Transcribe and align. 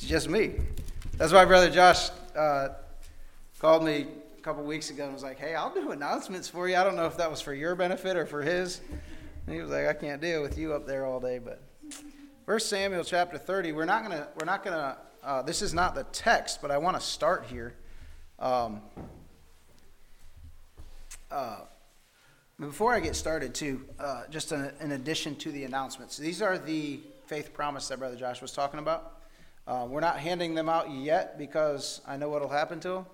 It's 0.00 0.08
just 0.08 0.30
me. 0.30 0.54
That's 1.18 1.30
why 1.30 1.44
Brother 1.44 1.68
Josh 1.68 2.08
uh, 2.34 2.68
called 3.58 3.84
me 3.84 4.06
a 4.38 4.40
couple 4.40 4.64
weeks 4.64 4.88
ago 4.88 5.04
and 5.04 5.12
was 5.12 5.22
like, 5.22 5.38
hey, 5.38 5.54
I'll 5.54 5.74
do 5.74 5.90
announcements 5.90 6.48
for 6.48 6.66
you. 6.70 6.76
I 6.76 6.84
don't 6.84 6.96
know 6.96 7.04
if 7.04 7.18
that 7.18 7.30
was 7.30 7.42
for 7.42 7.52
your 7.52 7.74
benefit 7.74 8.16
or 8.16 8.24
for 8.24 8.40
his. 8.40 8.80
And 9.46 9.54
he 9.54 9.60
was 9.60 9.70
like, 9.70 9.86
I 9.86 9.92
can't 9.92 10.22
deal 10.22 10.40
with 10.40 10.56
you 10.56 10.72
up 10.72 10.86
there 10.86 11.04
all 11.04 11.20
day. 11.20 11.38
But 11.38 11.62
First 12.46 12.70
Samuel 12.70 13.04
chapter 13.04 13.36
30, 13.36 13.72
we're 13.72 13.84
not 13.84 14.02
going 14.02 14.16
to, 14.16 14.26
we're 14.38 14.46
not 14.46 14.64
going 14.64 14.74
to, 14.74 14.96
uh, 15.22 15.42
this 15.42 15.60
is 15.60 15.74
not 15.74 15.94
the 15.94 16.04
text, 16.04 16.62
but 16.62 16.70
I 16.70 16.78
want 16.78 16.98
to 16.98 17.02
start 17.02 17.44
here. 17.44 17.74
Um, 18.38 18.80
uh, 21.30 21.58
before 22.58 22.94
I 22.94 23.00
get 23.00 23.16
started, 23.16 23.54
too, 23.54 23.84
uh, 23.98 24.22
just 24.30 24.50
in, 24.50 24.72
in, 24.80 24.92
addition 24.92 25.36
to 25.36 25.52
the 25.52 25.64
announcements, 25.64 26.16
these 26.16 26.40
are 26.40 26.56
the 26.56 27.00
faith 27.26 27.52
promise 27.52 27.88
that 27.88 27.98
Brother 27.98 28.16
Josh 28.16 28.40
was 28.40 28.52
talking 28.52 28.80
about. 28.80 29.19
Uh, 29.70 29.86
we're 29.86 30.00
not 30.00 30.18
handing 30.18 30.52
them 30.52 30.68
out 30.68 30.90
yet 30.90 31.38
because 31.38 32.00
I 32.04 32.16
know 32.16 32.28
what 32.28 32.42
will 32.42 32.48
happen 32.48 32.80
to 32.80 32.88
them. 32.88 33.06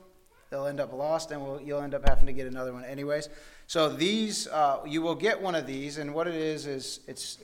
They'll 0.48 0.66
end 0.66 0.80
up 0.80 0.90
lost, 0.90 1.30
and 1.30 1.44
we'll, 1.44 1.60
you'll 1.60 1.82
end 1.82 1.92
up 1.92 2.08
having 2.08 2.24
to 2.24 2.32
get 2.32 2.46
another 2.46 2.72
one 2.72 2.82
anyways. 2.82 3.28
So 3.66 3.90
these, 3.90 4.46
uh, 4.48 4.78
you 4.86 5.02
will 5.02 5.14
get 5.14 5.38
one 5.38 5.54
of 5.54 5.66
these, 5.66 5.98
and 5.98 6.14
what 6.14 6.26
it 6.26 6.34
is 6.34 6.66
is 6.66 7.00
it's 7.06 7.40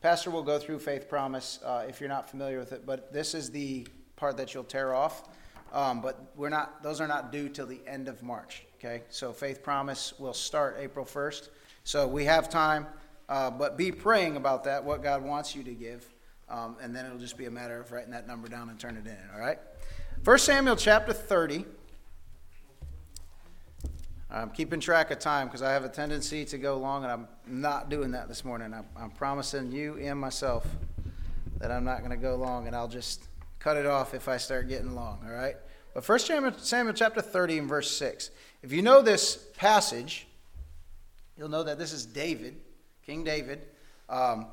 Pastor 0.00 0.30
will 0.30 0.44
go 0.44 0.60
through 0.60 0.78
faith 0.78 1.08
promise 1.08 1.58
uh, 1.64 1.86
if 1.88 1.98
you're 1.98 2.08
not 2.08 2.30
familiar 2.30 2.60
with 2.60 2.70
it, 2.70 2.86
but 2.86 3.12
this 3.12 3.34
is 3.34 3.50
the 3.50 3.84
part 4.14 4.36
that 4.36 4.54
you'll 4.54 4.62
tear 4.62 4.94
off. 4.94 5.28
Um, 5.72 6.00
but 6.00 6.30
we're 6.36 6.48
not; 6.48 6.84
those 6.84 7.00
are 7.00 7.08
not 7.08 7.32
due 7.32 7.48
till 7.48 7.66
the 7.66 7.80
end 7.84 8.06
of 8.06 8.22
March. 8.22 8.64
Okay, 8.78 9.02
so 9.08 9.32
faith 9.32 9.60
promise 9.60 10.14
will 10.20 10.34
start 10.34 10.76
April 10.78 11.04
1st. 11.04 11.48
So 11.82 12.06
we 12.06 12.24
have 12.26 12.48
time, 12.48 12.86
uh, 13.28 13.50
but 13.50 13.76
be 13.76 13.90
praying 13.90 14.36
about 14.36 14.62
that, 14.64 14.84
what 14.84 15.02
God 15.02 15.24
wants 15.24 15.56
you 15.56 15.64
to 15.64 15.72
give, 15.72 16.06
um, 16.48 16.76
and 16.80 16.94
then 16.94 17.06
it'll 17.06 17.18
just 17.18 17.36
be 17.36 17.46
a 17.46 17.50
matter 17.50 17.80
of 17.80 17.90
writing 17.92 18.12
that 18.12 18.26
number 18.26 18.48
down 18.48 18.68
and 18.68 18.78
turn 18.78 18.96
it 18.96 19.06
in. 19.06 19.18
All 19.34 19.40
right. 19.40 19.58
First 20.22 20.44
Samuel 20.44 20.76
chapter 20.76 21.12
30. 21.12 21.64
I'm 24.30 24.50
keeping 24.50 24.80
track 24.80 25.10
of 25.10 25.18
time 25.18 25.46
because 25.46 25.62
I 25.62 25.72
have 25.72 25.84
a 25.84 25.88
tendency 25.88 26.44
to 26.46 26.58
go 26.58 26.78
long, 26.78 27.04
and 27.04 27.12
I'm 27.12 27.28
not 27.46 27.88
doing 27.88 28.10
that 28.10 28.28
this 28.28 28.44
morning. 28.44 28.74
I'm, 28.74 28.84
I'm 28.96 29.10
promising 29.10 29.70
you 29.70 29.96
and 29.98 30.18
myself 30.18 30.66
that 31.58 31.70
I'm 31.70 31.84
not 31.84 32.00
going 32.00 32.10
to 32.10 32.16
go 32.16 32.34
long, 32.34 32.66
and 32.66 32.74
I'll 32.74 32.88
just 32.88 33.24
cut 33.60 33.76
it 33.76 33.86
off 33.86 34.14
if 34.14 34.28
I 34.28 34.36
start 34.36 34.68
getting 34.68 34.94
long, 34.94 35.20
all 35.24 35.32
right? 35.32 35.56
But 35.94 36.06
1 36.06 36.18
Samuel, 36.18 36.52
Samuel 36.58 36.94
chapter 36.94 37.22
30 37.22 37.58
and 37.58 37.68
verse 37.68 37.90
6. 37.92 38.30
If 38.62 38.72
you 38.72 38.82
know 38.82 39.00
this 39.00 39.36
passage, 39.56 40.26
you'll 41.38 41.48
know 41.48 41.62
that 41.62 41.78
this 41.78 41.92
is 41.92 42.04
David, 42.04 42.56
King 43.04 43.24
David, 43.24 43.62
um, 44.08 44.46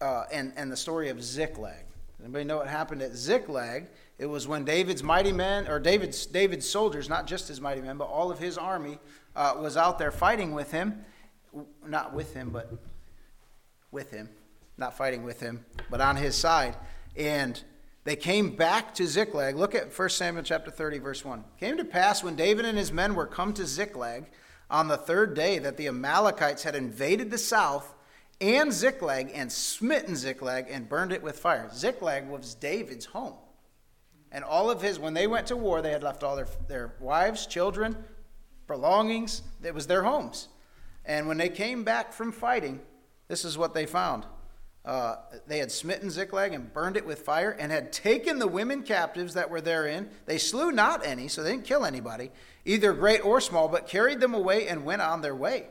uh, 0.00 0.24
and, 0.32 0.52
and 0.56 0.70
the 0.70 0.76
story 0.76 1.08
of 1.08 1.22
Ziklag. 1.22 1.84
Anybody 2.22 2.44
know 2.44 2.58
what 2.58 2.68
happened 2.68 3.02
at 3.02 3.14
Ziklag? 3.14 3.86
It 4.18 4.26
was 4.26 4.46
when 4.46 4.64
David's 4.64 5.02
mighty 5.02 5.32
men, 5.32 5.66
or 5.66 5.78
David's, 5.78 6.26
David's 6.26 6.68
soldiers, 6.68 7.08
not 7.08 7.26
just 7.26 7.48
his 7.48 7.60
mighty 7.60 7.80
men, 7.80 7.96
but 7.96 8.04
all 8.04 8.30
of 8.30 8.38
his 8.38 8.58
army, 8.58 8.98
uh, 9.34 9.54
was 9.58 9.76
out 9.76 9.98
there 9.98 10.10
fighting 10.10 10.54
with 10.54 10.70
him. 10.70 11.04
Not 11.86 12.12
with 12.12 12.34
him, 12.34 12.50
but 12.50 12.70
with 13.90 14.10
him. 14.10 14.28
Not 14.76 14.96
fighting 14.96 15.24
with 15.24 15.40
him, 15.40 15.64
but 15.90 16.00
on 16.00 16.16
his 16.16 16.36
side. 16.36 16.76
And 17.16 17.62
they 18.04 18.16
came 18.16 18.54
back 18.56 18.94
to 18.94 19.06
Ziklag. 19.06 19.56
Look 19.56 19.74
at 19.74 19.96
1 19.96 20.08
Samuel 20.10 20.44
chapter 20.44 20.70
30, 20.70 20.98
verse 20.98 21.24
1. 21.24 21.44
Came 21.58 21.76
to 21.76 21.84
pass 21.84 22.22
when 22.22 22.36
David 22.36 22.64
and 22.64 22.78
his 22.78 22.92
men 22.92 23.14
were 23.14 23.26
come 23.26 23.52
to 23.54 23.66
Ziklag 23.66 24.26
on 24.70 24.88
the 24.88 24.96
third 24.96 25.34
day 25.34 25.58
that 25.58 25.76
the 25.76 25.88
Amalekites 25.88 26.62
had 26.62 26.74
invaded 26.74 27.30
the 27.30 27.38
south 27.38 27.94
and 28.40 28.72
Ziklag 28.72 29.30
and 29.34 29.50
smitten 29.50 30.16
Ziklag 30.16 30.66
and 30.70 30.88
burned 30.88 31.12
it 31.12 31.22
with 31.22 31.38
fire. 31.38 31.70
Ziklag 31.72 32.28
was 32.28 32.54
David's 32.54 33.06
home. 33.06 33.34
And 34.32 34.44
all 34.44 34.70
of 34.70 34.80
his, 34.80 34.98
when 34.98 35.14
they 35.14 35.26
went 35.26 35.48
to 35.48 35.56
war, 35.56 35.82
they 35.82 35.90
had 35.90 36.02
left 36.02 36.22
all 36.22 36.36
their, 36.36 36.46
their 36.68 36.94
wives, 37.00 37.46
children, 37.46 37.96
belongings. 38.66 39.42
It 39.62 39.74
was 39.74 39.86
their 39.86 40.04
homes. 40.04 40.48
And 41.04 41.26
when 41.26 41.36
they 41.36 41.48
came 41.48 41.82
back 41.82 42.12
from 42.12 42.30
fighting, 42.30 42.80
this 43.28 43.44
is 43.44 43.58
what 43.58 43.74
they 43.74 43.86
found. 43.86 44.24
Uh, 44.84 45.16
they 45.46 45.58
had 45.58 45.70
smitten 45.70 46.10
Ziklag 46.10 46.54
and 46.54 46.72
burned 46.72 46.96
it 46.96 47.04
with 47.04 47.20
fire, 47.20 47.50
and 47.50 47.70
had 47.70 47.92
taken 47.92 48.38
the 48.38 48.46
women 48.46 48.82
captives 48.82 49.34
that 49.34 49.50
were 49.50 49.60
therein. 49.60 50.08
They 50.24 50.38
slew 50.38 50.72
not 50.72 51.04
any, 51.04 51.28
so 51.28 51.42
they 51.42 51.50
didn't 51.52 51.66
kill 51.66 51.84
anybody, 51.84 52.30
either 52.64 52.94
great 52.94 53.22
or 53.24 53.40
small, 53.40 53.68
but 53.68 53.86
carried 53.86 54.20
them 54.20 54.32
away 54.32 54.68
and 54.68 54.84
went 54.84 55.02
on 55.02 55.20
their 55.20 55.34
way. 55.34 55.66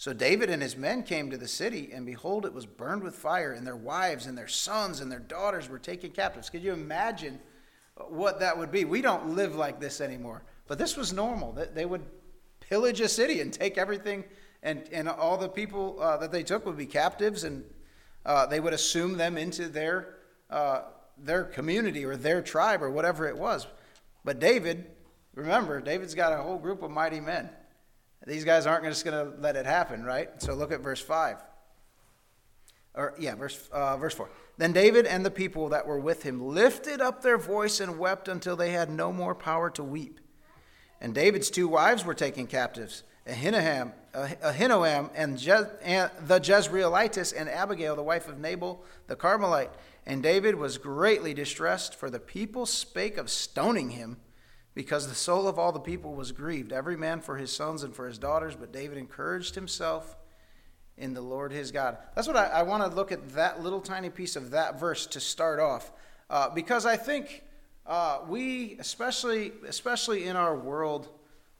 So 0.00 0.14
David 0.14 0.48
and 0.48 0.62
his 0.62 0.78
men 0.78 1.02
came 1.02 1.30
to 1.30 1.36
the 1.36 1.46
city, 1.46 1.90
and 1.92 2.06
behold, 2.06 2.46
it 2.46 2.54
was 2.54 2.64
burned 2.64 3.02
with 3.02 3.14
fire, 3.14 3.52
and 3.52 3.66
their 3.66 3.76
wives 3.76 4.24
and 4.24 4.38
their 4.38 4.48
sons 4.48 5.00
and 5.00 5.12
their 5.12 5.18
daughters 5.18 5.68
were 5.68 5.78
taken 5.78 6.10
captives. 6.10 6.48
Could 6.48 6.62
you 6.62 6.72
imagine 6.72 7.38
what 8.08 8.40
that 8.40 8.56
would 8.56 8.72
be. 8.72 8.86
We 8.86 9.02
don't 9.02 9.36
live 9.36 9.54
like 9.54 9.78
this 9.78 10.00
anymore. 10.00 10.42
But 10.68 10.78
this 10.78 10.96
was 10.96 11.12
normal. 11.12 11.52
They 11.74 11.84
would 11.84 12.00
pillage 12.60 13.02
a 13.02 13.08
city 13.10 13.42
and 13.42 13.52
take 13.52 13.76
everything, 13.76 14.24
and, 14.62 14.88
and 14.90 15.06
all 15.06 15.36
the 15.36 15.50
people 15.50 15.98
uh, 16.00 16.16
that 16.16 16.32
they 16.32 16.44
took 16.44 16.64
would 16.64 16.78
be 16.78 16.86
captives, 16.86 17.44
and 17.44 17.62
uh, 18.24 18.46
they 18.46 18.58
would 18.58 18.72
assume 18.72 19.18
them 19.18 19.36
into 19.36 19.68
their, 19.68 20.14
uh, 20.48 20.84
their 21.18 21.44
community 21.44 22.06
or 22.06 22.16
their 22.16 22.40
tribe 22.40 22.82
or 22.82 22.90
whatever 22.90 23.28
it 23.28 23.36
was. 23.36 23.66
But 24.24 24.38
David, 24.38 24.86
remember, 25.34 25.78
David's 25.82 26.14
got 26.14 26.32
a 26.32 26.42
whole 26.42 26.56
group 26.56 26.82
of 26.82 26.90
mighty 26.90 27.20
men. 27.20 27.50
These 28.26 28.44
guys 28.44 28.66
aren't 28.66 28.84
just 28.84 29.04
going 29.04 29.32
to 29.32 29.40
let 29.40 29.56
it 29.56 29.66
happen, 29.66 30.04
right? 30.04 30.30
So 30.42 30.54
look 30.54 30.72
at 30.72 30.80
verse 30.80 31.00
5. 31.00 31.36
Or, 32.94 33.14
yeah, 33.18 33.34
verse, 33.34 33.68
uh, 33.72 33.96
verse 33.96 34.14
4. 34.14 34.28
Then 34.58 34.72
David 34.72 35.06
and 35.06 35.24
the 35.24 35.30
people 35.30 35.70
that 35.70 35.86
were 35.86 35.98
with 35.98 36.22
him 36.22 36.44
lifted 36.44 37.00
up 37.00 37.22
their 37.22 37.38
voice 37.38 37.80
and 37.80 37.98
wept 37.98 38.28
until 38.28 38.56
they 38.56 38.72
had 38.72 38.90
no 38.90 39.12
more 39.12 39.34
power 39.34 39.70
to 39.70 39.82
weep. 39.82 40.20
And 41.00 41.14
David's 41.14 41.50
two 41.50 41.66
wives 41.66 42.04
were 42.04 42.14
taken 42.14 42.46
captives 42.46 43.04
Ahinoam, 43.26 43.92
Ahinoam 44.14 45.10
and, 45.14 45.38
Je- 45.38 45.66
and 45.82 46.10
the 46.26 46.40
Jezreelitess, 46.40 47.32
and 47.36 47.48
Abigail, 47.48 47.94
the 47.96 48.02
wife 48.02 48.28
of 48.28 48.38
Nabal 48.38 48.82
the 49.06 49.16
Carmelite. 49.16 49.70
And 50.06 50.22
David 50.22 50.54
was 50.56 50.78
greatly 50.78 51.34
distressed, 51.34 51.94
for 51.94 52.10
the 52.10 52.18
people 52.18 52.66
spake 52.66 53.18
of 53.18 53.30
stoning 53.30 53.90
him, 53.90 54.16
because 54.74 55.08
the 55.08 55.14
soul 55.14 55.48
of 55.48 55.58
all 55.58 55.72
the 55.72 55.80
people 55.80 56.14
was 56.14 56.32
grieved, 56.32 56.72
every 56.72 56.96
man 56.96 57.20
for 57.20 57.36
his 57.36 57.54
sons 57.54 57.82
and 57.82 57.94
for 57.94 58.06
his 58.06 58.18
daughters. 58.18 58.54
But 58.56 58.72
David 58.72 58.98
encouraged 58.98 59.54
himself 59.54 60.16
in 60.96 61.14
the 61.14 61.20
Lord 61.20 61.52
his 61.52 61.72
God. 61.72 61.98
That's 62.14 62.28
what 62.28 62.36
I, 62.36 62.46
I 62.46 62.62
want 62.62 62.82
to 62.84 62.94
look 62.94 63.10
at 63.10 63.30
that 63.30 63.62
little 63.62 63.80
tiny 63.80 64.10
piece 64.10 64.36
of 64.36 64.50
that 64.50 64.78
verse 64.78 65.06
to 65.08 65.20
start 65.20 65.58
off, 65.58 65.92
uh, 66.28 66.50
because 66.50 66.86
I 66.86 66.96
think 66.96 67.42
uh, 67.86 68.20
we, 68.28 68.76
especially 68.78 69.52
especially 69.66 70.24
in 70.24 70.36
our 70.36 70.56
world 70.56 71.08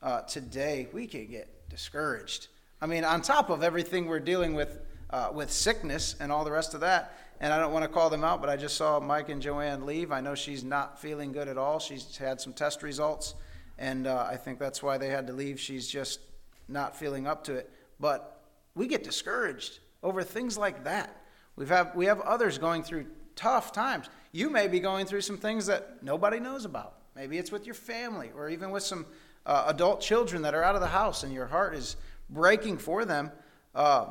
uh, 0.03 0.21
today, 0.23 0.89
we 0.93 1.07
can 1.07 1.27
get 1.27 1.69
discouraged. 1.69 2.49
I 2.81 2.87
mean, 2.87 3.05
on 3.05 3.23
top 3.23 3.51
of 3.51 3.63
everything 3.63 4.07
we're 4.07 4.21
dealing 4.21 4.55
with 4.55 4.81
uh, 5.11 5.31
with 5.33 5.51
sickness 5.51 6.15
and 6.21 6.31
all 6.31 6.45
the 6.45 6.53
rest 6.53 6.75
of 6.75 6.81
that. 6.81 7.17
And 7.41 7.53
I 7.53 7.59
don't 7.59 7.73
want 7.73 7.85
to 7.85 7.89
call 7.89 8.11
them 8.11 8.23
out, 8.23 8.41
but 8.41 8.51
I 8.51 8.57
just 8.57 8.77
saw 8.77 9.01
Mike 9.01 9.31
and 9.31 9.41
Joanne 9.41 9.87
leave. 9.87 10.13
I 10.13 10.21
know 10.21 10.35
she's 10.35 10.63
not 10.63 11.01
feeling 11.01 11.33
good 11.33 11.49
at 11.49 11.57
all. 11.57 11.79
She's 11.79 12.17
had 12.17 12.41
some 12.41 12.53
test 12.53 12.83
results, 12.83 13.35
and 13.79 14.07
uh, 14.07 14.27
I 14.31 14.37
think 14.37 14.59
that's 14.59 14.83
why 14.83 14.99
they 14.99 15.09
had 15.09 15.27
to 15.29 15.33
leave. 15.33 15.59
She's 15.59 15.89
just 15.89 16.21
not 16.69 16.95
feeling 16.95 17.27
up 17.27 17.45
to 17.45 17.55
it. 17.55 17.71
But 17.99 18.43
we 18.75 18.87
get 18.87 19.03
discouraged 19.03 19.79
over 20.03 20.23
things 20.23 20.59
like 20.59 20.85
that. 20.85 21.17
We've 21.57 21.69
have, 21.69 21.95
we 21.95 22.07
have 22.07 22.21
others 22.21 22.59
going 22.59 22.83
through 22.83 23.07
tough 23.37 23.73
times. 23.73 24.09
You 24.33 24.51
may 24.51 24.69
be 24.69 24.81
going 24.81 25.07
through 25.07 25.23
some 25.23 25.39
things 25.39 25.67
that 25.67 26.03
nobody 26.03 26.41
knows 26.41 26.65
about. 26.65 26.95
Maybe 27.17 27.39
it's 27.39 27.51
with 27.51 27.67
your 27.67 27.75
family 27.75 28.31
or 28.35 28.49
even 28.49 28.71
with 28.71 28.83
some 28.83 29.07
uh, 29.47 29.65
adult 29.67 30.01
children 30.01 30.43
that 30.43 30.55
are 30.55 30.63
out 30.63 30.75
of 30.75 30.81
the 30.81 30.87
house 30.87 31.23
and 31.23 31.33
your 31.33 31.47
heart 31.47 31.75
is 31.75 31.97
breaking 32.29 32.79
for 32.79 33.05
them. 33.05 33.33
Uh, 33.75 34.07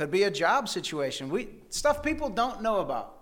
could 0.00 0.10
be 0.10 0.22
a 0.22 0.30
job 0.30 0.66
situation. 0.66 1.28
We, 1.28 1.48
stuff 1.68 2.02
people 2.02 2.30
don't 2.30 2.62
know 2.62 2.78
about. 2.78 3.18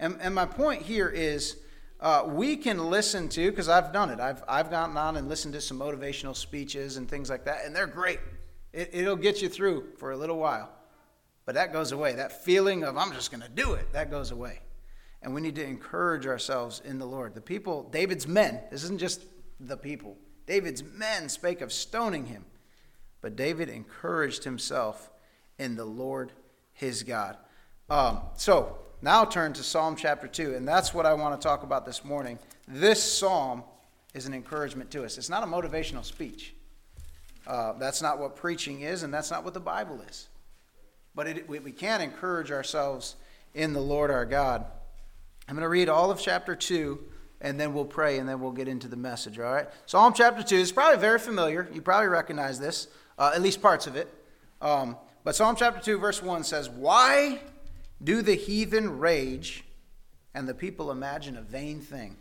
And, 0.00 0.18
and 0.20 0.34
my 0.34 0.44
point 0.44 0.82
here 0.82 1.08
is 1.08 1.56
uh, 2.00 2.24
we 2.26 2.56
can 2.56 2.90
listen 2.90 3.28
to, 3.28 3.48
because 3.48 3.68
I've 3.68 3.92
done 3.92 4.10
it, 4.10 4.18
I've, 4.18 4.42
I've 4.48 4.68
gotten 4.68 4.96
on 4.96 5.16
and 5.16 5.28
listened 5.28 5.54
to 5.54 5.60
some 5.60 5.78
motivational 5.78 6.34
speeches 6.34 6.96
and 6.96 7.08
things 7.08 7.30
like 7.30 7.44
that, 7.44 7.64
and 7.64 7.76
they're 7.76 7.86
great. 7.86 8.18
It, 8.72 8.90
it'll 8.92 9.14
get 9.14 9.40
you 9.40 9.48
through 9.48 9.92
for 9.98 10.10
a 10.10 10.16
little 10.16 10.36
while. 10.36 10.68
But 11.44 11.54
that 11.54 11.72
goes 11.72 11.92
away. 11.92 12.14
That 12.14 12.44
feeling 12.44 12.82
of, 12.82 12.96
I'm 12.96 13.12
just 13.12 13.30
going 13.30 13.44
to 13.44 13.48
do 13.48 13.74
it, 13.74 13.92
that 13.92 14.10
goes 14.10 14.32
away. 14.32 14.62
And 15.22 15.32
we 15.32 15.40
need 15.40 15.54
to 15.54 15.64
encourage 15.64 16.26
ourselves 16.26 16.82
in 16.84 16.98
the 16.98 17.06
Lord. 17.06 17.36
The 17.36 17.40
people, 17.40 17.84
David's 17.92 18.26
men, 18.26 18.62
this 18.72 18.82
isn't 18.82 18.98
just 18.98 19.22
the 19.60 19.76
people. 19.76 20.16
David's 20.44 20.82
men 20.82 21.28
spake 21.28 21.60
of 21.60 21.72
stoning 21.72 22.26
him. 22.26 22.46
But 23.20 23.36
David 23.36 23.68
encouraged 23.68 24.42
himself 24.42 25.08
in 25.58 25.76
the 25.76 25.84
Lord 25.84 26.32
his 26.72 27.02
God. 27.02 27.36
Um, 27.88 28.20
so 28.36 28.78
now 29.02 29.24
turn 29.24 29.52
to 29.54 29.62
Psalm 29.62 29.96
chapter 29.96 30.26
2, 30.26 30.54
and 30.54 30.66
that's 30.66 30.92
what 30.92 31.06
I 31.06 31.14
want 31.14 31.40
to 31.40 31.46
talk 31.46 31.62
about 31.62 31.86
this 31.86 32.04
morning. 32.04 32.38
This 32.66 33.02
psalm 33.02 33.62
is 34.14 34.26
an 34.26 34.34
encouragement 34.34 34.90
to 34.92 35.04
us, 35.04 35.18
it's 35.18 35.30
not 35.30 35.42
a 35.42 35.46
motivational 35.46 36.04
speech. 36.04 36.54
Uh, 37.46 37.74
that's 37.74 38.02
not 38.02 38.18
what 38.18 38.34
preaching 38.34 38.80
is, 38.80 39.04
and 39.04 39.14
that's 39.14 39.30
not 39.30 39.44
what 39.44 39.54
the 39.54 39.60
Bible 39.60 40.00
is. 40.08 40.28
But 41.14 41.28
it, 41.28 41.48
we, 41.48 41.60
we 41.60 41.70
can 41.70 42.00
encourage 42.00 42.50
ourselves 42.50 43.14
in 43.54 43.72
the 43.72 43.80
Lord 43.80 44.10
our 44.10 44.24
God. 44.24 44.64
I'm 45.48 45.54
going 45.54 45.62
to 45.62 45.68
read 45.68 45.88
all 45.88 46.10
of 46.10 46.20
chapter 46.20 46.56
2, 46.56 46.98
and 47.40 47.60
then 47.60 47.72
we'll 47.72 47.84
pray, 47.84 48.18
and 48.18 48.28
then 48.28 48.40
we'll 48.40 48.50
get 48.50 48.66
into 48.66 48.88
the 48.88 48.96
message, 48.96 49.38
all 49.38 49.52
right? 49.52 49.68
Psalm 49.86 50.12
chapter 50.12 50.42
2 50.42 50.56
is 50.56 50.72
probably 50.72 50.98
very 50.98 51.20
familiar. 51.20 51.68
You 51.72 51.80
probably 51.82 52.08
recognize 52.08 52.58
this, 52.58 52.88
uh, 53.16 53.30
at 53.32 53.40
least 53.40 53.62
parts 53.62 53.86
of 53.86 53.94
it. 53.94 54.12
Um, 54.60 54.96
but 55.26 55.34
Psalm 55.34 55.56
chapter 55.56 55.80
2, 55.80 55.98
verse 55.98 56.22
1 56.22 56.44
says, 56.44 56.70
Why 56.70 57.40
do 58.00 58.22
the 58.22 58.36
heathen 58.36 59.00
rage 59.00 59.64
and 60.32 60.48
the 60.48 60.54
people 60.54 60.92
imagine 60.92 61.36
a 61.36 61.42
vain 61.42 61.80
thing? 61.80 62.16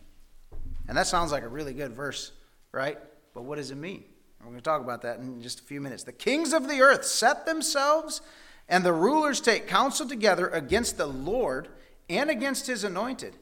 And 0.88 0.98
that 0.98 1.06
sounds 1.06 1.32
like 1.32 1.44
a 1.44 1.48
really 1.48 1.76
good 1.76 1.92
verse, 1.94 2.32
right? 2.72 2.98
But 3.36 3.44
what 3.44 3.58
does 3.58 3.70
it 3.70 3.76
mean? 3.76 4.06
We're 4.40 4.48
going 4.48 4.58
to 4.58 4.64
talk 4.64 4.82
about 4.82 5.04
that 5.04 5.20
in 5.20 5.40
just 5.40 5.60
a 5.60 5.64
few 5.64 5.82
minutes. 5.82 6.02
The 6.02 6.14
kings 6.14 6.52
of 6.52 6.68
the 6.68 6.82
earth 6.82 7.06
set 7.06 7.46
themselves, 7.46 8.22
and 8.68 8.84
the 8.84 8.92
rulers 8.92 9.40
take 9.40 9.68
counsel 9.68 10.10
together 10.10 10.48
against 10.48 10.98
the 10.98 11.06
Lord 11.06 11.68
and 12.10 12.32
against 12.32 12.66
his 12.66 12.84
anointed, 12.84 13.36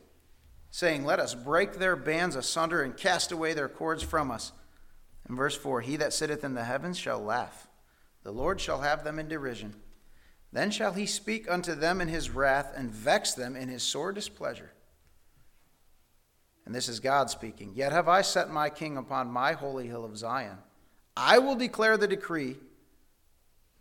saying, 0.71 1.05
Let 1.05 1.21
us 1.21 1.35
break 1.35 1.75
their 1.75 1.95
bands 1.95 2.35
asunder 2.35 2.81
and 2.81 2.97
cast 2.97 3.31
away 3.31 3.53
their 3.53 3.69
cords 3.69 4.03
from 4.03 4.29
us. 4.29 4.51
In 5.29 5.37
verse 5.37 5.55
4 5.55 5.79
He 5.79 5.95
that 5.95 6.11
sitteth 6.11 6.43
in 6.43 6.53
the 6.53 6.65
heavens 6.65 6.97
shall 6.97 7.23
laugh, 7.23 7.69
the 8.23 8.31
Lord 8.31 8.59
shall 8.59 8.81
have 8.81 9.03
them 9.03 9.19
in 9.19 9.27
derision. 9.27 9.75
Then 10.51 10.71
shall 10.71 10.93
he 10.93 11.05
speak 11.05 11.49
unto 11.49 11.75
them 11.75 11.99
in 11.99 12.07
his 12.07 12.29
wrath 12.29 12.73
and 12.75 12.91
vex 12.91 13.33
them 13.33 13.55
in 13.55 13.69
his 13.69 13.83
sore 13.83 14.11
displeasure. 14.11 14.71
And 16.65 16.73
this 16.73 16.87
is 16.87 16.99
God 16.99 17.29
speaking. 17.29 17.73
Yet 17.75 17.91
have 17.91 18.07
I 18.07 18.21
set 18.21 18.49
my 18.49 18.69
king 18.69 18.97
upon 18.97 19.27
my 19.27 19.53
holy 19.53 19.87
hill 19.87 20.05
of 20.05 20.17
Zion. 20.17 20.57
I 21.17 21.39
will 21.39 21.55
declare 21.55 21.97
the 21.97 22.07
decree. 22.07 22.55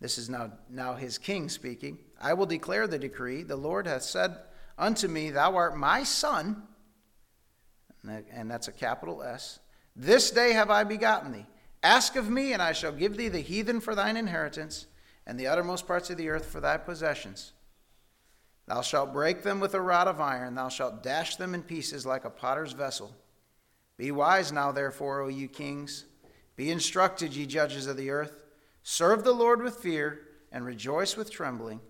This 0.01 0.19
is 0.19 0.29
now, 0.29 0.53
now 0.69 0.95
his 0.95 1.19
king 1.19 1.49
speaking. 1.49 1.99
I 2.21 2.35
will 2.35 2.47
declare 2.47 2.87
the 2.87 2.99
decree. 2.99 3.45
The 3.45 3.57
Lord 3.57 3.87
hath 3.87 4.03
said 4.03 4.37
unto 4.77 5.07
me, 5.07 5.31
Thou 5.31 5.55
art 5.55 5.77
my 5.77 6.03
son. 6.03 6.63
And 8.05 8.51
that's 8.51 8.67
a 8.67 8.73
capital 8.73 9.23
S. 9.23 9.61
This 9.95 10.31
day 10.31 10.53
have 10.55 10.71
I 10.71 10.83
begotten 10.85 11.33
thee. 11.33 11.47
Ask 11.83 12.15
of 12.15 12.31
me, 12.31 12.53
and 12.53 12.63
I 12.63 12.73
shall 12.73 12.93
give 12.93 13.17
thee 13.17 13.29
the 13.29 13.41
heathen 13.41 13.81
for 13.81 13.95
thine 13.95 14.17
inheritance, 14.17 14.87
and 15.27 15.39
the 15.39 15.49
uttermost 15.49 15.87
parts 15.87 16.11
of 16.11 16.17
the 16.17 16.29
earth 16.29 16.47
for 16.47 16.61
thy 16.61 16.77
possessions. 16.77 17.53
Thou 18.67 18.83
shalt 18.83 19.13
break 19.13 19.43
them 19.43 19.59
with 19.59 19.75
a 19.75 19.81
rod 19.81 20.07
of 20.07 20.21
iron, 20.21 20.55
thou 20.55 20.69
shalt 20.69 21.03
dash 21.03 21.37
them 21.37 21.55
in 21.55 21.63
pieces 21.63 22.07
like 22.07 22.25
a 22.25 22.31
potter's 22.31 22.73
vessel. 22.73 23.17
Be 23.97 24.13
wise 24.13 24.53
now, 24.53 24.71
therefore, 24.71 25.23
O 25.23 25.29
you 25.29 25.49
kings. 25.49 26.05
Be 26.55 26.71
instructed, 26.71 27.35
ye 27.35 27.47
judges 27.47 27.89
of 27.89 27.97
the 27.97 28.11
earth. 28.11 28.45
Serve 28.85 29.25
the 29.25 29.33
Lord 29.33 29.61
with 29.61 29.77
fear, 29.77 30.21
and 30.53 30.65
rejoice 30.65 31.17
with 31.17 31.31
trembling. 31.31 31.81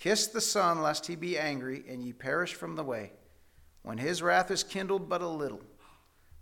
Kiss 0.00 0.26
the 0.26 0.40
Son, 0.40 0.82
lest 0.82 1.06
he 1.06 1.14
be 1.14 1.38
angry, 1.38 1.84
and 1.88 2.02
ye 2.02 2.12
perish 2.12 2.54
from 2.54 2.74
the 2.74 2.84
way, 2.84 3.12
when 3.82 3.98
his 3.98 4.22
wrath 4.22 4.50
is 4.50 4.64
kindled 4.64 5.08
but 5.08 5.22
a 5.22 5.28
little. 5.28 5.62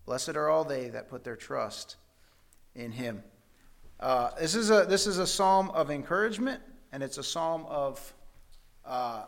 Blessed 0.06 0.30
are 0.30 0.48
all 0.48 0.64
they 0.64 0.88
that 0.88 1.08
put 1.10 1.24
their 1.24 1.36
trust 1.36 1.96
in 2.74 2.92
him. 2.92 3.22
Uh, 4.00 4.30
this, 4.38 4.54
is 4.54 4.70
a, 4.70 4.84
this 4.88 5.06
is 5.06 5.18
a 5.18 5.26
psalm 5.26 5.70
of 5.70 5.90
encouragement, 5.90 6.60
and 6.92 7.02
it's 7.02 7.18
a 7.18 7.22
psalm 7.22 7.64
of 7.68 8.12
uh, 8.84 9.24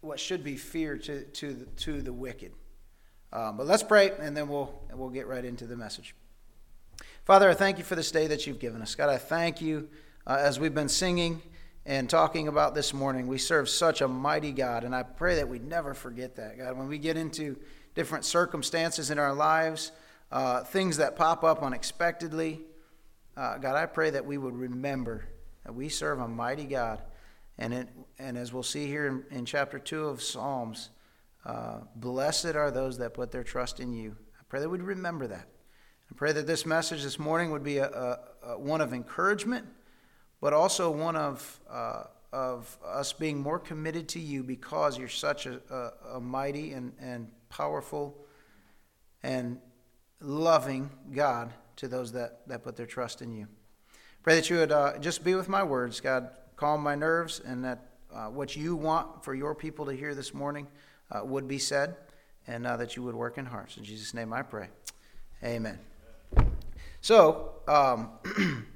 what 0.00 0.18
should 0.18 0.42
be 0.42 0.56
fear 0.56 0.96
to, 0.96 1.24
to, 1.24 1.52
the, 1.52 1.66
to 1.66 2.02
the 2.02 2.12
wicked. 2.12 2.52
Um, 3.32 3.56
but 3.56 3.66
let's 3.66 3.82
pray, 3.82 4.12
and 4.18 4.36
then 4.36 4.48
we'll, 4.48 4.72
we'll 4.92 5.10
get 5.10 5.26
right 5.26 5.44
into 5.44 5.66
the 5.66 5.76
message. 5.76 6.14
Father, 7.24 7.50
I 7.50 7.54
thank 7.54 7.76
you 7.78 7.84
for 7.84 7.94
this 7.94 8.10
day 8.10 8.26
that 8.28 8.46
you've 8.46 8.58
given 8.58 8.80
us. 8.80 8.94
God, 8.94 9.10
I 9.10 9.18
thank 9.18 9.60
you 9.60 9.88
uh, 10.26 10.38
as 10.40 10.58
we've 10.58 10.74
been 10.74 10.88
singing 10.88 11.42
and 11.84 12.08
talking 12.08 12.48
about 12.48 12.74
this 12.74 12.94
morning. 12.94 13.26
We 13.26 13.38
serve 13.38 13.68
such 13.68 14.00
a 14.00 14.08
mighty 14.08 14.52
God, 14.52 14.84
and 14.84 14.94
I 14.94 15.02
pray 15.02 15.36
that 15.36 15.48
we 15.48 15.58
never 15.58 15.94
forget 15.94 16.36
that, 16.36 16.58
God. 16.58 16.76
When 16.76 16.88
we 16.88 16.98
get 16.98 17.16
into 17.16 17.56
different 17.94 18.24
circumstances 18.24 19.10
in 19.10 19.18
our 19.18 19.34
lives, 19.34 19.92
uh, 20.30 20.64
things 20.64 20.96
that 20.98 21.16
pop 21.16 21.44
up 21.44 21.62
unexpectedly, 21.62 22.60
uh, 23.36 23.58
God, 23.58 23.76
I 23.76 23.86
pray 23.86 24.10
that 24.10 24.24
we 24.24 24.38
would 24.38 24.56
remember 24.56 25.24
that 25.64 25.74
we 25.74 25.88
serve 25.88 26.20
a 26.20 26.28
mighty 26.28 26.64
God. 26.64 27.02
And, 27.58 27.74
it, 27.74 27.88
and 28.18 28.38
as 28.38 28.52
we'll 28.52 28.62
see 28.62 28.86
here 28.86 29.06
in, 29.06 29.24
in 29.36 29.44
chapter 29.44 29.78
2 29.78 30.06
of 30.06 30.22
Psalms, 30.22 30.90
uh, 31.44 31.80
blessed 31.96 32.54
are 32.56 32.70
those 32.70 32.98
that 32.98 33.14
put 33.14 33.30
their 33.30 33.44
trust 33.44 33.80
in 33.80 33.92
you. 33.92 34.16
I 34.38 34.42
pray 34.48 34.60
that 34.60 34.68
we'd 34.68 34.82
remember 34.82 35.26
that. 35.26 35.48
I 36.10 36.14
pray 36.14 36.32
that 36.32 36.46
this 36.46 36.64
message 36.64 37.02
this 37.02 37.18
morning 37.18 37.50
would 37.50 37.64
be 37.64 37.78
a, 37.78 37.88
a, 37.88 38.18
a 38.50 38.58
one 38.58 38.80
of 38.80 38.92
encouragement 38.92 39.66
but 40.40 40.52
also 40.52 40.90
one 40.90 41.16
of, 41.16 41.60
uh, 41.68 42.04
of 42.32 42.78
us 42.84 43.12
being 43.12 43.38
more 43.38 43.58
committed 43.58 44.08
to 44.10 44.20
you 44.20 44.42
because 44.42 44.98
you're 44.98 45.08
such 45.08 45.46
a, 45.46 45.60
a, 45.70 46.16
a 46.16 46.20
mighty 46.20 46.72
and, 46.72 46.92
and 47.00 47.28
powerful 47.48 48.16
and 49.22 49.58
loving 50.20 50.90
God 51.12 51.52
to 51.76 51.88
those 51.88 52.12
that, 52.12 52.40
that 52.48 52.62
put 52.62 52.76
their 52.76 52.86
trust 52.86 53.22
in 53.22 53.32
you. 53.32 53.46
Pray 54.22 54.34
that 54.34 54.50
you 54.50 54.56
would 54.56 54.72
uh, 54.72 54.98
just 54.98 55.24
be 55.24 55.34
with 55.34 55.48
my 55.48 55.62
words, 55.62 56.00
God, 56.00 56.30
calm 56.56 56.82
my 56.82 56.94
nerves, 56.94 57.40
and 57.44 57.64
that 57.64 57.88
uh, 58.12 58.26
what 58.26 58.56
you 58.56 58.74
want 58.74 59.24
for 59.24 59.34
your 59.34 59.54
people 59.54 59.86
to 59.86 59.92
hear 59.92 60.14
this 60.14 60.34
morning 60.34 60.66
uh, 61.10 61.24
would 61.24 61.46
be 61.46 61.58
said, 61.58 61.96
and 62.46 62.66
uh, 62.66 62.76
that 62.76 62.96
you 62.96 63.02
would 63.02 63.14
work 63.14 63.38
in 63.38 63.46
hearts. 63.46 63.76
In 63.76 63.84
Jesus' 63.84 64.12
name 64.14 64.32
I 64.32 64.42
pray. 64.42 64.68
Amen. 65.44 65.78
So, 67.00 67.52
um, 67.68 68.10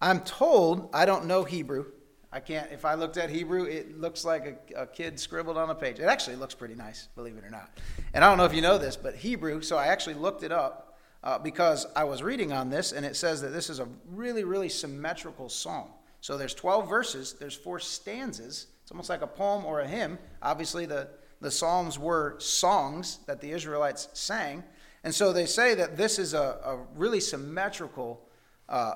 I'm 0.00 0.20
told, 0.20 0.90
I 0.92 1.06
don't 1.06 1.26
know 1.26 1.44
Hebrew. 1.44 1.86
I 2.32 2.40
can't, 2.40 2.70
if 2.72 2.84
I 2.84 2.94
looked 2.94 3.16
at 3.16 3.30
Hebrew, 3.30 3.64
it 3.64 3.98
looks 3.98 4.24
like 4.24 4.70
a, 4.76 4.82
a, 4.82 4.86
kid 4.86 5.18
scribbled 5.18 5.56
on 5.56 5.70
a 5.70 5.74
page. 5.74 5.98
It 5.98 6.04
actually 6.04 6.36
looks 6.36 6.54
pretty 6.54 6.74
nice, 6.74 7.08
believe 7.16 7.36
it 7.38 7.44
or 7.44 7.50
not. 7.50 7.70
And 8.12 8.22
I 8.22 8.28
don't 8.28 8.36
know 8.36 8.44
if 8.44 8.52
you 8.52 8.60
know 8.60 8.76
this, 8.76 8.96
but 8.96 9.14
Hebrew, 9.14 9.62
so 9.62 9.78
I 9.78 9.86
actually 9.86 10.14
looked 10.14 10.42
it 10.42 10.52
up 10.52 10.87
uh, 11.22 11.38
because 11.38 11.86
I 11.96 12.04
was 12.04 12.22
reading 12.22 12.52
on 12.52 12.70
this, 12.70 12.92
and 12.92 13.04
it 13.04 13.16
says 13.16 13.40
that 13.42 13.48
this 13.48 13.70
is 13.70 13.80
a 13.80 13.88
really, 14.10 14.44
really 14.44 14.68
symmetrical 14.68 15.48
psalm. 15.48 15.88
So 16.20 16.36
there's 16.36 16.54
12 16.54 16.88
verses, 16.88 17.34
there's 17.34 17.54
four 17.54 17.78
stanzas. 17.78 18.66
It's 18.82 18.90
almost 18.90 19.10
like 19.10 19.22
a 19.22 19.26
poem 19.26 19.64
or 19.64 19.80
a 19.80 19.86
hymn. 19.86 20.18
Obviously, 20.42 20.86
the, 20.86 21.08
the 21.40 21.50
Psalms 21.50 21.98
were 21.98 22.36
songs 22.38 23.18
that 23.26 23.40
the 23.40 23.50
Israelites 23.50 24.08
sang. 24.14 24.64
And 25.04 25.14
so 25.14 25.32
they 25.32 25.46
say 25.46 25.74
that 25.74 25.96
this 25.96 26.18
is 26.18 26.34
a, 26.34 26.58
a 26.64 26.78
really 26.96 27.20
symmetrical 27.20 28.26
uh, 28.68 28.94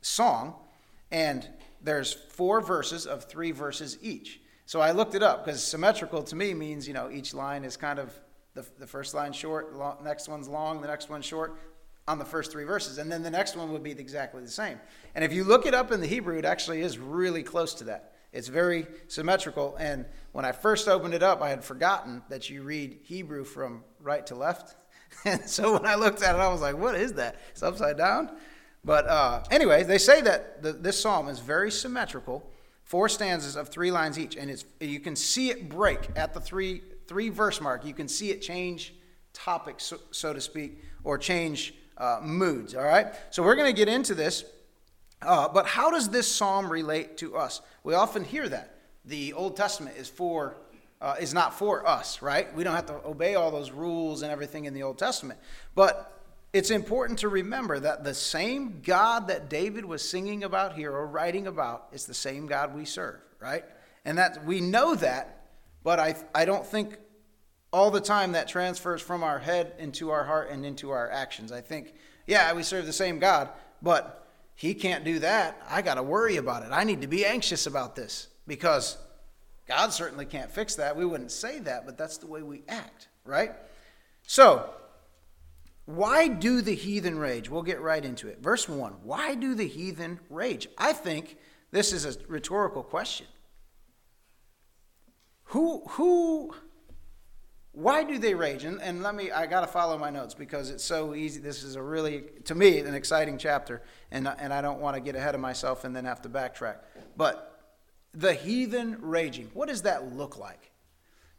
song, 0.00 0.54
and 1.10 1.48
there's 1.82 2.12
four 2.12 2.60
verses 2.60 3.06
of 3.06 3.24
three 3.24 3.50
verses 3.50 3.98
each. 4.02 4.40
So 4.66 4.80
I 4.80 4.92
looked 4.92 5.14
it 5.14 5.22
up 5.22 5.44
because 5.44 5.64
symmetrical 5.64 6.22
to 6.24 6.36
me 6.36 6.54
means, 6.54 6.86
you 6.86 6.94
know, 6.94 7.10
each 7.10 7.34
line 7.34 7.64
is 7.64 7.76
kind 7.76 7.98
of 7.98 8.12
the, 8.54 8.66
the 8.78 8.86
first 8.86 9.14
line 9.14 9.32
short, 9.32 9.74
long, 9.74 9.98
next 10.02 10.28
one's 10.28 10.48
long, 10.48 10.80
the 10.80 10.88
next 10.88 11.08
one's 11.08 11.24
short 11.24 11.56
on 12.08 12.18
the 12.18 12.24
first 12.24 12.50
three 12.50 12.64
verses. 12.64 12.98
And 12.98 13.10
then 13.10 13.22
the 13.22 13.30
next 13.30 13.56
one 13.56 13.72
would 13.72 13.82
be 13.82 13.92
exactly 13.92 14.42
the 14.42 14.50
same. 14.50 14.80
And 15.14 15.24
if 15.24 15.32
you 15.32 15.44
look 15.44 15.66
it 15.66 15.74
up 15.74 15.92
in 15.92 16.00
the 16.00 16.06
Hebrew, 16.06 16.36
it 16.38 16.44
actually 16.44 16.80
is 16.80 16.98
really 16.98 17.42
close 17.42 17.74
to 17.74 17.84
that. 17.84 18.14
It's 18.32 18.48
very 18.48 18.86
symmetrical. 19.08 19.76
And 19.76 20.06
when 20.32 20.44
I 20.44 20.52
first 20.52 20.88
opened 20.88 21.14
it 21.14 21.22
up, 21.22 21.42
I 21.42 21.50
had 21.50 21.64
forgotten 21.64 22.22
that 22.28 22.48
you 22.48 22.62
read 22.62 22.98
Hebrew 23.02 23.44
from 23.44 23.84
right 24.00 24.26
to 24.26 24.34
left. 24.34 24.76
And 25.24 25.42
so 25.50 25.72
when 25.72 25.86
I 25.86 25.96
looked 25.96 26.22
at 26.22 26.36
it, 26.36 26.38
I 26.38 26.46
was 26.46 26.60
like, 26.60 26.78
what 26.78 26.94
is 26.94 27.14
that? 27.14 27.34
It's 27.50 27.64
upside 27.64 27.98
down? 27.98 28.30
But 28.84 29.08
uh, 29.08 29.42
anyway, 29.50 29.82
they 29.82 29.98
say 29.98 30.20
that 30.22 30.62
the, 30.62 30.72
this 30.72 31.00
psalm 31.00 31.28
is 31.28 31.40
very 31.40 31.72
symmetrical, 31.72 32.48
four 32.84 33.08
stanzas 33.08 33.56
of 33.56 33.68
three 33.68 33.90
lines 33.90 34.20
each, 34.20 34.36
and 34.36 34.48
it's 34.48 34.64
you 34.80 35.00
can 35.00 35.16
see 35.16 35.50
it 35.50 35.68
break 35.68 36.10
at 36.14 36.32
the 36.32 36.40
three 36.40 36.82
three 37.10 37.28
verse 37.28 37.60
mark. 37.60 37.84
You 37.84 37.92
can 37.92 38.06
see 38.06 38.30
it 38.30 38.40
change 38.40 38.94
topics, 39.32 39.82
so, 39.82 39.98
so 40.12 40.32
to 40.32 40.40
speak, 40.40 40.80
or 41.02 41.18
change 41.18 41.74
uh, 41.98 42.20
moods. 42.22 42.76
All 42.76 42.84
right, 42.84 43.08
so 43.30 43.42
we're 43.42 43.56
going 43.56 43.66
to 43.66 43.76
get 43.76 43.88
into 43.88 44.14
this. 44.14 44.44
Uh, 45.20 45.48
but 45.48 45.66
how 45.66 45.90
does 45.90 46.08
this 46.08 46.28
psalm 46.28 46.70
relate 46.70 47.16
to 47.16 47.36
us? 47.36 47.62
We 47.82 47.94
often 47.94 48.22
hear 48.22 48.48
that 48.48 48.76
the 49.04 49.32
Old 49.32 49.56
Testament 49.56 49.96
is 49.96 50.08
for 50.08 50.56
uh, 51.00 51.16
is 51.18 51.34
not 51.34 51.52
for 51.52 51.84
us, 51.84 52.22
right? 52.22 52.54
We 52.54 52.62
don't 52.62 52.76
have 52.76 52.86
to 52.86 53.04
obey 53.04 53.34
all 53.34 53.50
those 53.50 53.72
rules 53.72 54.22
and 54.22 54.30
everything 54.30 54.66
in 54.66 54.74
the 54.74 54.84
Old 54.84 54.96
Testament. 54.96 55.40
But 55.74 56.16
it's 56.52 56.70
important 56.70 57.18
to 57.20 57.28
remember 57.28 57.80
that 57.80 58.04
the 58.04 58.14
same 58.14 58.82
God 58.84 59.26
that 59.28 59.50
David 59.50 59.84
was 59.84 60.08
singing 60.08 60.44
about 60.44 60.74
here 60.74 60.92
or 60.92 61.08
writing 61.08 61.48
about 61.48 61.88
is 61.90 62.06
the 62.06 62.14
same 62.14 62.46
God 62.46 62.72
we 62.72 62.84
serve, 62.84 63.18
right? 63.40 63.64
And 64.04 64.18
that 64.18 64.44
we 64.44 64.60
know 64.60 64.94
that, 64.94 65.39
but 65.82 65.98
I, 65.98 66.14
I 66.34 66.44
don't 66.44 66.66
think 66.66 66.98
all 67.72 67.90
the 67.90 68.00
time 68.00 68.32
that 68.32 68.48
transfers 68.48 69.00
from 69.00 69.22
our 69.22 69.38
head 69.38 69.74
into 69.78 70.10
our 70.10 70.24
heart 70.24 70.50
and 70.50 70.66
into 70.66 70.90
our 70.90 71.10
actions. 71.10 71.52
I 71.52 71.60
think, 71.60 71.94
yeah, 72.26 72.52
we 72.52 72.62
serve 72.62 72.86
the 72.86 72.92
same 72.92 73.18
God, 73.18 73.48
but 73.80 74.26
he 74.54 74.74
can't 74.74 75.04
do 75.04 75.20
that. 75.20 75.60
I 75.68 75.82
got 75.82 75.94
to 75.94 76.02
worry 76.02 76.36
about 76.36 76.64
it. 76.64 76.70
I 76.72 76.84
need 76.84 77.00
to 77.02 77.06
be 77.06 77.24
anxious 77.24 77.66
about 77.66 77.96
this 77.96 78.28
because 78.46 78.98
God 79.66 79.92
certainly 79.92 80.26
can't 80.26 80.50
fix 80.50 80.74
that. 80.74 80.96
We 80.96 81.04
wouldn't 81.04 81.30
say 81.30 81.60
that, 81.60 81.86
but 81.86 81.96
that's 81.96 82.18
the 82.18 82.26
way 82.26 82.42
we 82.42 82.62
act, 82.68 83.08
right? 83.24 83.52
So, 84.26 84.68
why 85.86 86.28
do 86.28 86.60
the 86.60 86.74
heathen 86.74 87.18
rage? 87.18 87.48
We'll 87.48 87.62
get 87.62 87.80
right 87.80 88.04
into 88.04 88.28
it. 88.28 88.42
Verse 88.42 88.68
1 88.68 88.92
Why 89.02 89.34
do 89.34 89.54
the 89.54 89.66
heathen 89.66 90.20
rage? 90.28 90.68
I 90.76 90.92
think 90.92 91.36
this 91.70 91.92
is 91.92 92.04
a 92.04 92.18
rhetorical 92.28 92.82
question. 92.82 93.26
Who, 95.50 95.82
who, 95.88 96.54
why 97.72 98.04
do 98.04 98.18
they 98.18 98.34
rage? 98.34 98.62
And, 98.62 98.80
and 98.80 99.02
let 99.02 99.16
me, 99.16 99.32
I 99.32 99.46
got 99.46 99.62
to 99.62 99.66
follow 99.66 99.98
my 99.98 100.08
notes 100.08 100.32
because 100.32 100.70
it's 100.70 100.84
so 100.84 101.12
easy. 101.12 101.40
This 101.40 101.64
is 101.64 101.74
a 101.74 101.82
really, 101.82 102.22
to 102.44 102.54
me, 102.54 102.78
an 102.78 102.94
exciting 102.94 103.36
chapter, 103.36 103.82
and, 104.12 104.28
and 104.28 104.52
I 104.52 104.60
don't 104.60 104.78
want 104.78 104.94
to 104.94 105.00
get 105.00 105.16
ahead 105.16 105.34
of 105.34 105.40
myself 105.40 105.82
and 105.82 105.94
then 105.94 106.04
have 106.04 106.22
to 106.22 106.28
backtrack. 106.28 106.76
But 107.16 107.74
the 108.14 108.32
heathen 108.32 108.98
raging, 109.00 109.50
what 109.52 109.68
does 109.68 109.82
that 109.82 110.14
look 110.14 110.38
like? 110.38 110.70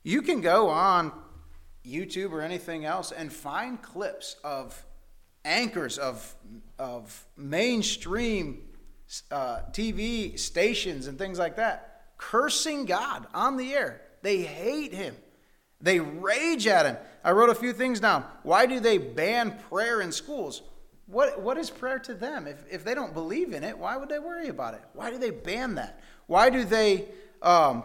You 0.04 0.22
can 0.22 0.42
go 0.42 0.68
on 0.68 1.14
YouTube 1.86 2.34
or 2.34 2.42
anything 2.42 2.84
else 2.84 3.14
and 3.14 3.32
find 3.32 3.82
clips 3.82 4.36
of 4.44 4.86
anchors 5.46 5.98
of, 5.98 6.36
of 6.78 7.26
mainstream 7.38 8.64
uh, 9.32 9.62
TV 9.72 10.38
stations 10.38 11.08
and 11.08 11.18
things 11.18 11.40
like 11.40 11.56
that 11.56 11.91
cursing 12.22 12.86
God 12.86 13.28
on 13.34 13.58
the 13.58 13.74
air. 13.74 14.02
They 14.22 14.38
hate 14.38 14.94
him. 14.94 15.16
They 15.82 16.00
rage 16.00 16.68
at 16.68 16.86
him. 16.86 16.98
I 17.24 17.32
wrote 17.32 17.50
a 17.50 17.56
few 17.56 17.74
things 17.74 18.00
down. 18.00 18.24
Why 18.44 18.68
do 18.68 18.80
they 18.80 19.00
ban 19.00 19.58
prayer 19.70 20.02
in 20.02 20.12
schools? 20.12 20.62
What, 21.08 21.42
what 21.42 21.58
is 21.58 21.70
prayer 21.70 22.00
to 22.00 22.14
them? 22.14 22.46
If, 22.46 22.64
if 22.72 22.84
they 22.84 22.94
don't 22.94 23.14
believe 23.14 23.54
in 23.54 23.64
it, 23.64 23.78
why 23.78 23.98
would 23.98 24.08
they 24.08 24.20
worry 24.20 24.48
about 24.48 24.76
it? 24.76 24.82
Why 24.94 25.10
do 25.10 25.18
they 25.18 25.32
ban 25.32 25.76
that? 25.76 26.00
Why 26.28 26.50
do 26.50 26.64
they 26.64 27.08
um, 27.42 27.84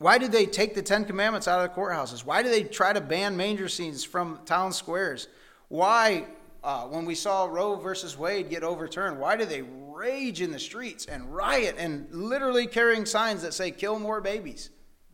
why 0.00 0.16
do 0.16 0.28
they 0.28 0.46
take 0.46 0.74
the 0.74 0.82
Ten 0.82 1.04
Commandments 1.04 1.46
out 1.46 1.60
of 1.60 1.68
the 1.68 1.78
courthouses? 1.78 2.24
Why 2.24 2.42
do 2.42 2.48
they 2.48 2.62
try 2.64 2.92
to 2.92 3.02
ban 3.02 3.36
manger 3.36 3.68
scenes 3.68 4.02
from 4.02 4.38
town 4.46 4.72
squares? 4.72 5.28
Why, 5.68 6.24
uh, 6.62 6.82
when 6.82 7.04
we 7.04 7.14
saw 7.14 7.46
Roe 7.46 7.76
versus 7.76 8.16
Wade 8.16 8.50
get 8.50 8.62
overturned, 8.62 9.18
why 9.18 9.36
do 9.36 9.44
they 9.44 9.62
rage 9.62 10.40
in 10.40 10.52
the 10.52 10.58
streets 10.58 11.06
and 11.06 11.34
riot 11.34 11.76
and 11.78 12.08
literally 12.10 12.66
carrying 12.66 13.06
signs 13.06 13.42
that 13.42 13.54
say 13.54 13.70
"kill 13.70 13.98
more 13.98 14.20
babies"? 14.20 14.70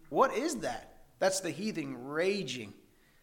What 0.09 0.35
is 0.35 0.57
that? 0.57 0.97
That's 1.19 1.41
the 1.41 1.51
heathen 1.51 2.05
raging. 2.05 2.75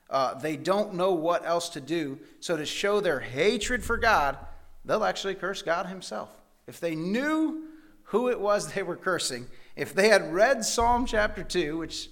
Uh, 0.09 0.35
they 0.35 0.55
don't 0.55 0.93
know 0.93 1.13
what 1.13 1.45
else 1.45 1.69
to 1.69 1.81
do. 1.81 2.19
So, 2.39 2.57
to 2.57 2.65
show 2.65 2.99
their 2.99 3.19
hatred 3.19 3.83
for 3.83 3.97
God, 3.97 4.37
they'll 4.85 5.03
actually 5.03 5.35
curse 5.35 5.61
God 5.61 5.87
Himself. 5.87 6.29
If 6.67 6.79
they 6.79 6.95
knew 6.95 7.63
who 8.03 8.29
it 8.29 8.39
was 8.39 8.67
they 8.73 8.83
were 8.83 8.95
cursing, 8.95 9.47
if 9.75 9.93
they 9.93 10.09
had 10.09 10.33
read 10.33 10.63
Psalm 10.63 11.05
chapter 11.05 11.43
2, 11.43 11.77
which 11.77 12.09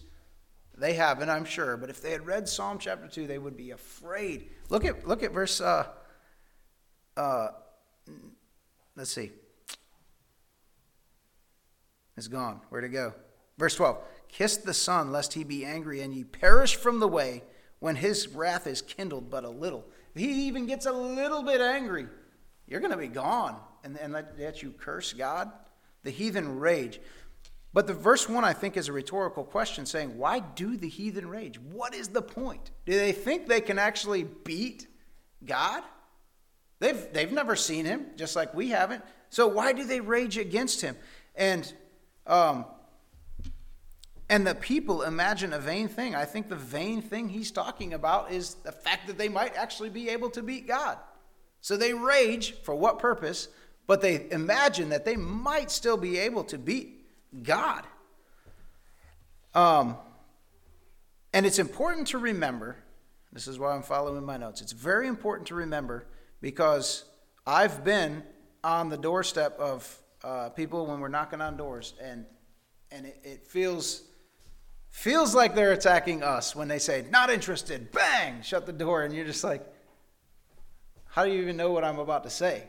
they 0.77 0.94
haven't, 0.94 1.30
I'm 1.30 1.46
sure, 1.46 1.77
but 1.77 1.89
if 1.89 2.01
they 2.01 2.12
had 2.12 2.25
read 2.25 2.50
Psalm 2.50 2.80
chapter 2.80 3.08
2, 3.08 3.27
they 3.27 3.38
would 3.38 3.56
be 3.56 3.72
afraid. 3.72 4.50
Look 4.70 4.84
at, 4.84 5.08
look 5.08 5.22
at 5.22 5.32
verse, 5.32 5.62
uh, 5.62 5.88
uh, 7.18 7.50
let's 8.96 9.12
see. 9.12 9.32
It's 12.18 12.27
gone. 12.27 12.62
Where'd 12.70 12.84
it 12.84 12.89
go? 12.89 13.13
Verse 13.58 13.75
12. 13.75 13.98
Kiss 14.27 14.58
the 14.58 14.74
Son, 14.74 15.12
lest 15.12 15.34
he 15.34 15.44
be 15.44 15.65
angry, 15.65 16.01
and 16.01 16.13
ye 16.13 16.24
perish 16.24 16.75
from 16.75 17.00
the 17.00 17.08
way 17.08 17.44
when 17.80 17.96
his 17.96 18.27
wrath 18.27 18.68
is 18.68 18.82
kindled 18.82 19.30
but 19.30 19.44
a 19.44 19.50
little. 19.50 19.86
If 20.13 20.22
he 20.22 20.48
even 20.48 20.65
gets 20.65 20.86
a 20.86 20.91
little 20.91 21.44
bit 21.44 21.62
angry, 21.62 22.08
you're 22.68 22.80
going 22.80 22.91
to 22.91 22.98
be 22.98 23.08
gone. 23.08 23.58
And, 23.84 23.98
and 23.98 24.13
let, 24.13 24.39
let 24.39 24.62
you 24.62 24.72
curse 24.72 25.13
God? 25.13 25.51
The 26.03 26.12
heathen 26.12 26.60
rage. 26.60 27.00
But 27.74 27.88
the 27.88 27.94
verse 27.94 28.30
1, 28.30 28.44
I 28.44 28.53
think, 28.53 28.77
is 28.77 28.89
a 28.89 28.94
rhetorical 28.94 29.44
question 29.44 29.86
saying, 29.86 30.18
Why 30.18 30.39
do 30.39 30.77
the 30.77 30.89
heathen 30.89 31.27
rage? 31.27 31.60
What 31.60 31.94
is 31.94 32.10
the 32.10 32.22
point? 32.22 32.72
Do 32.86 32.94
they 32.94 33.12
think 33.12 33.48
they 33.48 33.62
can 33.62 33.80
actually 33.80 34.24
beat 34.24 34.88
God? 35.44 35.84
They've, 36.81 37.13
they've 37.13 37.31
never 37.31 37.55
seen 37.55 37.85
him, 37.85 38.07
just 38.15 38.35
like 38.35 38.55
we 38.55 38.69
haven't. 38.69 39.03
So 39.29 39.47
why 39.47 39.71
do 39.71 39.85
they 39.85 40.00
rage 40.00 40.38
against 40.39 40.81
him? 40.81 40.97
And 41.35 41.71
um, 42.25 42.65
and 44.29 44.47
the 44.47 44.55
people 44.55 45.03
imagine 45.03 45.53
a 45.53 45.59
vain 45.59 45.88
thing. 45.89 46.15
I 46.15 46.25
think 46.25 46.50
the 46.50 46.55
vain 46.55 47.01
thing 47.01 47.29
he's 47.29 47.51
talking 47.51 47.93
about 47.93 48.31
is 48.31 48.55
the 48.55 48.71
fact 48.71 49.07
that 49.07 49.17
they 49.17 49.29
might 49.29 49.55
actually 49.55 49.89
be 49.89 50.09
able 50.09 50.29
to 50.31 50.41
beat 50.41 50.67
God. 50.67 50.97
So 51.59 51.77
they 51.77 51.93
rage 51.93 52.55
for 52.63 52.73
what 52.73 52.97
purpose? 52.97 53.50
But 53.88 54.01
they 54.01 54.27
imagine 54.31 54.89
that 54.89 55.05
they 55.05 55.17
might 55.17 55.69
still 55.69 55.97
be 55.97 56.17
able 56.17 56.45
to 56.45 56.57
beat 56.57 57.05
God. 57.43 57.85
Um, 59.53 59.97
and 61.33 61.45
it's 61.45 61.59
important 61.59 62.07
to 62.07 62.17
remember 62.17 62.77
this 63.33 63.47
is 63.47 63.59
why 63.59 63.75
I'm 63.75 63.83
following 63.83 64.25
my 64.25 64.38
notes. 64.38 64.61
It's 64.61 64.71
very 64.71 65.07
important 65.07 65.47
to 65.50 65.55
remember 65.55 66.07
because 66.41 67.05
I've 67.45 67.83
been 67.83 68.24
on 68.63 68.89
the 68.89 68.98
doorstep 68.98 69.57
of 69.60 69.98
uh, 70.24 70.50
people 70.50 70.86
when 70.88 71.00
we're 71.00 71.07
knocking 71.07 71.41
on 71.41 71.57
doors, 71.57 71.93
and 72.01 72.25
and 72.91 73.05
it, 73.05 73.19
it 73.24 73.48
feels 73.48 74.03
feels 74.89 75.33
like 75.33 75.55
they're 75.55 75.71
attacking 75.71 76.21
us 76.21 76.55
when 76.55 76.67
they 76.67 76.77
say, 76.77 77.05
not 77.10 77.29
interested, 77.29 77.91
bang, 77.91 78.41
shut 78.41 78.65
the 78.65 78.74
door, 78.74 79.03
and 79.03 79.15
you're 79.15 79.25
just 79.25 79.43
like, 79.43 79.65
how 81.05 81.25
do 81.25 81.31
you 81.31 81.41
even 81.41 81.57
know 81.57 81.71
what 81.71 81.83
I'm 81.83 81.98
about 81.98 82.24
to 82.24 82.29
say? 82.29 82.63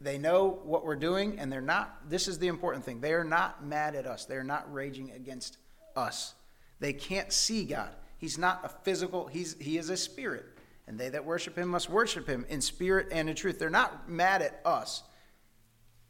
They 0.00 0.18
know 0.18 0.60
what 0.64 0.84
we're 0.84 0.96
doing, 0.96 1.38
and 1.38 1.50
they're 1.50 1.60
not, 1.60 2.08
this 2.08 2.28
is 2.28 2.38
the 2.38 2.48
important 2.48 2.84
thing. 2.84 3.00
They 3.00 3.12
are 3.12 3.24
not 3.24 3.64
mad 3.64 3.94
at 3.94 4.06
us, 4.06 4.24
they're 4.24 4.44
not 4.44 4.72
raging 4.72 5.12
against 5.12 5.58
us. 5.96 6.34
They 6.80 6.92
can't 6.92 7.32
see 7.32 7.64
God. 7.64 7.90
He's 8.18 8.36
not 8.36 8.60
a 8.64 8.68
physical, 8.68 9.28
he's, 9.28 9.56
he 9.60 9.78
is 9.78 9.90
a 9.90 9.96
spirit. 9.96 10.44
And 10.92 11.00
they 11.00 11.08
that 11.08 11.24
worship 11.24 11.56
him 11.56 11.68
must 11.68 11.90
worship 11.90 12.28
him 12.28 12.46
in 12.48 12.60
spirit 12.60 13.08
and 13.10 13.28
in 13.28 13.34
truth. 13.34 13.58
They're 13.58 13.70
not 13.70 14.08
mad 14.08 14.42
at 14.42 14.60
us 14.64 15.02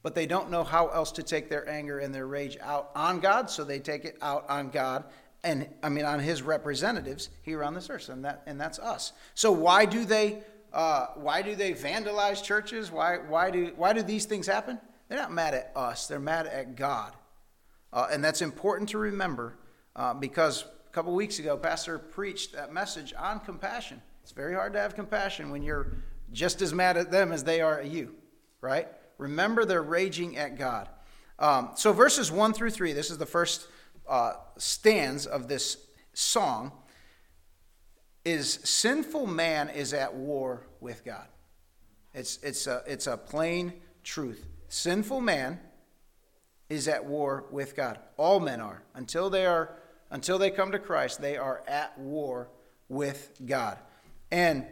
but 0.02 0.14
they 0.14 0.26
don't 0.26 0.50
know 0.50 0.64
how 0.64 0.88
else 0.88 1.12
to 1.12 1.22
take 1.22 1.48
their 1.48 1.68
anger 1.68 2.00
and 2.00 2.14
their 2.14 2.26
rage 2.26 2.58
out 2.60 2.90
on 2.94 3.20
God, 3.20 3.48
so 3.48 3.64
they 3.64 3.78
take 3.78 4.04
it 4.04 4.18
out 4.20 4.44
on 4.48 4.70
God 4.70 5.04
and 5.44 5.68
I 5.82 5.88
mean 5.88 6.04
on 6.04 6.20
his 6.20 6.42
representatives 6.42 7.28
here 7.42 7.64
on 7.64 7.74
this 7.74 7.90
earth, 7.90 8.08
and 8.08 8.24
that 8.24 8.42
and 8.46 8.60
that's 8.60 8.78
us. 8.78 9.12
So 9.34 9.50
why 9.50 9.86
do 9.86 10.04
they 10.04 10.42
uh, 10.72 11.06
why 11.16 11.42
do 11.42 11.54
they 11.56 11.72
vandalize 11.72 12.42
churches? 12.42 12.90
Why 12.92 13.18
why 13.18 13.50
do 13.50 13.72
why 13.76 13.92
do 13.92 14.02
these 14.02 14.24
things 14.24 14.46
happen? 14.46 14.78
They're 15.08 15.18
not 15.18 15.32
mad 15.32 15.54
at 15.54 15.72
us; 15.74 16.06
they're 16.06 16.20
mad 16.20 16.46
at 16.46 16.76
God, 16.76 17.14
uh, 17.92 18.08
and 18.10 18.22
that's 18.22 18.40
important 18.40 18.90
to 18.90 18.98
remember 18.98 19.58
uh, 19.96 20.14
because 20.14 20.62
a 20.62 20.92
couple 20.92 21.12
weeks 21.14 21.40
ago, 21.40 21.56
Pastor 21.56 21.98
preached 21.98 22.52
that 22.52 22.72
message 22.72 23.12
on 23.18 23.40
compassion. 23.40 24.00
It's 24.22 24.32
very 24.32 24.54
hard 24.54 24.72
to 24.74 24.80
have 24.80 24.94
compassion 24.94 25.50
when 25.50 25.62
you're 25.62 25.92
just 26.32 26.62
as 26.62 26.72
mad 26.72 26.96
at 26.96 27.10
them 27.10 27.32
as 27.32 27.44
they 27.44 27.60
are 27.60 27.80
at 27.80 27.86
you, 27.86 28.14
right? 28.60 28.88
Remember 29.18 29.64
they're 29.64 29.82
raging 29.82 30.36
at 30.36 30.56
God. 30.56 30.88
Um, 31.38 31.70
so, 31.74 31.92
verses 31.92 32.30
1 32.30 32.52
through 32.52 32.70
3, 32.70 32.92
this 32.92 33.10
is 33.10 33.18
the 33.18 33.26
first 33.26 33.66
uh, 34.08 34.34
stanza 34.58 35.30
of 35.30 35.48
this 35.48 35.76
song, 36.14 36.72
is 38.24 38.60
sinful 38.64 39.26
man 39.26 39.68
is 39.68 39.92
at 39.92 40.14
war 40.14 40.66
with 40.80 41.04
God. 41.04 41.26
It's, 42.14 42.38
it's, 42.42 42.66
a, 42.66 42.82
it's 42.86 43.06
a 43.06 43.16
plain 43.16 43.72
truth. 44.04 44.46
Sinful 44.68 45.20
man 45.20 45.58
is 46.68 46.86
at 46.88 47.04
war 47.04 47.44
with 47.50 47.74
God. 47.74 47.98
All 48.16 48.38
men 48.38 48.60
are. 48.60 48.82
Until 48.94 49.28
they 49.28 49.46
are 49.46 49.76
until 50.12 50.38
they 50.38 50.50
come 50.50 50.72
to 50.72 50.78
Christ, 50.78 51.20
they 51.20 51.38
are 51.38 51.62
at 51.66 51.98
war 51.98 52.50
with 52.88 53.32
God. 53.44 53.78
And 54.32 54.64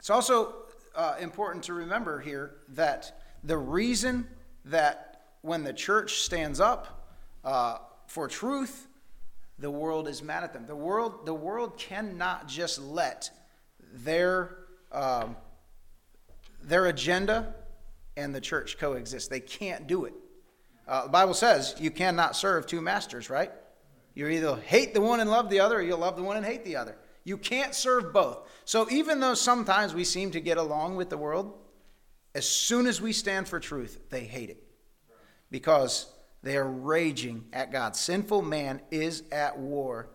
it's 0.00 0.10
also 0.10 0.52
uh, 0.96 1.14
important 1.20 1.64
to 1.66 1.74
remember 1.74 2.20
here 2.20 2.56
that 2.70 3.20
the 3.44 3.56
reason 3.56 4.26
that 4.64 5.22
when 5.42 5.62
the 5.62 5.72
church 5.72 6.22
stands 6.22 6.58
up 6.58 7.08
uh, 7.44 7.78
for 8.08 8.26
truth, 8.26 8.88
the 9.60 9.70
world 9.70 10.08
is 10.08 10.24
mad 10.24 10.42
at 10.42 10.52
them. 10.52 10.66
The 10.66 10.74
world, 10.74 11.24
the 11.24 11.32
world 11.32 11.78
cannot 11.78 12.48
just 12.48 12.82
let 12.82 13.30
their, 13.92 14.56
um, 14.90 15.36
their 16.64 16.86
agenda 16.86 17.54
and 18.16 18.34
the 18.34 18.40
church 18.40 18.76
coexist. 18.76 19.30
They 19.30 19.38
can't 19.38 19.86
do 19.86 20.04
it. 20.04 20.14
Uh, 20.88 21.04
the 21.04 21.10
Bible 21.10 21.34
says 21.34 21.76
you 21.78 21.92
cannot 21.92 22.34
serve 22.34 22.66
two 22.66 22.80
masters, 22.80 23.30
right? 23.30 23.52
You 24.14 24.26
either 24.26 24.56
hate 24.56 24.94
the 24.94 25.00
one 25.00 25.20
and 25.20 25.30
love 25.30 25.48
the 25.48 25.60
other, 25.60 25.76
or 25.76 25.82
you'll 25.82 25.98
love 25.98 26.16
the 26.16 26.24
one 26.24 26.36
and 26.36 26.44
hate 26.44 26.64
the 26.64 26.74
other. 26.74 26.96
You 27.24 27.38
can't 27.38 27.74
serve 27.74 28.12
both. 28.12 28.46
So 28.64 28.86
even 28.90 29.20
though 29.20 29.34
sometimes 29.34 29.94
we 29.94 30.04
seem 30.04 30.30
to 30.32 30.40
get 30.40 30.58
along 30.58 30.96
with 30.96 31.08
the 31.08 31.16
world, 31.16 31.54
as 32.34 32.48
soon 32.48 32.86
as 32.86 33.00
we 33.00 33.12
stand 33.12 33.48
for 33.48 33.58
truth, 33.58 34.10
they 34.10 34.24
hate 34.24 34.50
it 34.50 34.62
because 35.50 36.06
they 36.42 36.56
are 36.56 36.68
raging 36.68 37.46
at 37.52 37.72
God. 37.72 37.96
Sinful 37.96 38.42
man 38.42 38.82
is 38.90 39.22
at 39.32 39.58
war 39.58 40.10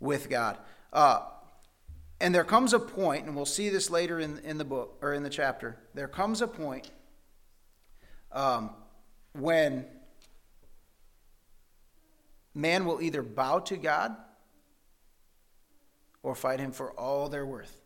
with 0.00 0.30
God. 0.30 0.56
Uh, 0.92 1.20
and 2.20 2.34
there 2.34 2.44
comes 2.44 2.72
a 2.72 2.78
point, 2.78 3.26
and 3.26 3.36
we'll 3.36 3.44
see 3.44 3.68
this 3.68 3.90
later 3.90 4.18
in, 4.18 4.38
in 4.38 4.58
the 4.58 4.64
book 4.64 4.98
or 5.02 5.12
in 5.12 5.22
the 5.22 5.30
chapter. 5.30 5.78
There 5.94 6.08
comes 6.08 6.40
a 6.40 6.48
point 6.48 6.90
um, 8.32 8.70
when 9.32 9.84
man 12.54 12.86
will 12.86 13.02
either 13.02 13.22
bow 13.22 13.58
to 13.60 13.76
God 13.76 14.16
or 16.22 16.34
fight 16.34 16.60
him 16.60 16.72
for 16.72 16.92
all 16.92 17.28
they're 17.28 17.46
worth. 17.46 17.80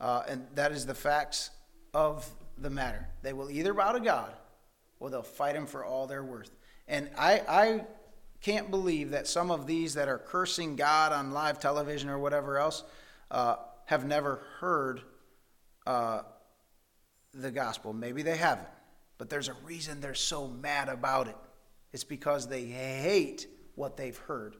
Uh, 0.00 0.22
and 0.28 0.46
that 0.54 0.72
is 0.72 0.86
the 0.86 0.94
facts 0.94 1.50
of 1.94 2.28
the 2.58 2.70
matter. 2.70 3.08
They 3.22 3.32
will 3.32 3.50
either 3.50 3.72
bow 3.72 3.92
to 3.92 4.00
God 4.00 4.32
or 5.00 5.10
they'll 5.10 5.22
fight 5.22 5.56
him 5.56 5.66
for 5.66 5.84
all 5.84 6.06
they're 6.06 6.24
worth. 6.24 6.50
And 6.88 7.08
I, 7.16 7.42
I 7.48 7.84
can't 8.40 8.70
believe 8.70 9.10
that 9.10 9.26
some 9.26 9.50
of 9.50 9.66
these 9.66 9.94
that 9.94 10.08
are 10.08 10.18
cursing 10.18 10.76
God 10.76 11.12
on 11.12 11.32
live 11.32 11.58
television 11.58 12.08
or 12.08 12.18
whatever 12.18 12.58
else 12.58 12.84
uh, 13.30 13.56
have 13.86 14.04
never 14.04 14.42
heard 14.60 15.00
uh, 15.86 16.22
the 17.32 17.50
gospel. 17.50 17.92
Maybe 17.92 18.22
they 18.22 18.36
haven't, 18.36 18.68
but 19.18 19.30
there's 19.30 19.48
a 19.48 19.54
reason 19.64 20.00
they're 20.00 20.14
so 20.14 20.48
mad 20.48 20.88
about 20.88 21.28
it. 21.28 21.36
It's 21.92 22.04
because 22.04 22.48
they 22.48 22.64
hate 22.64 23.46
what 23.74 23.96
they've 23.96 24.16
heard. 24.16 24.56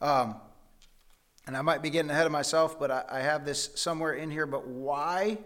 Um, 0.00 0.36
and 1.46 1.56
I 1.56 1.62
might 1.62 1.82
be 1.82 1.90
getting 1.90 2.10
ahead 2.10 2.26
of 2.26 2.32
myself, 2.32 2.78
but 2.78 2.90
I, 2.90 3.04
I 3.08 3.20
have 3.20 3.44
this 3.44 3.70
somewhere 3.74 4.14
in 4.14 4.30
here. 4.30 4.46
But 4.46 4.66
why 4.66 5.38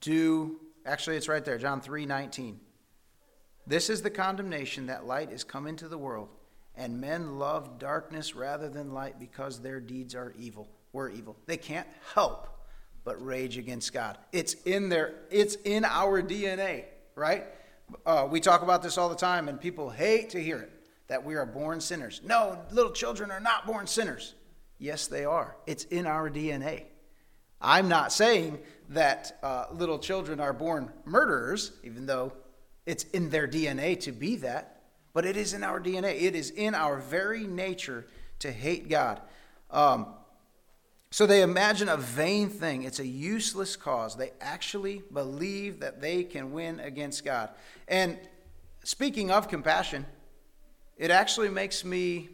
do, 0.00 0.60
actually, 0.84 1.16
it's 1.16 1.28
right 1.28 1.44
there, 1.44 1.58
John 1.58 1.80
3 1.80 2.06
19. 2.06 2.60
This 3.66 3.88
is 3.88 4.02
the 4.02 4.10
condemnation 4.10 4.86
that 4.86 5.06
light 5.06 5.32
is 5.32 5.42
come 5.42 5.66
into 5.66 5.88
the 5.88 5.96
world, 5.96 6.28
and 6.76 7.00
men 7.00 7.38
love 7.38 7.78
darkness 7.78 8.34
rather 8.34 8.68
than 8.68 8.92
light 8.92 9.18
because 9.18 9.60
their 9.60 9.80
deeds 9.80 10.14
are 10.14 10.34
evil. 10.38 10.68
Were 10.92 11.10
evil. 11.10 11.36
They 11.46 11.56
can't 11.56 11.88
help 12.14 12.48
but 13.04 13.24
rage 13.24 13.58
against 13.58 13.92
God. 13.92 14.18
It's 14.32 14.54
in 14.64 14.88
their, 14.88 15.14
it's 15.30 15.56
in 15.64 15.84
our 15.84 16.22
DNA, 16.22 16.84
right? 17.14 17.44
Uh, 18.06 18.26
we 18.30 18.40
talk 18.40 18.62
about 18.62 18.82
this 18.82 18.96
all 18.96 19.08
the 19.08 19.14
time, 19.14 19.48
and 19.48 19.60
people 19.60 19.90
hate 19.90 20.30
to 20.30 20.42
hear 20.42 20.58
it 20.58 20.70
that 21.08 21.22
we 21.22 21.34
are 21.34 21.44
born 21.44 21.80
sinners. 21.80 22.22
No, 22.24 22.58
little 22.72 22.92
children 22.92 23.30
are 23.30 23.40
not 23.40 23.66
born 23.66 23.86
sinners. 23.86 24.34
Yes, 24.78 25.06
they 25.06 25.24
are. 25.24 25.56
It's 25.66 25.84
in 25.84 26.06
our 26.06 26.28
DNA. 26.30 26.84
I'm 27.60 27.88
not 27.88 28.12
saying 28.12 28.58
that 28.90 29.38
uh, 29.42 29.66
little 29.72 29.98
children 29.98 30.40
are 30.40 30.52
born 30.52 30.92
murderers, 31.04 31.72
even 31.82 32.06
though 32.06 32.32
it's 32.84 33.04
in 33.04 33.30
their 33.30 33.48
DNA 33.48 33.98
to 34.00 34.12
be 34.12 34.36
that, 34.36 34.82
but 35.14 35.24
it 35.24 35.36
is 35.36 35.54
in 35.54 35.64
our 35.64 35.80
DNA. 35.80 36.20
It 36.20 36.34
is 36.34 36.50
in 36.50 36.74
our 36.74 36.98
very 36.98 37.46
nature 37.46 38.06
to 38.40 38.52
hate 38.52 38.88
God. 38.88 39.20
Um, 39.70 40.06
so 41.10 41.26
they 41.26 41.42
imagine 41.42 41.88
a 41.88 41.96
vain 41.96 42.50
thing. 42.50 42.82
It's 42.82 42.98
a 42.98 43.06
useless 43.06 43.76
cause. 43.76 44.16
They 44.16 44.32
actually 44.40 45.02
believe 45.12 45.80
that 45.80 46.00
they 46.00 46.24
can 46.24 46.52
win 46.52 46.80
against 46.80 47.24
God. 47.24 47.50
And 47.86 48.18
speaking 48.82 49.30
of 49.30 49.48
compassion, 49.48 50.04
it 50.96 51.10
actually 51.10 51.50
makes 51.50 51.84
me 51.84 52.28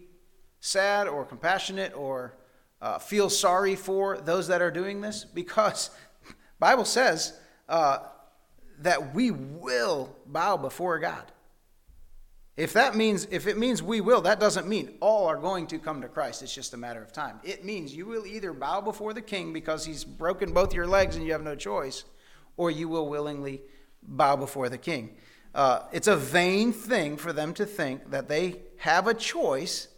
sad 0.60 1.08
or 1.08 1.24
compassionate 1.24 1.94
or 1.96 2.36
uh, 2.80 2.98
feel 2.98 3.28
sorry 3.28 3.74
for 3.74 4.18
those 4.18 4.48
that 4.48 4.62
are 4.62 4.70
doing 4.70 5.00
this 5.00 5.24
because 5.24 5.90
bible 6.58 6.84
says 6.84 7.38
uh, 7.68 7.98
that 8.80 9.14
we 9.14 9.30
will 9.30 10.16
bow 10.26 10.56
before 10.56 10.98
god. 10.98 11.32
If 12.56 12.74
that 12.74 12.94
means 12.94 13.26
if 13.30 13.46
it 13.46 13.56
means 13.56 13.82
we 13.82 14.00
will 14.00 14.20
that 14.22 14.40
doesn't 14.40 14.66
mean 14.66 14.96
all 15.00 15.26
are 15.26 15.36
going 15.36 15.66
to 15.68 15.78
come 15.78 16.02
to 16.02 16.08
christ. 16.08 16.42
It's 16.42 16.54
just 16.54 16.74
a 16.74 16.76
matter 16.76 17.02
of 17.02 17.12
time. 17.12 17.40
It 17.42 17.64
means 17.64 17.94
you 17.94 18.06
will 18.06 18.26
either 18.26 18.52
bow 18.52 18.80
before 18.80 19.14
the 19.14 19.22
king 19.22 19.52
because 19.52 19.84
he's 19.84 20.04
broken 20.04 20.52
both 20.52 20.74
your 20.74 20.86
legs 20.86 21.16
and 21.16 21.24
you 21.24 21.32
have 21.32 21.42
no 21.42 21.54
choice 21.54 22.04
or 22.56 22.70
you 22.70 22.88
will 22.88 23.08
willingly 23.08 23.62
bow 24.02 24.36
before 24.36 24.68
the 24.68 24.78
king. 24.78 25.16
Uh, 25.54 25.82
it's 25.92 26.06
a 26.06 26.16
vain 26.16 26.72
thing 26.72 27.16
for 27.16 27.32
them 27.32 27.54
to 27.54 27.66
think 27.66 28.10
that 28.10 28.28
they 28.28 28.56
have 28.78 29.06
a 29.06 29.14
choice 29.14 29.88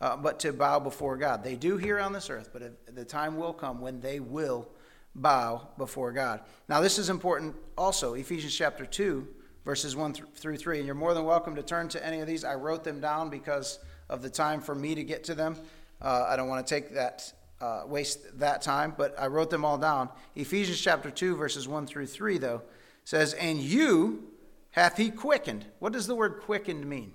uh, 0.00 0.16
but 0.16 0.38
to 0.40 0.52
bow 0.52 0.78
before 0.78 1.16
God. 1.16 1.42
They 1.42 1.56
do 1.56 1.76
here 1.76 1.98
on 1.98 2.12
this 2.12 2.30
earth, 2.30 2.50
but 2.52 2.62
the 2.94 3.04
time 3.04 3.36
will 3.36 3.52
come 3.52 3.80
when 3.80 4.00
they 4.00 4.20
will 4.20 4.68
bow 5.14 5.68
before 5.78 6.12
God. 6.12 6.40
Now, 6.68 6.80
this 6.80 6.98
is 6.98 7.08
important 7.08 7.56
also. 7.76 8.14
Ephesians 8.14 8.54
chapter 8.54 8.84
2, 8.84 9.26
verses 9.64 9.96
1 9.96 10.14
through 10.34 10.56
3. 10.56 10.78
And 10.78 10.86
you're 10.86 10.94
more 10.94 11.14
than 11.14 11.24
welcome 11.24 11.56
to 11.56 11.62
turn 11.62 11.88
to 11.88 12.06
any 12.06 12.20
of 12.20 12.26
these. 12.26 12.44
I 12.44 12.54
wrote 12.54 12.84
them 12.84 13.00
down 13.00 13.30
because 13.30 13.78
of 14.08 14.22
the 14.22 14.30
time 14.30 14.60
for 14.60 14.74
me 14.74 14.94
to 14.94 15.02
get 15.02 15.24
to 15.24 15.34
them. 15.34 15.56
Uh, 16.00 16.26
I 16.28 16.36
don't 16.36 16.48
want 16.48 16.66
to 16.66 16.74
take 16.74 16.94
that, 16.94 17.32
uh, 17.60 17.84
waste 17.86 18.38
that 18.38 18.60
time, 18.60 18.94
but 18.96 19.14
I 19.18 19.28
wrote 19.28 19.50
them 19.50 19.64
all 19.64 19.78
down. 19.78 20.10
Ephesians 20.34 20.80
chapter 20.80 21.10
2, 21.10 21.36
verses 21.36 21.66
1 21.66 21.86
through 21.86 22.06
3, 22.06 22.38
though, 22.38 22.62
says, 23.04 23.32
And 23.34 23.58
you 23.58 24.24
hath 24.70 24.98
he 24.98 25.10
quickened. 25.10 25.64
What 25.78 25.94
does 25.94 26.06
the 26.06 26.14
word 26.14 26.40
quickened 26.42 26.84
mean? 26.86 27.14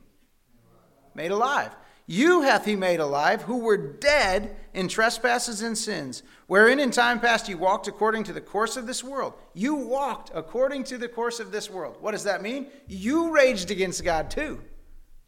Made 1.13 1.31
alive. 1.31 1.75
You 2.11 2.41
hath 2.41 2.65
he 2.65 2.75
made 2.75 2.99
alive, 2.99 3.43
who 3.43 3.59
were 3.59 3.77
dead 3.77 4.57
in 4.73 4.89
trespasses 4.89 5.61
and 5.61 5.77
sins, 5.77 6.23
wherein 6.45 6.77
in 6.77 6.91
time 6.91 7.21
past 7.21 7.47
you 7.47 7.57
walked 7.57 7.87
according 7.87 8.25
to 8.25 8.33
the 8.33 8.41
course 8.41 8.75
of 8.75 8.85
this 8.85 9.01
world. 9.01 9.33
You 9.53 9.75
walked 9.75 10.29
according 10.35 10.83
to 10.85 10.97
the 10.97 11.07
course 11.07 11.39
of 11.39 11.53
this 11.53 11.69
world. 11.69 11.95
What 12.01 12.11
does 12.11 12.25
that 12.25 12.41
mean? 12.41 12.67
You 12.85 13.33
raged 13.33 13.71
against 13.71 14.03
God 14.03 14.29
too. 14.29 14.61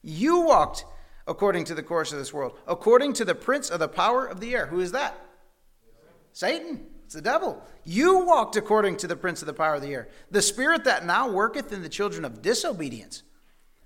You 0.01 0.41
walked 0.41 0.83
according 1.25 1.63
to 1.65 1.73
the 1.73 1.83
course 1.83 2.11
of 2.11 2.19
this 2.19 2.33
world, 2.33 2.59
according 2.67 3.13
to 3.13 3.23
the 3.23 3.33
prince 3.33 3.69
of 3.69 3.79
the 3.79 3.87
power 3.87 4.25
of 4.25 4.41
the 4.41 4.53
air. 4.53 4.65
Who 4.65 4.81
is 4.81 4.91
that? 4.91 5.17
Satan. 6.33 6.87
It's 7.05 7.13
the 7.13 7.21
devil. 7.21 7.63
You 7.85 8.25
walked 8.25 8.57
according 8.57 8.97
to 8.97 9.07
the 9.07 9.15
prince 9.15 9.41
of 9.41 9.45
the 9.45 9.53
power 9.53 9.75
of 9.75 9.83
the 9.83 9.93
air, 9.93 10.09
the 10.31 10.41
spirit 10.41 10.83
that 10.83 11.05
now 11.05 11.29
worketh 11.29 11.71
in 11.71 11.81
the 11.81 11.87
children 11.87 12.25
of 12.25 12.41
disobedience, 12.41 13.23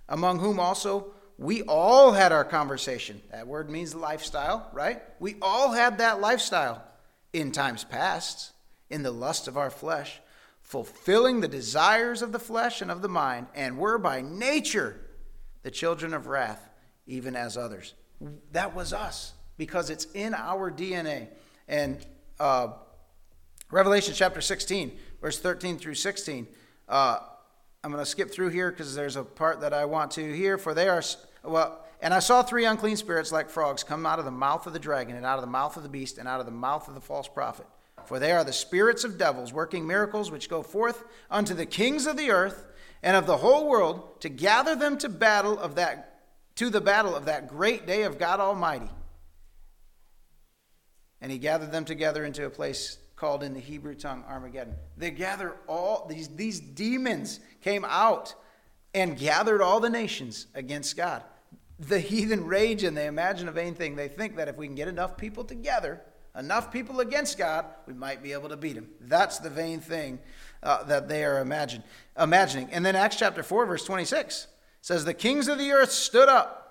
among 0.10 0.40
whom 0.40 0.60
also 0.60 1.14
we 1.38 1.62
all 1.64 2.12
had 2.12 2.32
our 2.32 2.44
conversation. 2.44 3.22
That 3.32 3.48
word 3.48 3.70
means 3.70 3.94
lifestyle, 3.94 4.70
right? 4.74 5.02
We 5.20 5.36
all 5.42 5.72
had 5.72 6.00
that 6.00 6.20
lifestyle 6.20 6.84
in 7.32 7.52
times 7.52 7.84
past, 7.84 8.54
in 8.90 9.04
the 9.04 9.12
lust 9.12 9.48
of 9.48 9.58
our 9.58 9.70
flesh, 9.70 10.20
fulfilling 10.62 11.42
the 11.42 11.48
desires 11.48 12.22
of 12.22 12.32
the 12.32 12.40
flesh 12.40 12.82
and 12.82 12.90
of 12.90 13.02
the 13.02 13.10
mind, 13.10 13.48
and 13.54 13.78
were 13.78 13.98
by 13.98 14.22
nature 14.22 15.00
the 15.62 15.72
children 15.72 16.14
of 16.14 16.28
wrath, 16.28 16.70
even 17.06 17.36
as 17.36 17.56
others. 17.56 17.94
That 18.52 18.76
was 18.76 18.92
us 18.92 19.34
because 19.58 19.90
it's 19.90 20.06
in 20.14 20.34
our 20.34 20.72
DNA. 20.72 21.28
And 21.68 22.04
uh, 22.40 22.70
Revelation 23.70 24.14
chapter 24.16 24.42
16, 24.42 24.98
verse 25.22 25.40
13 25.40 25.78
through 25.78 25.96
16. 25.96 26.48
Uh, 26.88 27.20
I'm 27.84 27.92
going 27.92 28.04
to 28.04 28.10
skip 28.10 28.32
through 28.32 28.50
here 28.50 28.72
because 28.72 28.96
there's 28.96 29.16
a 29.16 29.24
part 29.24 29.62
that 29.62 29.74
I 29.74 29.86
want 29.86 30.12
to 30.12 30.36
hear. 30.36 30.58
For 30.58 30.74
they 30.74 30.88
are, 30.90 31.02
well, 31.48 31.84
and 32.02 32.14
I 32.14 32.20
saw 32.20 32.44
three 32.44 32.66
unclean 32.66 32.98
spirits 32.98 33.32
like 33.32 33.50
frogs 33.50 33.84
come 33.84 34.06
out 34.06 34.20
of 34.20 34.26
the 34.26 34.32
mouth 34.32 34.68
of 34.68 34.74
the 34.74 34.80
dragon, 34.80 35.16
and 35.16 35.26
out 35.26 35.38
of 35.38 35.42
the 35.42 35.52
mouth 35.52 35.78
of 35.78 35.84
the 35.84 35.90
beast, 35.90 36.18
and 36.18 36.28
out 36.28 36.40
of 36.40 36.46
the 36.46 36.52
mouth 36.52 36.88
of 36.88 36.94
the 36.94 37.02
false 37.02 37.28
prophet. 37.28 37.66
For 38.06 38.20
they 38.20 38.32
are 38.32 38.44
the 38.44 38.54
spirits 38.54 39.04
of 39.04 39.18
devils, 39.18 39.52
working 39.52 39.86
miracles, 39.86 40.32
which 40.32 40.50
go 40.50 40.62
forth 40.64 41.04
unto 41.30 41.54
the 41.54 41.66
kings 41.66 42.06
of 42.06 42.16
the 42.18 42.32
earth 42.32 42.66
and 43.04 43.18
of 43.18 43.26
the 43.26 43.38
whole 43.38 43.68
world 43.68 44.22
to 44.22 44.30
gather 44.30 44.76
them 44.76 44.98
to 45.00 45.10
battle 45.10 45.60
of 45.60 45.76
that 45.76 46.14
to 46.56 46.70
the 46.72 46.82
battle 46.82 47.16
of 47.16 47.26
that 47.26 47.48
great 47.48 47.86
day 47.86 48.04
of 48.04 48.18
God 48.18 48.40
Almighty. 48.40 48.90
And 51.22 51.32
he 51.32 51.38
gathered 51.38 51.72
them 51.72 51.86
together 51.86 52.26
into 52.26 52.46
a 52.46 52.50
place 52.50 52.98
called 53.16 53.44
in 53.44 53.54
the 53.54 53.60
Hebrew 53.60 53.94
tongue 53.94 54.24
Armageddon. 54.28 54.76
They 54.98 55.12
gather 55.12 55.56
all 55.68 56.08
these, 56.10 56.30
these 56.30 56.60
demons 56.60 57.40
came 57.62 57.86
out 57.86 58.34
and 58.94 59.18
gathered 59.18 59.62
all 59.62 59.80
the 59.80 59.90
nations 59.90 60.48
against 60.56 60.98
God. 60.98 61.24
The 61.80 62.00
heathen 62.00 62.46
rage 62.46 62.84
and 62.84 62.98
they 62.98 63.08
imagine 63.08 63.48
a 63.48 63.52
vain 63.52 63.76
thing. 63.76 63.96
They 63.96 64.08
think 64.08 64.36
that 64.38 64.48
if 64.48 64.58
we 64.58 64.66
can 64.66 64.76
get 64.76 64.88
enough 64.88 65.18
people 65.18 65.44
together, 65.44 66.02
enough 66.36 66.72
people 66.72 67.00
against 67.00 67.38
God, 67.38 67.66
we 67.86 67.94
might 67.94 68.24
be 68.24 68.34
able 68.34 68.50
to 68.50 68.58
beat 68.58 68.76
him. 68.76 68.90
That's 69.02 69.40
the 69.40 69.50
vain 69.50 69.80
thing 69.80 70.20
uh, 70.64 70.84
that 70.84 71.08
they 71.08 71.24
are 71.24 71.40
imagine, 71.40 71.84
imagining. 72.20 72.70
And 72.72 72.86
then 72.86 72.96
Acts 72.96 73.18
chapter 73.18 73.44
4, 73.44 73.66
verse 73.66 73.86
26 73.86 74.48
says, 74.82 75.06
The 75.06 75.14
kings 75.14 75.48
of 75.48 75.58
the 75.58 75.72
earth 75.72 75.92
stood 75.92 76.30
up 76.30 76.68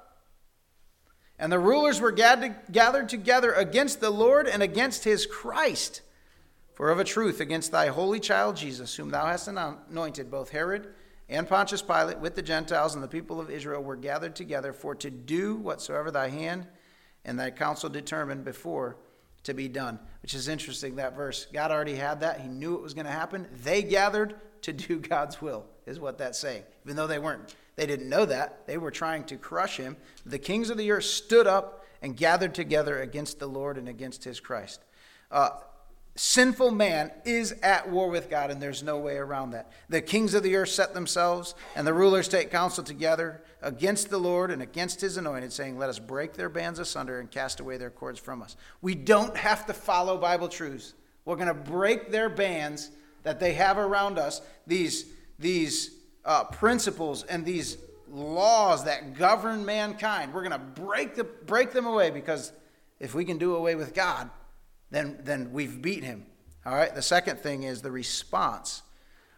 and 1.39 1.53
the 1.53 1.59
rulers 1.59 2.01
were 2.01 2.13
gathered 2.13 3.09
together 3.09 3.53
against 3.53 4.01
the 4.01 4.11
Lord 4.11 4.47
and 4.47 4.63
against 4.63 5.05
his 5.05 5.27
Christ. 5.27 6.01
For 6.75 6.91
of 6.91 6.99
a 6.99 7.05
truth, 7.05 7.41
against 7.41 7.73
thy 7.73 7.89
holy 7.89 8.21
child 8.21 8.57
Jesus, 8.57 8.95
whom 8.97 9.11
thou 9.11 9.27
hast 9.27 9.49
anointed, 9.49 10.31
both 10.31 10.51
Herod 10.51 10.89
and 11.29 11.49
Pontius 11.49 11.83
Pilate 11.83 12.19
with 12.19 12.35
the 12.35 12.43
Gentiles 12.43 12.95
and 12.95 13.03
the 13.03 13.09
people 13.09 13.41
of 13.41 13.51
Israel 13.51 13.83
were 13.83 13.97
gathered 13.97 14.37
together 14.37 14.73
for 14.73 14.95
to 14.97 15.11
do 15.11 15.57
whatsoever 15.57 16.11
thy 16.11 16.29
hand 16.29 16.67
and 17.25 17.39
thy 17.39 17.51
counsel 17.51 17.91
determined 17.91 18.45
before 18.45 18.97
to 19.43 19.55
be 19.55 19.69
done. 19.69 19.99
Which 20.23 20.35
is 20.35 20.49
interesting, 20.49 20.97
that 20.97 21.17
verse. 21.17 21.47
God 21.53 21.71
already 21.71 21.97
had 21.97 22.21
that. 22.21 22.41
He 22.41 22.49
knew 22.49 22.75
it 22.75 22.83
was 22.83 22.95
going 22.95 23.07
to 23.07 23.13
happen. 23.13 23.49
They 23.65 23.83
gathered 23.83 24.35
to 24.63 24.73
do 24.73 24.99
God's 25.01 25.41
will, 25.43 25.67
is 25.85 25.99
what 25.99 26.19
that's 26.19 26.39
saying. 26.39 26.63
Even 26.85 26.97
though 26.97 27.07
they 27.09 27.19
weren't, 27.19 27.55
they 27.75 27.87
didn't 27.87 28.09
know 28.09 28.25
that. 28.25 28.67
They 28.67 28.79
were 28.79 28.91
trying 28.91 29.25
to 29.25 29.37
crush 29.37 29.77
him. 29.77 29.97
The 30.25 30.39
kings 30.39 30.71
of 30.71 30.79
the 30.79 30.91
earth 30.93 31.05
stood 31.05 31.47
up 31.47 31.85
and 32.03 32.17
gathered 32.17 32.55
together 32.55 33.01
against 33.01 33.39
the 33.39 33.49
Lord 33.49 33.79
and 33.79 33.89
against 33.89 34.23
his 34.25 34.39
Christ. 34.39 34.81
Uh, 35.31 35.51
sinful 36.17 36.71
man 36.73 37.13
is 37.25 37.53
at 37.63 37.89
war 37.89 38.09
with 38.09 38.29
God, 38.29 38.51
and 38.51 38.61
there's 38.61 38.83
no 38.83 38.99
way 38.99 39.17
around 39.17 39.51
that. 39.51 39.71
The 39.89 40.01
kings 40.01 40.35
of 40.35 40.43
the 40.43 40.57
earth 40.57 40.71
set 40.71 40.95
themselves, 40.95 41.55
and 41.75 41.87
the 41.87 41.95
rulers 41.95 42.29
take 42.29 42.51
counsel 42.51 42.83
together 42.83 43.43
against 43.63 44.11
the 44.11 44.19
Lord 44.19 44.51
and 44.51 44.63
against 44.63 45.01
his 45.01 45.17
anointed, 45.17 45.53
saying, 45.53 45.79
Let 45.79 45.91
us 45.91 45.99
break 45.99 46.35
their 46.35 46.49
bands 46.49 46.79
asunder 46.79 47.21
and 47.21 47.31
cast 47.31 47.61
away 47.61 47.77
their 47.77 47.91
cords 47.91 48.19
from 48.19 48.43
us. 48.43 48.57
We 48.83 48.95
don't 48.95 49.37
have 49.37 49.67
to 49.67 49.73
follow 49.73 50.19
Bible 50.19 50.49
truths. 50.49 50.95
We're 51.25 51.37
going 51.37 51.49
to 51.49 51.55
break 51.55 52.11
their 52.11 52.29
bands 52.29 52.91
that 53.23 53.41
they 53.41 53.55
have 53.55 53.77
around 53.77 54.19
us, 54.19 54.41
these, 54.67 55.07
these 55.39 55.91
uh, 56.25 56.45
principles 56.45 57.25
and 57.25 57.45
these 57.45 57.79
laws 58.09 58.85
that 58.85 59.15
govern 59.15 59.65
mankind. 59.65 60.33
We're 60.33 60.49
going 60.49 60.53
to 60.53 60.83
break, 60.83 61.17
the, 61.17 61.25
break 61.25 61.73
them 61.73 61.87
away 61.87 62.11
because 62.11 62.53
if 63.01 63.15
we 63.15 63.25
can 63.25 63.39
do 63.39 63.57
away 63.57 63.75
with 63.75 63.95
God, 63.95 64.31
then, 64.91 65.19
then 65.23 65.53
we've 65.53 65.81
beat 65.81 66.05
him. 66.05 66.27
All 66.65 66.75
right, 66.75 66.95
the 66.95 67.03
second 67.03 67.39
thing 67.39 67.63
is 67.63 67.83
the 67.83 67.91
response 67.91 68.83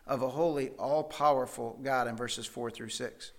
of 0.06 0.22
a 0.22 0.28
holy, 0.28 0.70
all 0.78 1.04
powerful 1.04 1.78
God 1.82 2.08
in 2.08 2.16
verses 2.16 2.46
4 2.46 2.70
through 2.70 2.88
6. 2.88 3.32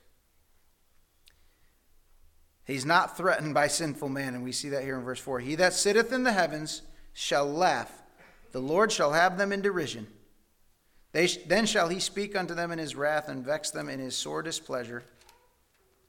He's 2.65 2.86
not 2.86 3.17
threatened 3.17 3.56
by 3.56 3.67
sinful 3.67 4.10
man, 4.10 4.36
and 4.36 4.43
we 4.43 4.52
see 4.52 4.69
that 4.69 4.84
here 4.84 4.95
in 4.95 5.04
verse 5.04 5.19
4. 5.19 5.39
He 5.39 5.56
that 5.56 5.74
sitteth 5.74 6.13
in 6.13 6.24
the 6.24 6.32
heavens 6.32 6.84
shall 7.13 7.52
laugh, 7.52 7.91
the 8.52 8.60
Lord 8.60 8.91
shall 8.91 9.13
have 9.13 9.38
them 9.38 9.52
in 9.52 9.62
derision. 9.62 10.06
They, 11.12 11.26
then 11.26 11.65
shall 11.65 11.89
he 11.89 12.00
speak 12.00 12.36
unto 12.36 12.54
them 12.54 12.72
in 12.72 12.78
his 12.78 12.95
wrath 12.95 13.28
and 13.28 13.43
vex 13.43 13.72
them 13.72 13.89
in 13.89 14.00
his 14.00 14.15
sore 14.15 14.43
displeasure. 14.43 15.04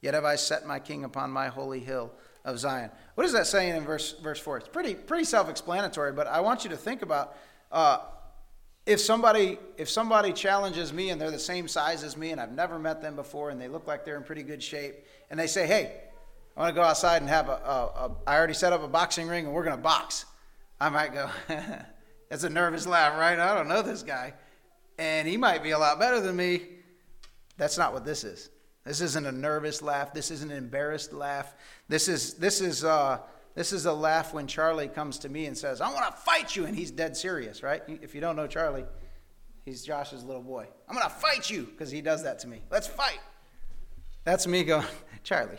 Yet 0.03 0.13
have 0.13 0.27
I 0.27 0.37
set 0.37 0.67
my 0.67 0.79
king 0.79 1.05
upon 1.05 1.31
my 1.31 1.49
holy 1.49 1.81
hill 1.81 2.13
of 2.45 2.59
Zion. 2.59 2.91
What 3.15 3.27
is 3.27 3.33
that 3.33 3.47
saying 3.47 3.77
in 3.77 3.85
verse, 3.85 4.13
verse 4.23 4.39
4? 4.41 4.59
It's 4.59 4.69
pretty, 4.69 4.95
pretty 4.95 5.25
self 5.25 5.49
explanatory, 5.49 6.13
but 6.13 6.27
I 6.27 6.41
want 6.41 6.65
you 6.65 6.71
to 6.71 6.77
think 6.77 7.03
about 7.03 7.37
uh, 7.71 7.99
if 8.87 9.01
somebody 9.01 9.59
if 9.77 9.89
somebody 9.89 10.33
challenges 10.33 10.93
me 10.93 11.11
and 11.11 11.21
they're 11.21 11.31
the 11.31 11.39
same 11.39 11.69
size 11.69 12.03
as 12.03 12.17
me 12.17 12.31
and 12.31 12.41
I've 12.41 12.53
never 12.53 12.79
met 12.79 13.03
them 13.03 13.15
before 13.15 13.51
and 13.51 13.61
they 13.61 13.69
look 13.69 13.87
like 13.87 14.05
they're 14.05 14.17
in 14.17 14.25
pretty 14.25 14.43
good 14.43 14.63
shape 14.63 15.07
and 15.31 15.39
they 15.39 15.47
say, 15.47 15.67
"Hey, 15.67 15.93
I 16.57 16.61
want 16.61 16.75
to 16.75 16.81
go 16.81 16.87
outside 16.87 17.23
and 17.23 17.29
have 17.29 17.49
a, 17.49 17.53
a, 17.53 18.07
a 18.07 18.17
I 18.27 18.37
already 18.37 18.55
set 18.55 18.73
up 18.73 18.83
a 18.83 18.89
boxing 18.89 19.29
ring 19.29 19.45
and 19.47 19.55
we're 19.55 19.65
going 19.65 19.77
to 19.77 19.83
box," 19.83 20.25
I 20.81 20.89
might 20.89 21.13
go, 21.13 21.29
"That's 22.29 22.45
a 22.45 22.51
nervous 22.51 22.87
laugh, 22.87 23.19
right? 23.19 23.39
I 23.39 23.55
don't 23.55 23.69
know 23.69 23.83
this 23.83 24.03
guy, 24.03 24.35
and 24.99 25.29
he 25.29 25.37
might 25.37 25.63
be 25.63 25.71
a 25.71 25.79
lot 25.79 25.99
better 25.99 26.21
than 26.21 26.37
me." 26.37 26.63
That's 27.59 27.77
not 27.77 27.93
what 27.93 28.07
this 28.07 28.25
is. 28.25 28.49
This 28.85 29.01
isn't 29.01 29.27
a 29.27 29.33
nervous 29.33 29.83
laugh. 29.83 30.13
This 30.13 30.31
isn't 30.31 30.51
an 30.51 30.57
embarrassed 30.57 31.13
laugh. 31.13 31.55
This 31.89 32.09
is 32.09 32.35
this 32.35 32.61
is 32.61 32.85
uh, 32.85 33.19
this 33.55 33.73
is 33.73 33.87
a 33.87 33.93
laugh 33.93 34.33
when 34.33 34.47
Charlie 34.47 34.89
comes 34.89 35.19
to 35.21 35.29
me 35.29 35.47
and 35.47 35.57
says, 35.57 35.81
I 35.81 35.93
want 35.93 36.07
to 36.07 36.23
fight 36.23 36.55
you. 36.57 36.67
And 36.67 36.77
he's 36.77 36.91
dead 36.91 37.17
serious, 37.17 37.63
right? 37.63 37.83
If 37.87 38.15
you 38.15 38.21
don't 38.21 38.37
know 38.37 38.47
Charlie, 38.47 38.85
he's 39.65 39.85
Josh's 39.85 40.25
little 40.25 40.43
boy. 40.43 40.67
I'm 40.89 40.95
going 40.95 41.07
to 41.07 41.15
fight 41.15 41.51
you 41.51 41.65
because 41.65 41.91
he 41.91 42.01
does 42.01 42.23
that 42.23 42.39
to 42.41 42.49
me. 42.49 42.63
Let's 42.71 42.87
fight. 42.87 43.21
That's 44.25 44.47
me 44.47 44.65
going, 44.65 44.87
Charlie, 45.25 45.59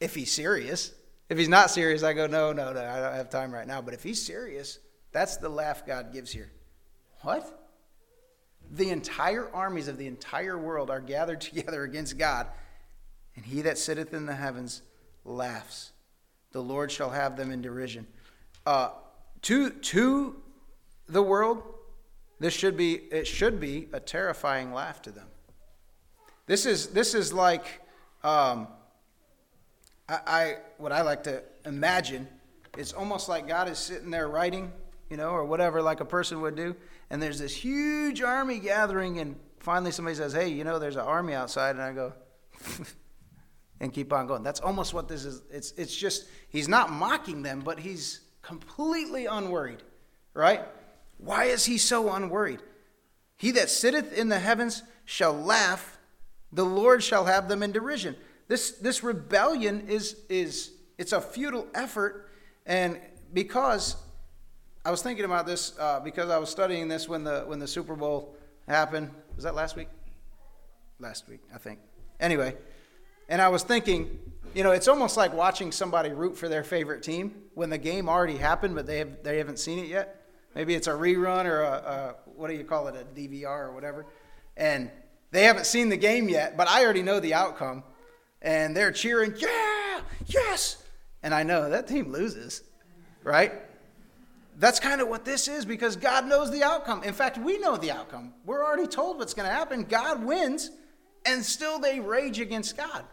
if 0.00 0.14
he's 0.14 0.32
serious. 0.32 0.92
If 1.30 1.38
he's 1.38 1.48
not 1.48 1.70
serious, 1.70 2.02
I 2.02 2.12
go, 2.12 2.26
no, 2.26 2.52
no, 2.52 2.72
no, 2.72 2.84
I 2.84 3.00
don't 3.00 3.14
have 3.14 3.30
time 3.30 3.52
right 3.52 3.66
now. 3.66 3.80
But 3.80 3.94
if 3.94 4.02
he's 4.02 4.24
serious, 4.24 4.78
that's 5.10 5.38
the 5.38 5.48
laugh 5.48 5.86
God 5.86 6.12
gives 6.12 6.30
here. 6.30 6.52
What? 7.22 7.63
The 8.74 8.90
entire 8.90 9.48
armies 9.54 9.88
of 9.88 9.98
the 9.98 10.06
entire 10.06 10.58
world 10.58 10.90
are 10.90 11.00
gathered 11.00 11.40
together 11.48 11.84
against 11.84 12.18
God, 12.18 12.46
and 13.36 13.44
he 13.44 13.62
that 13.62 13.78
sitteth 13.78 14.12
in 14.14 14.26
the 14.26 14.34
heavens 14.34 14.82
laughs 15.24 15.92
the 16.54 16.62
Lord 16.62 16.92
shall 16.92 17.10
have 17.10 17.36
them 17.36 17.50
in 17.50 17.60
derision. 17.60 18.06
Uh, 18.64 18.90
to, 19.42 19.70
to 19.70 20.36
the 21.08 21.20
world, 21.20 21.60
this 22.38 22.54
should 22.54 22.76
be, 22.76 22.94
it 22.94 23.26
should 23.26 23.58
be 23.58 23.88
a 23.92 23.98
terrifying 23.98 24.72
laugh 24.72 25.02
to 25.02 25.10
them. 25.10 25.26
This 26.46 26.64
is, 26.64 26.88
this 26.88 27.12
is 27.12 27.32
like, 27.32 27.82
um, 28.22 28.68
I, 30.08 30.18
I, 30.26 30.56
what 30.78 30.92
I 30.92 31.02
like 31.02 31.24
to 31.24 31.42
imagine 31.66 32.28
It's 32.78 32.92
almost 32.92 33.28
like 33.28 33.48
God 33.48 33.68
is 33.68 33.78
sitting 33.78 34.10
there 34.10 34.28
writing, 34.28 34.70
you 35.10 35.16
know, 35.16 35.30
or 35.30 35.44
whatever, 35.44 35.82
like 35.82 35.98
a 35.98 36.04
person 36.04 36.40
would 36.42 36.54
do, 36.54 36.76
and 37.10 37.22
there's 37.22 37.38
this 37.38 37.54
huge 37.54 38.22
army 38.22 38.58
gathering, 38.58 39.18
and 39.18 39.36
finally 39.60 39.90
somebody 39.90 40.16
says, 40.16 40.32
hey, 40.32 40.48
you 40.48 40.64
know, 40.64 40.78
there's 40.78 40.96
an 40.96 41.02
army 41.02 41.34
outside, 41.34 41.76
and 41.76 41.82
I 41.82 41.92
go, 41.92 42.12
and 43.80 43.92
keep 43.92 44.12
on 44.12 44.26
going. 44.26 44.42
That's 44.42 44.60
almost 44.60 44.94
what 44.94 45.08
this 45.08 45.24
is. 45.24 45.42
It's, 45.50 45.72
it's 45.72 45.94
just, 45.94 46.26
he's 46.48 46.68
not 46.68 46.90
mocking 46.90 47.42
them, 47.42 47.60
but 47.60 47.78
he's 47.78 48.20
completely 48.42 49.26
unworried, 49.26 49.82
right? 50.32 50.62
Why 51.18 51.44
is 51.44 51.64
he 51.64 51.78
so 51.78 52.12
unworried? 52.12 52.60
He 53.36 53.50
that 53.52 53.70
sitteth 53.70 54.16
in 54.16 54.28
the 54.28 54.38
heavens 54.38 54.82
shall 55.04 55.32
laugh, 55.32 55.98
the 56.52 56.64
Lord 56.64 57.02
shall 57.02 57.24
have 57.24 57.48
them 57.48 57.62
in 57.62 57.72
derision. 57.72 58.16
This, 58.48 58.72
this 58.72 59.02
rebellion 59.02 59.88
is, 59.88 60.16
is 60.28 60.72
it's 60.98 61.12
a 61.12 61.20
futile 61.20 61.66
effort, 61.74 62.30
and 62.66 63.00
because 63.32 63.96
I 64.86 64.90
was 64.90 65.00
thinking 65.00 65.24
about 65.24 65.46
this 65.46 65.72
uh, 65.78 66.00
because 66.00 66.28
I 66.28 66.36
was 66.36 66.50
studying 66.50 66.88
this 66.88 67.08
when 67.08 67.24
the 67.24 67.44
when 67.46 67.58
the 67.58 67.66
Super 67.66 67.96
Bowl 67.96 68.36
happened. 68.68 69.10
Was 69.34 69.44
that 69.44 69.54
last 69.54 69.76
week? 69.76 69.88
Last 71.00 71.26
week, 71.26 71.40
I 71.54 71.56
think. 71.56 71.78
Anyway, 72.20 72.54
and 73.30 73.40
I 73.40 73.48
was 73.48 73.62
thinking, 73.62 74.18
you 74.54 74.62
know, 74.62 74.72
it's 74.72 74.86
almost 74.86 75.16
like 75.16 75.32
watching 75.32 75.72
somebody 75.72 76.10
root 76.10 76.36
for 76.36 76.50
their 76.50 76.62
favorite 76.62 77.02
team 77.02 77.34
when 77.54 77.70
the 77.70 77.78
game 77.78 78.10
already 78.10 78.36
happened, 78.36 78.74
but 78.74 78.86
they, 78.86 78.98
have, 78.98 79.22
they 79.22 79.38
haven't 79.38 79.58
seen 79.58 79.78
it 79.78 79.88
yet. 79.88 80.20
Maybe 80.54 80.74
it's 80.74 80.86
a 80.86 80.92
rerun 80.92 81.46
or 81.46 81.62
a, 81.62 81.72
a 81.72 82.14
what 82.36 82.48
do 82.48 82.54
you 82.54 82.64
call 82.64 82.86
it, 82.88 82.94
a 82.94 83.04
DVR 83.18 83.68
or 83.68 83.72
whatever. 83.72 84.06
And 84.56 84.90
they 85.30 85.44
haven't 85.44 85.66
seen 85.66 85.88
the 85.88 85.96
game 85.96 86.28
yet, 86.28 86.56
but 86.56 86.68
I 86.68 86.84
already 86.84 87.02
know 87.02 87.20
the 87.20 87.34
outcome. 87.34 87.82
And 88.42 88.76
they're 88.76 88.92
cheering, 88.92 89.34
yeah, 89.38 90.02
yes. 90.26 90.84
And 91.22 91.34
I 91.34 91.42
know 91.42 91.70
that 91.70 91.88
team 91.88 92.12
loses, 92.12 92.62
right? 93.24 93.52
That's 94.56 94.78
kind 94.78 95.00
of 95.00 95.08
what 95.08 95.24
this 95.24 95.48
is 95.48 95.64
because 95.64 95.96
God 95.96 96.26
knows 96.26 96.50
the 96.50 96.62
outcome. 96.62 97.02
In 97.02 97.12
fact, 97.12 97.38
we 97.38 97.58
know 97.58 97.76
the 97.76 97.90
outcome. 97.90 98.34
We're 98.44 98.64
already 98.64 98.86
told 98.86 99.18
what's 99.18 99.34
going 99.34 99.48
to 99.48 99.54
happen. 99.54 99.84
God 99.84 100.24
wins, 100.24 100.70
and 101.26 101.44
still 101.44 101.78
they 101.78 102.00
rage 102.00 102.38
against 102.38 102.76
God. 102.76 103.04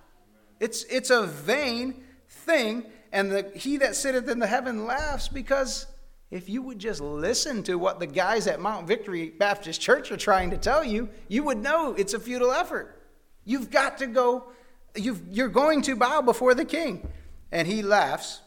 It's, 0.59 0.83
it's 0.83 1.09
a 1.09 1.25
vain 1.25 2.03
thing. 2.27 2.85
And 3.11 3.31
the, 3.31 3.51
he 3.55 3.77
that 3.77 3.95
sitteth 3.95 4.29
in 4.29 4.39
the 4.39 4.47
heaven 4.47 4.85
laughs 4.85 5.27
because 5.27 5.87
if 6.29 6.47
you 6.47 6.61
would 6.61 6.79
just 6.79 7.01
listen 7.01 7.63
to 7.63 7.75
what 7.75 7.99
the 7.99 8.07
guys 8.07 8.47
at 8.47 8.59
Mount 8.59 8.87
Victory 8.87 9.31
Baptist 9.31 9.81
Church 9.81 10.11
are 10.11 10.17
trying 10.17 10.51
to 10.51 10.57
tell 10.57 10.83
you, 10.83 11.09
you 11.27 11.43
would 11.43 11.57
know 11.57 11.93
it's 11.93 12.13
a 12.13 12.19
futile 12.19 12.51
effort. 12.51 13.01
You've 13.43 13.69
got 13.69 13.97
to 13.97 14.07
go, 14.07 14.51
you've, 14.95 15.21
you're 15.29 15.49
going 15.49 15.81
to 15.83 15.95
bow 15.95 16.21
before 16.21 16.53
the 16.53 16.63
king. 16.63 17.07
And 17.51 17.67
he 17.67 17.81
laughs, 17.81 18.41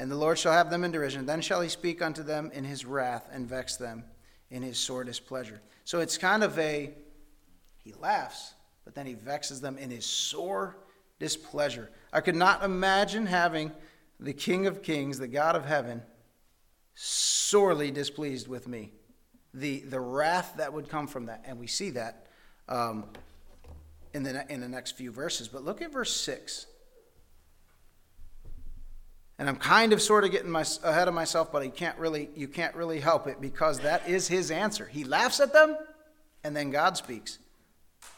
and 0.00 0.10
the 0.10 0.16
Lord 0.16 0.38
shall 0.38 0.54
have 0.54 0.70
them 0.70 0.82
in 0.82 0.92
derision. 0.92 1.26
Then 1.26 1.42
shall 1.42 1.60
he 1.60 1.68
speak 1.68 2.00
unto 2.00 2.22
them 2.22 2.50
in 2.54 2.64
his 2.64 2.86
wrath 2.86 3.28
and 3.30 3.46
vex 3.46 3.76
them 3.76 4.04
in 4.50 4.62
his 4.62 4.78
sore 4.78 5.04
displeasure. 5.04 5.60
So 5.84 6.00
it's 6.00 6.16
kind 6.16 6.42
of 6.42 6.58
a, 6.58 6.94
he 7.84 7.92
laughs, 7.92 8.54
but 8.86 8.94
then 8.94 9.04
he 9.04 9.12
vexes 9.12 9.60
them 9.60 9.76
in 9.76 9.90
his 9.90 10.06
sore 10.06 10.78
displeasure. 11.18 11.90
I 12.14 12.22
could 12.22 12.34
not 12.34 12.64
imagine 12.64 13.26
having 13.26 13.72
the 14.18 14.32
King 14.32 14.66
of 14.66 14.82
Kings, 14.82 15.18
the 15.18 15.28
God 15.28 15.54
of 15.54 15.66
heaven, 15.66 16.00
sorely 16.94 17.90
displeased 17.90 18.48
with 18.48 18.66
me. 18.66 18.92
The, 19.52 19.80
the 19.80 20.00
wrath 20.00 20.54
that 20.56 20.72
would 20.72 20.88
come 20.88 21.08
from 21.08 21.26
that. 21.26 21.44
And 21.46 21.58
we 21.58 21.66
see 21.66 21.90
that 21.90 22.26
um, 22.70 23.04
in, 24.14 24.22
the, 24.22 24.50
in 24.50 24.62
the 24.62 24.68
next 24.68 24.92
few 24.92 25.12
verses. 25.12 25.46
But 25.46 25.62
look 25.62 25.82
at 25.82 25.92
verse 25.92 26.16
6. 26.16 26.68
And 29.40 29.48
I'm 29.48 29.56
kind 29.56 29.94
of 29.94 30.02
sort 30.02 30.24
of 30.24 30.32
getting 30.32 30.50
my, 30.50 30.66
ahead 30.84 31.08
of 31.08 31.14
myself, 31.14 31.50
but 31.50 31.64
you 31.64 31.70
can't, 31.70 31.98
really, 31.98 32.28
you 32.36 32.46
can't 32.46 32.74
really 32.74 33.00
help 33.00 33.26
it 33.26 33.40
because 33.40 33.80
that 33.80 34.06
is 34.06 34.28
his 34.28 34.50
answer. 34.50 34.84
He 34.84 35.02
laughs 35.02 35.40
at 35.40 35.54
them, 35.54 35.78
and 36.44 36.54
then 36.54 36.68
God 36.68 36.98
speaks. 36.98 37.38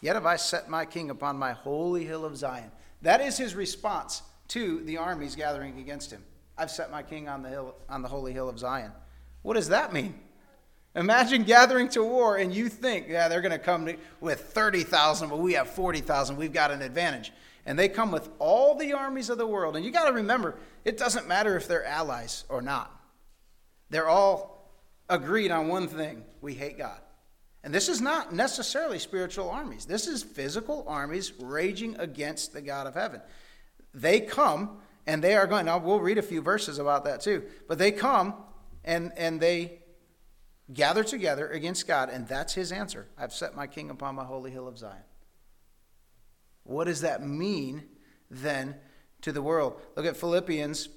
Yet 0.00 0.16
have 0.16 0.26
I 0.26 0.34
set 0.34 0.68
my 0.68 0.84
king 0.84 1.10
upon 1.10 1.38
my 1.38 1.52
holy 1.52 2.04
hill 2.04 2.24
of 2.24 2.36
Zion. 2.36 2.72
That 3.02 3.20
is 3.20 3.38
his 3.38 3.54
response 3.54 4.22
to 4.48 4.80
the 4.80 4.96
armies 4.96 5.36
gathering 5.36 5.78
against 5.78 6.10
him. 6.10 6.24
I've 6.58 6.72
set 6.72 6.90
my 6.90 7.04
king 7.04 7.28
on 7.28 7.44
the 7.44 7.50
hill 7.50 7.76
on 7.88 8.02
the 8.02 8.08
holy 8.08 8.32
hill 8.32 8.48
of 8.48 8.58
Zion. 8.58 8.90
What 9.42 9.54
does 9.54 9.68
that 9.68 9.92
mean? 9.92 10.18
Imagine 10.96 11.44
gathering 11.44 11.88
to 11.90 12.02
war 12.02 12.36
and 12.36 12.52
you 12.52 12.68
think, 12.68 13.06
yeah, 13.08 13.28
they're 13.28 13.40
going 13.40 13.52
to 13.52 13.58
come 13.60 13.88
with 14.20 14.40
30,000, 14.40 15.28
but 15.28 15.38
we 15.38 15.52
have 15.52 15.70
40,000. 15.70 16.36
We've 16.36 16.52
got 16.52 16.72
an 16.72 16.82
advantage. 16.82 17.32
And 17.64 17.78
they 17.78 17.88
come 17.88 18.10
with 18.10 18.28
all 18.40 18.74
the 18.74 18.92
armies 18.92 19.30
of 19.30 19.38
the 19.38 19.46
world. 19.46 19.76
And 19.76 19.84
you 19.84 19.92
got 19.92 20.06
to 20.06 20.12
remember, 20.12 20.56
it 20.84 20.98
doesn't 20.98 21.28
matter 21.28 21.56
if 21.56 21.68
they're 21.68 21.84
allies 21.84 22.44
or 22.48 22.62
not. 22.62 22.90
They're 23.90 24.08
all 24.08 24.70
agreed 25.08 25.50
on 25.50 25.68
one 25.68 25.88
thing 25.88 26.24
we 26.40 26.54
hate 26.54 26.78
God. 26.78 26.98
And 27.64 27.72
this 27.72 27.88
is 27.88 28.00
not 28.00 28.32
necessarily 28.32 28.98
spiritual 28.98 29.50
armies. 29.50 29.84
This 29.84 30.08
is 30.08 30.22
physical 30.22 30.84
armies 30.88 31.32
raging 31.38 31.96
against 31.98 32.52
the 32.52 32.60
God 32.60 32.86
of 32.86 32.94
heaven. 32.94 33.20
They 33.94 34.20
come 34.20 34.78
and 35.06 35.22
they 35.22 35.36
are 35.36 35.46
going, 35.46 35.66
now 35.66 35.78
we'll 35.78 36.00
read 36.00 36.18
a 36.18 36.22
few 36.22 36.40
verses 36.40 36.78
about 36.78 37.04
that 37.04 37.20
too, 37.20 37.44
but 37.68 37.78
they 37.78 37.92
come 37.92 38.34
and, 38.84 39.12
and 39.16 39.40
they 39.40 39.82
gather 40.72 41.04
together 41.04 41.48
against 41.48 41.86
God, 41.86 42.08
and 42.08 42.26
that's 42.26 42.54
his 42.54 42.72
answer. 42.72 43.08
I've 43.18 43.32
set 43.32 43.54
my 43.54 43.66
king 43.66 43.90
upon 43.90 44.14
my 44.14 44.24
holy 44.24 44.50
hill 44.50 44.66
of 44.66 44.78
Zion. 44.78 45.02
What 46.64 46.84
does 46.84 47.02
that 47.02 47.22
mean 47.24 47.84
then 48.30 48.76
to 49.22 49.32
the 49.32 49.42
world? 49.42 49.80
Look 49.96 50.06
at 50.06 50.16
Philippians 50.16 50.88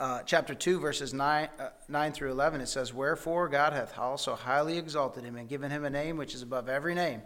uh, 0.00 0.22
chapter 0.22 0.54
2, 0.54 0.80
verses 0.80 1.12
9, 1.12 1.48
uh, 1.58 1.68
9 1.88 2.12
through 2.12 2.30
11, 2.30 2.62
it 2.62 2.68
says, 2.68 2.94
Wherefore 2.94 3.48
God 3.48 3.74
hath 3.74 3.98
also 3.98 4.34
highly 4.34 4.78
exalted 4.78 5.24
him 5.24 5.36
and 5.36 5.46
given 5.46 5.70
him 5.70 5.84
a 5.84 5.90
name 5.90 6.16
which 6.16 6.34
is 6.34 6.40
above 6.40 6.70
every 6.70 6.94
name, 6.94 7.20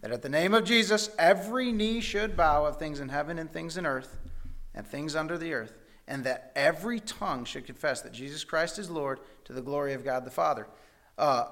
that 0.00 0.10
at 0.10 0.22
the 0.22 0.30
name 0.30 0.54
of 0.54 0.64
Jesus 0.64 1.10
every 1.18 1.70
knee 1.70 2.00
should 2.00 2.34
bow 2.34 2.64
of 2.64 2.78
things 2.78 2.98
in 2.98 3.10
heaven 3.10 3.38
and 3.38 3.52
things 3.52 3.76
in 3.76 3.84
earth 3.84 4.18
and 4.74 4.86
things 4.86 5.14
under 5.14 5.36
the 5.36 5.52
earth, 5.52 5.74
and 6.08 6.24
that 6.24 6.50
every 6.56 6.98
tongue 6.98 7.44
should 7.44 7.66
confess 7.66 8.00
that 8.00 8.12
Jesus 8.12 8.42
Christ 8.42 8.78
is 8.78 8.88
Lord 8.88 9.20
to 9.44 9.52
the 9.52 9.62
glory 9.62 9.92
of 9.92 10.02
God 10.02 10.24
the 10.24 10.30
Father. 10.30 10.66
Uh, 11.18 11.48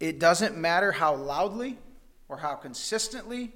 it 0.00 0.18
doesn't 0.18 0.56
matter 0.56 0.90
how 0.90 1.14
loudly 1.16 1.78
or 2.30 2.38
how 2.38 2.54
consistently 2.54 3.52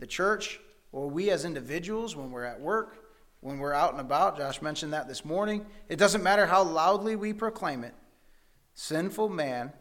the 0.00 0.06
church 0.08 0.58
or 0.90 1.08
we 1.08 1.30
as 1.30 1.44
individuals, 1.44 2.16
when 2.16 2.32
we're 2.32 2.44
at 2.44 2.60
work, 2.60 3.01
when 3.42 3.58
we're 3.58 3.74
out 3.74 3.90
and 3.90 4.00
about, 4.00 4.38
Josh 4.38 4.62
mentioned 4.62 4.92
that 4.92 5.08
this 5.08 5.24
morning, 5.24 5.66
it 5.88 5.96
doesn't 5.96 6.22
matter 6.22 6.46
how 6.46 6.62
loudly 6.62 7.16
we 7.16 7.32
proclaim 7.32 7.82
it. 7.82 7.92
Sinful 8.74 9.28
man 9.28 9.72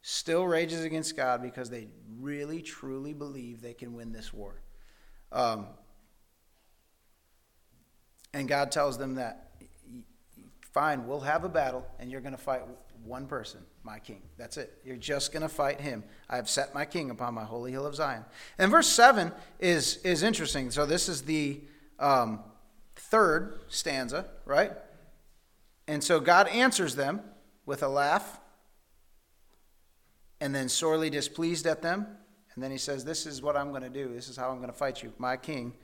still 0.00 0.46
rages 0.46 0.82
against 0.82 1.14
God 1.14 1.42
because 1.42 1.68
they 1.68 1.88
really, 2.18 2.62
truly 2.62 3.12
believe 3.12 3.60
they 3.60 3.74
can 3.74 3.92
win 3.92 4.10
this 4.10 4.32
war. 4.32 4.62
Um, 5.30 5.66
and 8.32 8.48
God 8.48 8.72
tells 8.72 8.96
them 8.96 9.16
that, 9.16 9.52
fine, 10.72 11.06
we'll 11.06 11.20
have 11.20 11.44
a 11.44 11.50
battle, 11.50 11.86
and 12.00 12.10
you're 12.10 12.22
going 12.22 12.34
to 12.34 12.40
fight 12.40 12.62
one 13.04 13.26
person, 13.26 13.60
my 13.84 13.98
king. 13.98 14.22
That's 14.38 14.56
it. 14.56 14.78
You're 14.82 14.96
just 14.96 15.30
going 15.30 15.42
to 15.42 15.48
fight 15.50 15.78
him. 15.78 16.04
I 16.30 16.36
have 16.36 16.48
set 16.48 16.72
my 16.72 16.86
king 16.86 17.10
upon 17.10 17.34
my 17.34 17.44
holy 17.44 17.70
hill 17.70 17.84
of 17.84 17.94
Zion. 17.94 18.24
And 18.58 18.70
verse 18.70 18.88
7 18.88 19.30
is, 19.60 19.98
is 19.98 20.22
interesting. 20.22 20.70
So 20.70 20.86
this 20.86 21.10
is 21.10 21.20
the 21.22 21.60
um, 21.98 22.40
third 23.12 23.60
stanza, 23.68 24.24
right? 24.46 24.72
And 25.86 26.02
so 26.02 26.18
God 26.18 26.48
answers 26.48 26.94
them 26.96 27.20
with 27.66 27.82
a 27.82 27.88
laugh 27.88 28.40
and 30.40 30.54
then 30.54 30.70
sorely 30.70 31.10
displeased 31.10 31.66
at 31.66 31.82
them. 31.82 32.06
And 32.54 32.64
then 32.64 32.70
he 32.70 32.78
says, 32.78 33.04
This 33.04 33.26
is 33.26 33.42
what 33.42 33.54
I'm 33.54 33.68
going 33.68 33.82
to 33.82 33.90
do. 33.90 34.08
This 34.14 34.30
is 34.30 34.36
how 34.38 34.48
I'm 34.48 34.56
going 34.56 34.70
to 34.70 34.76
fight 34.76 35.02
you, 35.02 35.12
my 35.18 35.36
king 35.36 35.74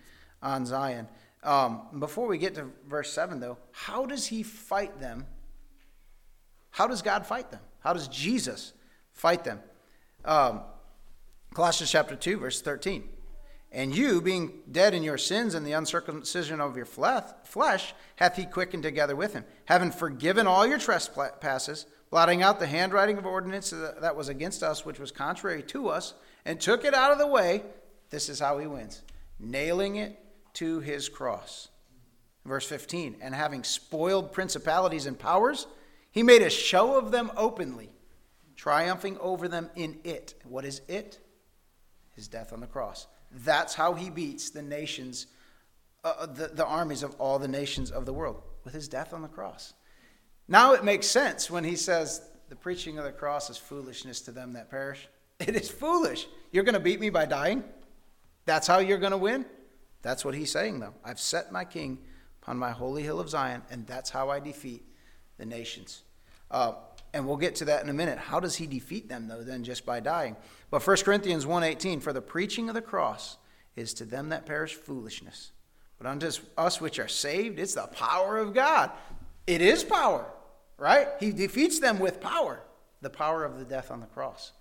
on 0.41 0.65
Zion. 0.65 1.07
Um, 1.43 1.83
before 1.99 2.27
we 2.27 2.39
get 2.39 2.55
to 2.55 2.71
verse 2.89 3.13
7, 3.13 3.41
though, 3.41 3.59
how 3.73 4.07
does 4.07 4.27
he 4.27 4.43
fight 4.43 4.99
them? 4.99 5.27
How 6.71 6.87
does 6.87 7.03
God 7.03 7.27
fight 7.27 7.51
them? 7.51 7.61
How 7.81 7.93
does 7.93 8.09
Jesus 8.09 8.73
fight 9.13 9.45
them? 9.45 9.61
Um, 10.25 10.63
Colossians 11.53 11.91
chapter 11.91 12.17
2, 12.17 12.39
verse 12.39 12.63
13. 12.63 13.07
And 13.71 13.95
you, 13.95 14.23
being 14.23 14.61
dead 14.71 14.95
in 14.95 15.03
your 15.03 15.19
sins 15.19 15.55
and 15.55 15.67
the 15.67 15.73
uncircumcision 15.73 16.61
of 16.61 16.77
your 16.77 16.87
flesh, 16.87 17.95
hath 18.17 18.37
he 18.37 18.47
quickened 18.47 18.83
together 18.83 19.15
with 19.15 19.35
him, 19.35 19.45
having 19.67 19.91
forgiven 19.91 20.47
all 20.47 20.67
your 20.67 20.79
trespasses, 20.79 21.85
blotting 22.11 22.43
out 22.43 22.59
the 22.59 22.67
handwriting 22.67 23.19
of 23.19 23.27
ordinance 23.27 23.71
that 23.71 24.17
was 24.17 24.31
against 24.31 24.63
us, 24.63 24.87
which 24.87 24.99
was 24.99 25.13
contrary 25.13 25.63
to 25.65 25.89
us, 25.89 26.15
and 26.47 26.59
took 26.59 26.85
it 26.85 26.95
out 26.95 27.13
of 27.13 27.19
the 27.19 27.27
way. 27.27 27.63
This 28.09 28.31
is 28.31 28.41
how 28.41 28.59
he 28.59 28.67
wins 28.67 29.03
nailing 29.39 29.97
it 29.97 30.19
to 30.55 30.81
his 30.81 31.09
cross. 31.09 31.69
Verse 32.45 32.67
15, 32.67 33.17
and 33.21 33.35
having 33.35 33.63
spoiled 33.63 34.33
principalities 34.33 35.05
and 35.05 35.19
powers, 35.19 35.67
he 36.11 36.23
made 36.23 36.41
a 36.41 36.49
show 36.49 36.97
of 36.97 37.11
them 37.11 37.31
openly, 37.37 37.91
triumphing 38.57 39.19
over 39.19 39.47
them 39.47 39.69
in 39.77 39.99
it. 40.03 40.35
What 40.45 40.65
is 40.65 40.81
it? 40.89 41.19
His 42.17 42.27
death 42.27 42.53
on 42.55 42.61
the 42.61 42.67
cross. 42.67 43.07
That's 43.31 43.75
how 43.75 43.95
he 43.95 44.11
beats 44.11 44.51
the 44.51 44.63
nations, 44.63 45.27
uh, 46.05 46.15
uh, 46.21 46.27
the, 46.27 46.49
the 46.49 46.67
armies 46.67 47.03
of 47.03 47.15
all 47.17 47.39
the 47.39 47.49
nations 47.49 47.91
of 47.91 48.07
the 48.07 48.13
world, 48.13 48.43
with 48.65 48.75
his 48.75 48.89
death 48.89 49.13
on 49.13 49.23
the 49.23 49.29
cross. 49.29 49.75
Now 50.47 50.73
it 50.73 50.85
makes 50.85 51.07
sense 51.07 51.51
when 51.51 51.65
he 51.65 51.77
says, 51.77 52.23
The 52.49 52.57
preaching 52.57 52.99
of 52.99 53.05
the 53.05 53.13
cross 53.13 53.51
is 53.51 53.59
foolishness 53.59 54.21
to 54.23 54.33
them 54.33 54.53
that 54.55 54.71
perish. 54.71 55.09
It 55.41 55.55
is 55.55 55.71
foolish. 55.71 56.27
You're 56.51 56.65
going 56.65 56.75
to 56.75 56.81
beat 56.81 56.99
me 56.99 57.11
by 57.11 57.25
dying? 57.25 57.63
That's 58.45 58.67
how 58.67 58.81
you're 58.81 58.99
going 58.99 59.13
to 59.13 59.19
win? 59.19 59.47
That's 60.03 60.25
what 60.25 60.35
he's 60.35 60.51
saying, 60.51 60.81
though. 60.81 60.95
I've 61.05 61.21
set 61.21 61.53
my 61.53 61.65
king 61.65 61.99
upon 62.43 62.57
my 62.57 62.73
holy 62.73 63.05
hill 63.05 63.21
of 63.21 63.29
Zion, 63.29 63.63
and 63.71 63.87
that's 63.87 64.11
how 64.11 64.31
I 64.31 64.41
defeat 64.41 64.83
the 65.37 65.47
nations. 65.47 66.03
Uh, 66.51 66.73
and 67.13 67.27
we'll 67.27 67.37
get 67.37 67.57
to 67.57 67.65
that 67.67 67.83
in 67.83 67.89
a 67.89 67.95
minute. 67.95 68.19
How 68.19 68.41
does 68.41 68.57
he 68.57 68.67
defeat 68.67 69.09
them, 69.09 69.29
though, 69.29 69.43
then 69.43 69.65
just 69.65 69.87
by 69.87 70.01
dying? 70.01 70.37
But 70.71 70.87
1 70.87 70.97
Corinthians 70.99 71.45
1.18, 71.45 72.03
For 72.03 72.13
the 72.13 72.21
preaching 72.21 72.69
of 72.69 72.75
the 72.75 72.83
cross 72.83 73.39
is 73.77 73.95
to 73.95 74.05
them 74.05 74.29
that 74.31 74.47
perish 74.47 74.75
foolishness. 74.75 75.53
But 75.99 76.07
unto 76.07 76.31
us 76.57 76.81
which 76.81 76.99
are 76.99 77.09
saved, 77.09 77.59
it's 77.59 77.75
the 77.75 77.87
power 77.87 78.39
of 78.39 78.55
God. 78.55 78.91
It 79.47 79.61
is 79.61 79.83
power, 79.83 80.27
right? 80.77 81.09
He 81.19 81.33
defeats 81.33 81.81
them 81.81 81.99
with 81.99 82.21
power, 82.21 82.63
the 83.01 83.11
power 83.11 83.45
of 83.45 83.59
the 83.59 83.65
death 83.65 83.91
on 83.91 84.01
the 84.01 84.07
cross. 84.07 84.53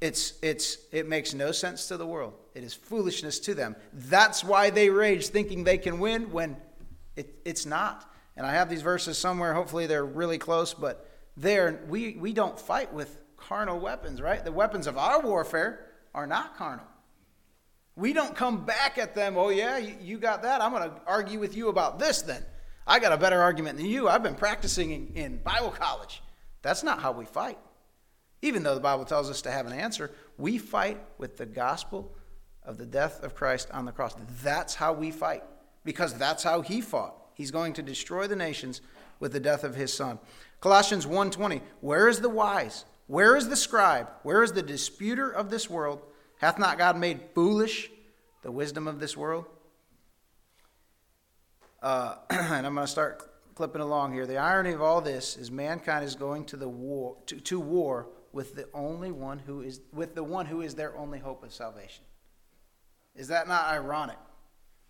It's, 0.00 0.34
it's, 0.42 0.78
it 0.92 1.08
makes 1.08 1.34
no 1.34 1.52
sense 1.52 1.88
to 1.88 1.96
the 1.96 2.06
world. 2.06 2.34
It 2.54 2.64
is 2.64 2.74
foolishness 2.74 3.38
to 3.40 3.54
them. 3.54 3.76
That's 3.92 4.44
why 4.44 4.70
they 4.70 4.90
rage, 4.90 5.28
thinking 5.28 5.64
they 5.64 5.78
can 5.78 6.00
win 6.00 6.32
when 6.32 6.56
it, 7.16 7.34
it's 7.44 7.64
not. 7.64 8.10
And 8.36 8.46
I 8.46 8.52
have 8.52 8.68
these 8.68 8.82
verses 8.82 9.16
somewhere. 9.16 9.54
Hopefully 9.54 9.86
they're 9.86 10.04
really 10.04 10.38
close, 10.38 10.74
but 10.74 11.08
there 11.36 11.80
we, 11.88 12.16
we 12.18 12.32
don't 12.32 12.58
fight 12.58 12.92
with 12.92 13.18
carnal 13.36 13.78
weapons, 13.78 14.20
right? 14.20 14.44
The 14.44 14.52
weapons 14.52 14.86
of 14.86 14.96
our 14.96 15.20
warfare 15.20 15.86
are 16.14 16.26
not 16.26 16.56
carnal. 16.56 16.86
We 17.94 18.12
don't 18.12 18.34
come 18.34 18.64
back 18.64 18.98
at 18.98 19.14
them, 19.14 19.36
oh, 19.36 19.48
yeah, 19.48 19.78
you, 19.78 19.94
you 20.00 20.18
got 20.18 20.42
that. 20.42 20.60
I'm 20.60 20.72
going 20.72 20.90
to 20.90 20.96
argue 21.06 21.38
with 21.38 21.56
you 21.56 21.68
about 21.68 21.98
this 21.98 22.22
then. 22.22 22.44
I 22.86 22.98
got 22.98 23.12
a 23.12 23.16
better 23.16 23.40
argument 23.40 23.78
than 23.78 23.86
you. 23.86 24.08
I've 24.08 24.22
been 24.22 24.34
practicing 24.34 24.90
in, 24.90 25.12
in 25.14 25.36
Bible 25.38 25.70
college. 25.70 26.22
That's 26.62 26.82
not 26.82 27.00
how 27.00 27.12
we 27.12 27.24
fight. 27.24 27.58
Even 28.42 28.62
though 28.62 28.74
the 28.74 28.80
Bible 28.80 29.04
tells 29.04 29.30
us 29.30 29.42
to 29.42 29.50
have 29.50 29.66
an 29.66 29.72
answer, 29.72 30.10
we 30.36 30.58
fight 30.58 31.00
with 31.18 31.36
the 31.36 31.46
gospel 31.46 32.14
of 32.62 32.76
the 32.76 32.86
death 32.86 33.22
of 33.22 33.34
Christ 33.34 33.70
on 33.72 33.86
the 33.86 33.92
cross. 33.92 34.14
That's 34.42 34.74
how 34.74 34.92
we 34.92 35.10
fight 35.10 35.42
because 35.84 36.14
that's 36.14 36.42
how 36.42 36.60
he 36.60 36.80
fought. 36.80 37.14
He's 37.34 37.50
going 37.50 37.72
to 37.74 37.82
destroy 37.82 38.26
the 38.26 38.36
nations 38.36 38.80
with 39.20 39.32
the 39.32 39.40
death 39.40 39.64
of 39.64 39.74
his 39.74 39.92
son. 39.92 40.18
Colossians 40.60 41.06
1:20 41.06 41.60
Where 41.80 42.08
is 42.08 42.20
the 42.20 42.28
wise? 42.28 42.84
Where 43.06 43.36
is 43.36 43.48
the 43.48 43.56
scribe? 43.56 44.08
Where 44.22 44.42
is 44.42 44.52
the 44.52 44.62
disputer 44.62 45.30
of 45.30 45.50
this 45.50 45.70
world? 45.70 46.02
Hath 46.38 46.58
not 46.58 46.78
God 46.78 46.96
made 46.96 47.20
foolish 47.34 47.90
the 48.42 48.50
wisdom 48.50 48.88
of 48.88 48.98
this 48.98 49.16
world? 49.16 49.46
Uh, 51.82 52.16
and 52.30 52.66
I'm 52.66 52.74
going 52.74 52.86
to 52.86 52.90
start 52.90 53.54
clipping 53.54 53.80
along 53.80 54.12
here. 54.12 54.26
The 54.26 54.38
irony 54.38 54.72
of 54.72 54.82
all 54.82 55.00
this 55.00 55.36
is 55.36 55.50
mankind 55.50 56.04
is 56.04 56.14
going 56.14 56.44
to 56.46 56.56
the 56.56 56.68
war 56.68 57.16
to, 57.26 57.40
to 57.40 57.60
war 57.60 58.08
with 58.32 58.54
the 58.54 58.68
only 58.74 59.10
one 59.10 59.38
who 59.38 59.62
is 59.62 59.80
with 59.92 60.14
the 60.14 60.24
one 60.24 60.46
who 60.46 60.60
is 60.60 60.74
their 60.74 60.96
only 60.96 61.18
hope 61.18 61.42
of 61.42 61.52
salvation. 61.52 62.04
Is 63.14 63.28
that 63.28 63.48
not 63.48 63.66
ironic? 63.66 64.18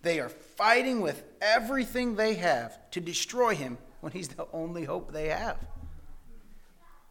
They 0.02 0.20
are 0.20 0.28
fighting 0.28 1.00
with 1.00 1.22
everything 1.40 2.16
they 2.16 2.34
have 2.34 2.90
to 2.90 3.00
destroy 3.00 3.54
him 3.54 3.78
when 4.06 4.12
he's 4.12 4.28
the 4.28 4.46
only 4.52 4.84
hope 4.84 5.10
they 5.10 5.30
have. 5.30 5.58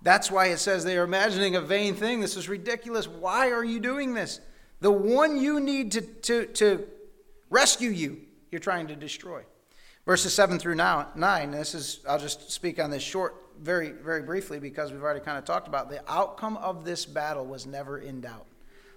That's 0.01 0.31
why 0.31 0.45
it 0.45 0.59
says 0.59 0.85
they 0.85 0.97
are 0.97 1.03
imagining 1.03 1.57
a 1.57 1.61
vain 1.61 1.93
thing. 1.93 2.21
This 2.21 2.37
is 2.37 2.47
ridiculous. 2.47 3.05
Why 3.05 3.51
are 3.51 3.65
you 3.65 3.81
doing 3.81 4.13
this? 4.13 4.39
The 4.79 4.91
one 4.91 5.35
you 5.35 5.59
need 5.59 5.91
to, 5.91 6.01
to, 6.01 6.45
to 6.45 6.87
rescue 7.49 7.89
you, 7.89 8.21
you're 8.49 8.61
trying 8.61 8.87
to 8.87 8.95
destroy. 8.95 9.41
Verses 10.05 10.33
7 10.33 10.57
through 10.57 10.75
9, 10.75 11.51
this 11.51 11.75
is, 11.75 11.99
I'll 12.07 12.17
just 12.17 12.49
speak 12.49 12.79
on 12.79 12.91
this 12.91 13.03
short, 13.03 13.35
very, 13.59 13.89
very 13.91 14.21
briefly 14.21 14.57
because 14.57 14.93
we've 14.93 15.03
already 15.03 15.19
kind 15.19 15.37
of 15.37 15.43
talked 15.43 15.67
about 15.67 15.89
the 15.89 15.99
outcome 16.09 16.55
of 16.55 16.85
this 16.85 17.05
battle 17.05 17.45
was 17.45 17.65
never 17.65 17.97
in 17.97 18.21
doubt. 18.21 18.45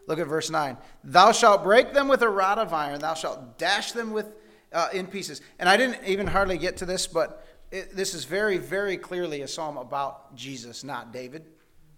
Look 0.06 0.20
at 0.20 0.28
verse 0.28 0.50
9. 0.50 0.76
Thou 1.02 1.32
shalt 1.32 1.64
break 1.64 1.94
them 1.94 2.06
with 2.06 2.22
a 2.22 2.28
rod 2.28 2.58
of 2.58 2.72
iron, 2.72 3.00
thou 3.00 3.14
shalt 3.14 3.58
dash 3.58 3.90
them 3.90 4.12
with, 4.12 4.26
uh, 4.72 4.88
in 4.92 5.08
pieces. 5.08 5.40
And 5.58 5.68
I 5.68 5.76
didn't 5.76 6.04
even 6.06 6.28
hardly 6.28 6.58
get 6.58 6.76
to 6.76 6.86
this, 6.86 7.08
but 7.08 7.44
it, 7.70 7.94
this 7.94 8.14
is 8.14 8.24
very, 8.24 8.58
very 8.58 8.96
clearly 8.96 9.42
a 9.42 9.48
psalm 9.48 9.76
about 9.76 10.34
Jesus, 10.34 10.84
not 10.84 11.12
David, 11.12 11.46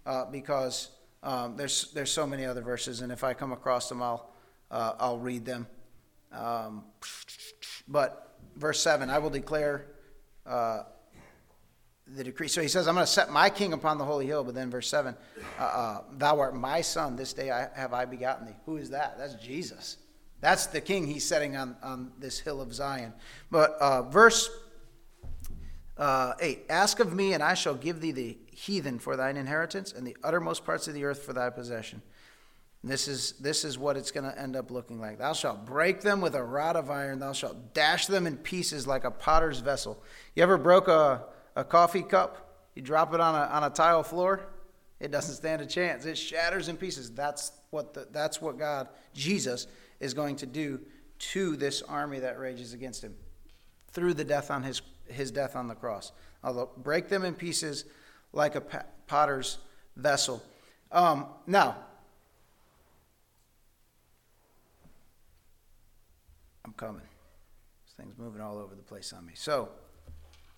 uh, 0.05 0.25
because 0.25 0.89
um, 1.23 1.55
there's, 1.55 1.91
there's 1.93 2.11
so 2.11 2.25
many 2.27 2.45
other 2.45 2.61
verses, 2.61 3.01
and 3.01 3.11
if 3.11 3.23
I 3.23 3.33
come 3.33 3.51
across 3.51 3.87
them, 3.89 4.01
I'll, 4.01 4.31
uh, 4.69 4.93
I'll 4.99 5.19
read 5.19 5.45
them. 5.45 5.67
Um, 6.31 6.83
but 7.87 8.35
verse 8.55 8.81
7 8.81 9.09
I 9.09 9.19
will 9.19 9.29
declare 9.29 9.87
uh, 10.45 10.83
the 12.07 12.23
decree. 12.23 12.47
So 12.47 12.61
he 12.61 12.67
says, 12.67 12.87
I'm 12.87 12.95
going 12.95 13.05
to 13.05 13.11
set 13.11 13.31
my 13.31 13.49
king 13.49 13.73
upon 13.73 13.97
the 13.97 14.05
holy 14.05 14.25
hill. 14.25 14.43
But 14.43 14.55
then 14.55 14.69
verse 14.69 14.89
7 14.89 15.15
uh, 15.59 15.63
uh, 15.63 16.01
Thou 16.17 16.39
art 16.39 16.55
my 16.55 16.81
son, 16.81 17.15
this 17.15 17.33
day 17.33 17.51
I, 17.51 17.69
have 17.75 17.93
I 17.93 18.05
begotten 18.05 18.47
thee. 18.47 18.55
Who 18.65 18.77
is 18.77 18.89
that? 18.89 19.17
That's 19.17 19.35
Jesus. 19.35 19.97
That's 20.39 20.65
the 20.67 20.81
king 20.81 21.05
he's 21.05 21.25
setting 21.25 21.55
on, 21.55 21.75
on 21.83 22.11
this 22.17 22.39
hill 22.39 22.61
of 22.61 22.73
Zion. 22.73 23.13
But 23.51 23.73
uh, 23.79 24.03
verse 24.03 24.49
uh, 26.01 26.33
8 26.39 26.65
Ask 26.67 26.99
of 26.99 27.13
me, 27.13 27.33
and 27.33 27.43
I 27.43 27.53
shall 27.53 27.75
give 27.75 28.01
thee 28.01 28.11
the 28.11 28.37
heathen 28.51 28.97
for 28.97 29.15
thine 29.15 29.37
inheritance, 29.37 29.93
and 29.93 30.05
the 30.05 30.17
uttermost 30.23 30.65
parts 30.65 30.87
of 30.87 30.95
the 30.95 31.05
earth 31.05 31.21
for 31.21 31.31
thy 31.31 31.51
possession. 31.51 32.01
This 32.83 33.07
is, 33.07 33.33
this 33.33 33.63
is 33.63 33.77
what 33.77 33.95
it's 33.95 34.09
going 34.09 34.23
to 34.23 34.37
end 34.41 34.55
up 34.55 34.71
looking 34.71 34.99
like. 34.99 35.19
Thou 35.19 35.33
shalt 35.33 35.63
break 35.67 36.01
them 36.01 36.19
with 36.19 36.33
a 36.33 36.43
rod 36.43 36.75
of 36.75 36.89
iron. 36.89 37.19
Thou 37.19 37.33
shalt 37.33 37.75
dash 37.75 38.07
them 38.07 38.25
in 38.25 38.37
pieces 38.37 38.87
like 38.87 39.03
a 39.03 39.11
potter's 39.11 39.59
vessel. 39.59 40.01
You 40.35 40.41
ever 40.41 40.57
broke 40.57 40.87
a, 40.87 41.25
a 41.55 41.63
coffee 41.63 42.01
cup? 42.01 42.67
You 42.73 42.81
drop 42.81 43.13
it 43.13 43.19
on 43.19 43.35
a, 43.35 43.53
on 43.53 43.63
a 43.63 43.69
tile 43.69 44.01
floor? 44.01 44.47
It 44.99 45.11
doesn't 45.11 45.35
stand 45.35 45.61
a 45.61 45.67
chance. 45.67 46.05
It 46.05 46.17
shatters 46.17 46.67
in 46.67 46.77
pieces. 46.77 47.11
That's 47.11 47.51
what 47.69 47.93
the, 47.93 48.07
that's 48.11 48.41
what 48.41 48.57
God, 48.57 48.87
Jesus, 49.13 49.67
is 49.99 50.15
going 50.15 50.37
to 50.37 50.47
do 50.47 50.79
to 51.19 51.55
this 51.55 51.83
army 51.83 52.17
that 52.21 52.39
rages 52.39 52.73
against 52.73 53.03
him 53.03 53.13
through 53.91 54.15
the 54.15 54.23
death 54.23 54.49
on 54.49 54.63
his 54.63 54.81
his 55.11 55.31
death 55.31 55.55
on 55.55 55.67
the 55.67 55.75
cross. 55.75 56.11
I'll 56.43 56.71
break 56.77 57.09
them 57.09 57.23
in 57.23 57.33
pieces 57.35 57.85
like 58.33 58.55
a 58.55 58.61
potter's 59.07 59.57
vessel. 59.95 60.41
Um, 60.91 61.25
now, 61.45 61.77
I'm 66.65 66.73
coming. 66.73 67.01
This 67.85 67.93
thing's 67.93 68.17
moving 68.17 68.41
all 68.41 68.57
over 68.57 68.75
the 68.75 68.83
place 68.83 69.13
on 69.13 69.25
me. 69.25 69.33
So, 69.35 69.69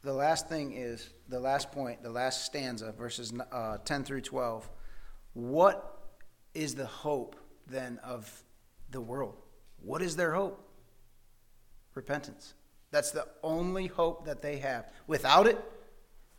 the 0.04 0.14
last 0.14 0.50
thing 0.50 0.74
is 0.74 1.10
the 1.30 1.40
last 1.40 1.72
point, 1.72 2.04
the 2.04 2.10
last 2.10 2.46
stanza, 2.46 2.92
verses 2.92 3.34
uh, 3.52 3.78
10 3.86 4.04
through 4.04 4.22
12. 4.22 4.70
What 5.34 5.98
is 6.54 6.76
the 6.76 6.86
hope 6.86 7.36
then 7.68 8.00
of 8.04 8.44
the 8.92 9.02
world? 9.02 9.42
What 9.82 10.02
is 10.02 10.16
their 10.16 10.34
hope? 10.34 10.62
Repentance. 11.96 12.54
That's 12.94 13.10
the 13.10 13.26
only 13.42 13.88
hope 13.88 14.28
that 14.28 14.44
they 14.44 14.58
have. 14.58 14.88
Without 15.08 15.48
it, 15.48 15.58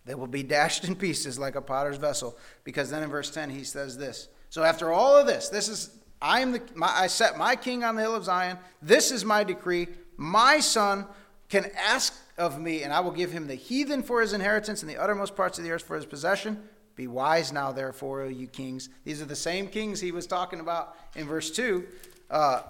they 0.04 0.14
will 0.14 0.28
be 0.28 0.44
dashed 0.44 0.84
in 0.84 0.94
pieces 0.94 1.36
like 1.36 1.56
a 1.56 1.60
potter's 1.60 1.96
vessel. 1.96 2.38
Because 2.62 2.90
then 2.90 3.02
in 3.02 3.10
verse 3.10 3.28
10, 3.28 3.50
he 3.50 3.64
says 3.64 3.98
this. 3.98 4.28
So 4.50 4.62
after 4.62 4.92
all 4.92 5.16
of 5.16 5.26
this, 5.26 5.48
this 5.48 5.68
is 5.68 5.90
I 6.22 6.40
am 6.40 6.52
the 6.52 6.62
my, 6.76 6.86
I 6.94 7.08
set 7.08 7.36
my 7.36 7.56
king 7.56 7.82
on 7.82 7.96
the 7.96 8.02
hill 8.02 8.14
of 8.14 8.22
Zion. 8.22 8.56
This 8.80 9.10
is 9.10 9.24
my 9.24 9.42
decree. 9.42 9.88
My 10.16 10.60
son 10.60 11.06
can 11.48 11.72
ask 11.76 12.14
of 12.38 12.60
me, 12.60 12.84
and 12.84 12.92
I 12.92 13.00
will 13.00 13.10
give 13.10 13.32
him 13.32 13.48
the 13.48 13.56
heathen 13.56 14.04
for 14.04 14.20
his 14.20 14.32
inheritance 14.32 14.80
and 14.80 14.88
the 14.88 14.96
uttermost 14.96 15.34
parts 15.34 15.58
of 15.58 15.64
the 15.64 15.72
earth 15.72 15.82
for 15.82 15.96
his 15.96 16.06
possession. 16.06 16.62
Be 16.94 17.08
wise 17.08 17.52
now, 17.52 17.72
therefore, 17.72 18.22
O 18.22 18.28
you 18.28 18.46
kings. 18.46 18.90
These 19.02 19.20
are 19.20 19.24
the 19.26 19.34
same 19.34 19.66
kings 19.66 20.00
he 20.00 20.12
was 20.12 20.28
talking 20.28 20.60
about 20.60 20.94
in 21.16 21.26
verse 21.26 21.50
2. 21.50 21.84
Uh, 22.30 22.62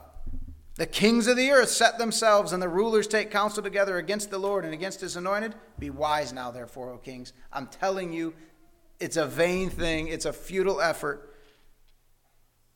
the 0.76 0.87
kings 0.87 1.26
of 1.26 1.37
the 1.37 1.50
earth 1.50 1.68
set 1.68 1.98
themselves, 1.98 2.52
and 2.52 2.62
the 2.62 2.68
rulers 2.68 3.06
take 3.06 3.30
counsel 3.30 3.62
together 3.62 3.96
against 3.98 4.30
the 4.30 4.38
Lord 4.38 4.64
and 4.64 4.74
against 4.74 5.00
his 5.00 5.16
anointed. 5.16 5.54
Be 5.78 5.90
wise 5.90 6.32
now, 6.32 6.50
therefore, 6.50 6.90
O 6.90 6.98
kings. 6.98 7.32
I'm 7.52 7.68
telling 7.68 8.12
you, 8.12 8.34
it's 8.98 9.16
a 9.16 9.26
vain 9.26 9.70
thing, 9.70 10.08
it's 10.08 10.24
a 10.24 10.32
futile 10.32 10.80
effort. 10.80 11.30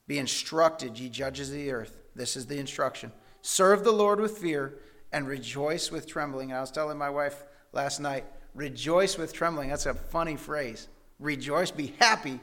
Be 0.06 0.18
instructed, 0.18 0.98
ye 0.98 1.08
judges 1.08 1.50
of 1.50 1.56
the 1.56 1.70
earth. 1.72 2.02
This 2.14 2.37
is 2.37 2.46
the 2.46 2.58
instruction. 2.58 3.12
Serve 3.42 3.84
the 3.84 3.92
Lord 3.92 4.20
with 4.20 4.38
fear 4.38 4.78
and 5.12 5.26
rejoice 5.26 5.90
with 5.90 6.06
trembling. 6.06 6.50
And 6.50 6.58
I 6.58 6.61
was 6.61 6.70
telling 6.70 6.98
my 6.98 7.11
wife 7.11 7.44
last 7.72 8.00
night, 8.00 8.24
rejoice 8.54 9.18
with 9.18 9.32
trembling. 9.32 9.70
That's 9.70 9.87
a 9.87 9.94
funny 9.94 10.37
phrase. 10.37 10.88
Rejoice, 11.18 11.70
be 11.70 11.94
happy 11.98 12.40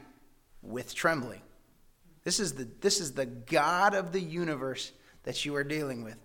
with 0.62 0.94
trembling. 0.94 1.42
This 2.24 2.40
is 2.40 2.54
the, 2.54 2.68
this 2.80 3.00
is 3.00 3.12
the 3.12 3.26
God 3.26 3.94
of 3.94 4.12
the 4.12 4.20
universe 4.20 4.92
that 5.26 5.44
you 5.44 5.54
are 5.54 5.64
dealing 5.64 6.02
with. 6.02 6.16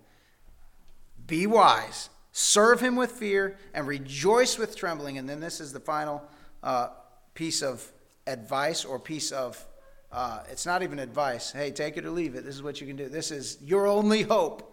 Be 1.26 1.46
wise, 1.46 2.08
serve 2.32 2.80
him 2.80 2.96
with 2.96 3.12
fear, 3.12 3.58
and 3.74 3.86
rejoice 3.86 4.56
with 4.56 4.74
trembling. 4.74 5.18
And 5.18 5.28
then 5.28 5.40
this 5.40 5.60
is 5.60 5.74
the 5.74 5.80
final 5.80 6.22
uh, 6.62 6.88
piece 7.34 7.62
of 7.62 7.86
advice 8.26 8.84
or 8.84 8.98
piece 8.98 9.30
of, 9.30 9.62
uh, 10.10 10.44
it's 10.50 10.64
not 10.64 10.82
even 10.82 10.98
advice. 10.98 11.52
Hey, 11.52 11.70
take 11.70 11.96
it 11.98 12.06
or 12.06 12.10
leave 12.10 12.34
it. 12.34 12.44
This 12.44 12.54
is 12.54 12.62
what 12.62 12.80
you 12.80 12.86
can 12.86 12.96
do. 12.96 13.08
This 13.08 13.30
is 13.30 13.58
your 13.60 13.86
only 13.86 14.22
hope. 14.22 14.68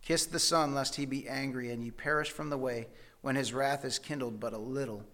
Kiss 0.00 0.26
the 0.26 0.38
Son, 0.38 0.74
lest 0.74 0.96
he 0.96 1.04
be 1.04 1.28
angry 1.28 1.70
and 1.70 1.84
you 1.84 1.92
perish 1.92 2.30
from 2.30 2.48
the 2.48 2.58
way 2.58 2.88
when 3.20 3.36
his 3.36 3.52
wrath 3.52 3.84
is 3.84 3.98
kindled 3.98 4.40
but 4.40 4.52
a 4.52 4.58
little. 4.58 5.04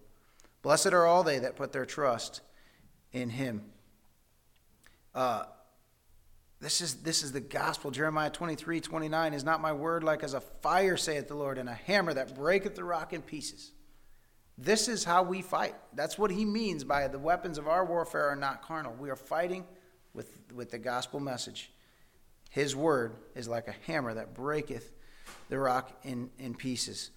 Blessed 0.61 0.87
are 0.87 1.05
all 1.05 1.23
they 1.23 1.39
that 1.39 1.55
put 1.55 1.71
their 1.71 1.85
trust 1.85 2.41
in 3.11 3.29
him. 3.29 3.65
Uh, 5.15 5.43
this 6.61 6.81
is, 6.81 6.95
this 6.95 7.23
is 7.23 7.31
the 7.31 7.39
gospel. 7.39 7.89
Jeremiah 7.89 8.29
23, 8.29 8.81
29 8.81 9.33
is 9.33 9.45
not 9.45 9.61
my 9.61 9.71
word 9.71 10.03
like 10.03 10.23
as 10.23 10.33
a 10.33 10.41
fire, 10.41 10.97
saith 10.97 11.27
the 11.27 11.35
Lord, 11.35 11.57
and 11.57 11.69
a 11.69 11.73
hammer 11.73 12.13
that 12.13 12.35
breaketh 12.35 12.75
the 12.75 12.83
rock 12.83 13.13
in 13.13 13.21
pieces. 13.21 13.71
This 14.57 14.89
is 14.89 15.05
how 15.05 15.23
we 15.23 15.41
fight. 15.41 15.75
That's 15.93 16.17
what 16.17 16.31
he 16.31 16.43
means 16.43 16.83
by 16.83 17.07
the 17.07 17.17
weapons 17.17 17.57
of 17.57 17.69
our 17.69 17.85
warfare 17.85 18.27
are 18.27 18.35
not 18.35 18.61
carnal. 18.61 18.93
We 18.99 19.09
are 19.09 19.15
fighting 19.15 19.65
with, 20.13 20.37
with 20.53 20.69
the 20.69 20.77
gospel 20.77 21.21
message. 21.21 21.71
His 22.49 22.75
word 22.75 23.15
is 23.35 23.47
like 23.47 23.69
a 23.69 23.75
hammer 23.87 24.13
that 24.13 24.33
breaketh 24.33 24.91
the 25.47 25.57
rock 25.57 25.91
in, 26.03 26.29
in 26.39 26.55
pieces. 26.55 27.11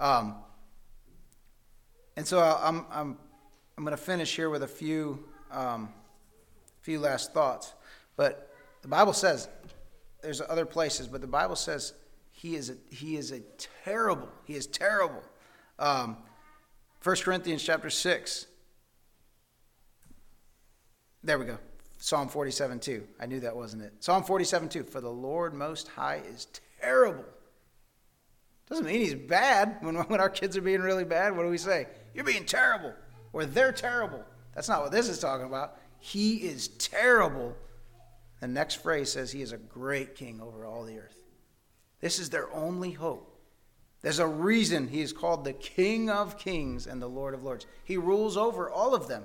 Um, 0.00 0.34
and 2.16 2.26
so 2.26 2.40
I'm, 2.40 2.84
I'm, 2.90 3.16
I'm 3.76 3.84
going 3.84 3.96
to 3.96 4.02
finish 4.02 4.34
here 4.34 4.50
with 4.50 4.64
a 4.64 4.68
few, 4.68 5.24
um, 5.52 5.90
few 6.80 6.98
last 6.98 7.32
thoughts. 7.32 7.74
But 8.16 8.47
the 8.82 8.88
Bible 8.88 9.12
says, 9.12 9.48
there's 10.22 10.40
other 10.40 10.66
places, 10.66 11.08
but 11.08 11.20
the 11.20 11.26
Bible 11.26 11.56
says 11.56 11.94
he 12.30 12.56
is 12.56 12.70
a, 12.70 12.76
he 12.90 13.16
is 13.16 13.32
a 13.32 13.40
terrible, 13.84 14.28
he 14.44 14.54
is 14.54 14.66
terrible. 14.66 15.22
Um, 15.78 16.16
1 17.02 17.16
Corinthians 17.16 17.62
chapter 17.62 17.90
6. 17.90 18.46
There 21.22 21.38
we 21.38 21.44
go. 21.44 21.58
Psalm 21.98 22.28
47 22.28 22.78
2. 22.78 23.06
I 23.20 23.26
knew 23.26 23.40
that 23.40 23.54
wasn't 23.54 23.82
it. 23.82 23.92
Psalm 24.00 24.22
47 24.22 24.68
2. 24.68 24.84
For 24.84 25.00
the 25.00 25.10
Lord 25.10 25.54
Most 25.54 25.88
High 25.88 26.22
is 26.28 26.46
terrible. 26.80 27.24
Doesn't 28.68 28.84
mean 28.84 29.00
he's 29.00 29.14
bad. 29.14 29.78
When, 29.80 29.96
when 30.08 30.20
our 30.20 30.30
kids 30.30 30.56
are 30.56 30.62
being 30.62 30.80
really 30.80 31.04
bad, 31.04 31.36
what 31.36 31.42
do 31.42 31.48
we 31.48 31.58
say? 31.58 31.86
You're 32.14 32.24
being 32.24 32.44
terrible. 32.44 32.92
Or 33.32 33.44
they're 33.44 33.72
terrible. 33.72 34.24
That's 34.54 34.68
not 34.68 34.82
what 34.82 34.92
this 34.92 35.08
is 35.08 35.18
talking 35.18 35.46
about. 35.46 35.78
He 35.98 36.36
is 36.36 36.68
terrible 36.68 37.56
the 38.40 38.48
next 38.48 38.76
phrase 38.76 39.12
says 39.12 39.32
he 39.32 39.42
is 39.42 39.52
a 39.52 39.58
great 39.58 40.14
king 40.14 40.40
over 40.40 40.64
all 40.64 40.84
the 40.84 40.98
earth. 40.98 41.22
This 42.00 42.18
is 42.18 42.30
their 42.30 42.52
only 42.52 42.92
hope. 42.92 43.34
There's 44.00 44.20
a 44.20 44.26
reason 44.26 44.88
he 44.88 45.00
is 45.00 45.12
called 45.12 45.44
the 45.44 45.52
King 45.52 46.08
of 46.08 46.38
Kings 46.38 46.86
and 46.86 47.02
the 47.02 47.08
Lord 47.08 47.34
of 47.34 47.42
Lords. 47.42 47.66
He 47.84 47.96
rules 47.96 48.36
over 48.36 48.70
all 48.70 48.94
of 48.94 49.08
them. 49.08 49.24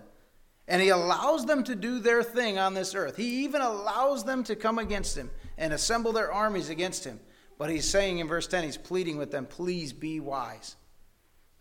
And 0.68 0.82
he 0.82 0.90
allows 0.90 1.46
them 1.46 1.64
to 1.66 1.76
do 1.76 2.00
their 2.00 2.24
thing 2.24 2.58
on 2.58 2.74
this 2.74 2.96
earth. 2.96 3.18
He 3.18 3.44
even 3.44 3.62
allows 3.62 4.24
them 4.24 4.44
to 4.46 4.56
come 4.56 4.80
against 4.80 5.16
him 5.16 5.30
and 5.58 5.74
assemble 5.74 6.14
their 6.14 6.32
armies 6.32 6.70
against 6.70 7.04
him. 7.04 7.20
But 7.60 7.70
he's 7.70 7.88
saying 7.88 8.20
in 8.20 8.28
verse 8.28 8.48
10, 8.48 8.64
he's 8.64 8.78
pleading 8.78 9.18
with 9.18 9.30
them, 9.30 9.46
Please 9.46 9.94
be 9.94 10.20
wise, 10.20 10.78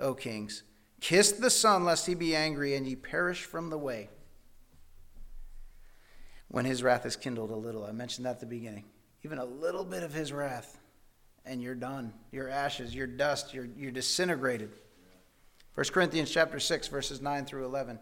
O 0.01 0.15
kings. 0.15 0.63
Kiss 1.01 1.33
the 1.33 1.51
Son, 1.51 1.85
lest 1.85 2.07
he 2.07 2.15
be 2.15 2.35
angry 2.35 2.77
and 2.77 2.87
ye 2.87 2.95
perish 2.95 3.45
from 3.45 3.71
the 3.71 3.79
way 3.79 4.09
when 6.53 6.67
his 6.67 6.83
wrath 6.83 7.05
is 7.07 7.17
kindled 7.17 7.51
a 7.51 7.57
little. 7.57 7.85
I 7.85 7.93
mentioned 7.93 8.27
that 8.27 8.33
at 8.33 8.41
the 8.41 8.47
beginning. 8.47 8.85
Even 9.25 9.39
a 9.39 9.45
little 9.45 9.85
bit 9.85 10.03
of 10.03 10.13
his 10.13 10.33
wrath, 10.33 10.79
and 11.45 11.61
you're 11.61 11.75
done. 11.75 12.13
You're 12.31 12.49
ashes, 12.49 12.95
you're 12.95 13.07
dust, 13.07 13.53
you're, 13.55 13.69
you're 13.77 13.91
disintegrated. 13.91 14.71
1 15.75 15.87
Corinthians 15.87 16.31
chapter 16.31 16.61
6, 16.61 16.89
verses 16.89 17.23
9 17.23 17.47
through 17.47 17.65
11. 17.65 17.99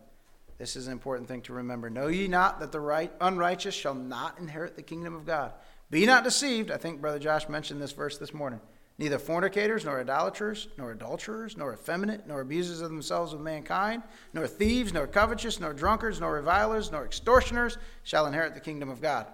This 0.59 0.75
is 0.75 0.89
an 0.89 0.93
important 0.93 1.29
thing 1.29 1.43
to 1.43 1.55
remember. 1.55 1.89
Know 1.89 2.09
ye 2.09 2.27
not 2.27 2.59
that 2.61 2.73
the 2.73 2.81
right, 2.81 3.13
unrighteous 3.21 3.75
shall 3.75 3.95
not 3.95 4.39
inherit 4.39 4.75
the 4.75 4.83
kingdom 4.83 5.15
of 5.15 5.25
God? 5.25 5.53
Be 5.89 6.05
not 6.05 6.25
deceived. 6.25 6.73
I 6.73 6.77
think 6.77 7.01
Brother 7.01 7.21
Josh 7.21 7.49
mentioned 7.49 7.81
this 7.81 7.93
verse 7.93 8.19
this 8.19 8.35
morning. 8.35 8.61
Neither 9.01 9.19
fornicators, 9.19 9.87
nor 9.87 9.99
idolaters, 9.99 10.69
nor 10.77 10.93
adulterers, 10.93 11.57
nor 11.57 11.73
effeminate, 11.73 12.27
nor 12.27 12.43
abusers 12.43 12.83
of 12.83 12.91
themselves 12.91 13.33
with 13.33 13.41
mankind, 13.41 14.03
nor 14.35 14.47
thieves, 14.47 14.93
nor 14.93 15.07
covetous, 15.07 15.59
nor 15.59 15.73
drunkards, 15.73 16.21
nor 16.21 16.35
revilers, 16.35 16.93
nor 16.93 17.07
extortioners 17.07 17.79
shall 18.03 18.27
inherit 18.27 18.53
the 18.53 18.61
kingdom 18.61 18.91
of 18.91 19.01
God. 19.01 19.27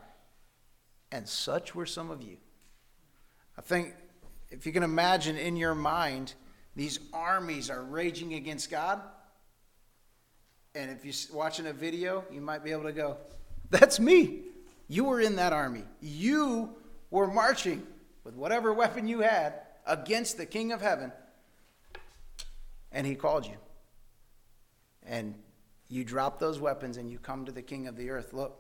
And 1.10 1.28
such 1.28 1.74
were 1.74 1.84
some 1.84 2.12
of 2.12 2.22
you. 2.22 2.36
I 3.58 3.60
think 3.60 3.92
if 4.50 4.66
you 4.66 4.72
can 4.72 4.84
imagine 4.84 5.36
in 5.36 5.56
your 5.56 5.74
mind, 5.74 6.34
these 6.76 7.00
armies 7.12 7.68
are 7.68 7.82
raging 7.82 8.34
against 8.34 8.70
God. 8.70 9.00
And 10.76 10.92
if 10.92 11.04
you're 11.04 11.36
watching 11.36 11.66
a 11.66 11.72
video, 11.72 12.24
you 12.30 12.40
might 12.40 12.62
be 12.62 12.70
able 12.70 12.84
to 12.84 12.92
go, 12.92 13.16
That's 13.70 13.98
me. 13.98 14.42
You 14.86 15.06
were 15.06 15.20
in 15.20 15.34
that 15.36 15.52
army. 15.52 15.82
You 16.00 16.70
were 17.10 17.26
marching 17.26 17.84
with 18.26 18.34
whatever 18.34 18.72
weapon 18.72 19.06
you 19.06 19.20
had 19.20 19.65
against 19.86 20.36
the 20.36 20.46
King 20.46 20.72
of 20.72 20.80
heaven, 20.80 21.12
and 22.92 23.06
he 23.06 23.14
called 23.14 23.46
you. 23.46 23.56
And 25.04 25.34
you 25.88 26.04
drop 26.04 26.38
those 26.38 26.58
weapons 26.58 26.96
and 26.96 27.10
you 27.10 27.18
come 27.18 27.44
to 27.44 27.52
the 27.52 27.62
King 27.62 27.86
of 27.86 27.96
the 27.96 28.10
earth. 28.10 28.32
Look, 28.32 28.58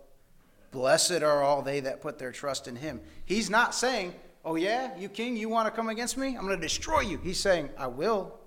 blessed 0.70 1.22
are 1.22 1.42
all 1.42 1.62
they 1.62 1.80
that 1.80 2.00
put 2.00 2.18
their 2.18 2.32
trust 2.32 2.68
in 2.68 2.76
him. 2.76 3.00
He's 3.24 3.50
not 3.50 3.74
saying, 3.74 4.14
Oh, 4.46 4.54
yeah, 4.54 4.96
you 4.96 5.08
king, 5.08 5.36
you 5.36 5.48
want 5.48 5.66
to 5.66 5.72
come 5.72 5.88
against 5.88 6.16
me? 6.16 6.36
I'm 6.36 6.46
going 6.46 6.54
to 6.54 6.56
destroy 6.56 7.00
you. 7.00 7.18
He's 7.18 7.40
saying, 7.40 7.68
I 7.76 7.88
will, 7.88 8.38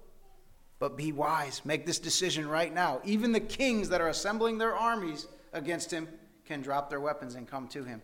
but 0.79 0.95
be 0.95 1.11
wise. 1.11 1.61
Make 1.65 1.85
this 1.85 1.99
decision 1.99 2.47
right 2.47 2.73
now. 2.73 3.01
Even 3.03 3.33
the 3.33 3.41
kings 3.41 3.89
that 3.89 3.99
are 3.99 4.07
assembling 4.07 4.57
their 4.57 4.73
armies 4.73 5.27
against 5.51 5.91
him 5.91 6.07
can 6.45 6.61
drop 6.61 6.89
their 6.89 7.01
weapons 7.01 7.35
and 7.35 7.45
come 7.45 7.67
to 7.67 7.83
him. 7.83 8.01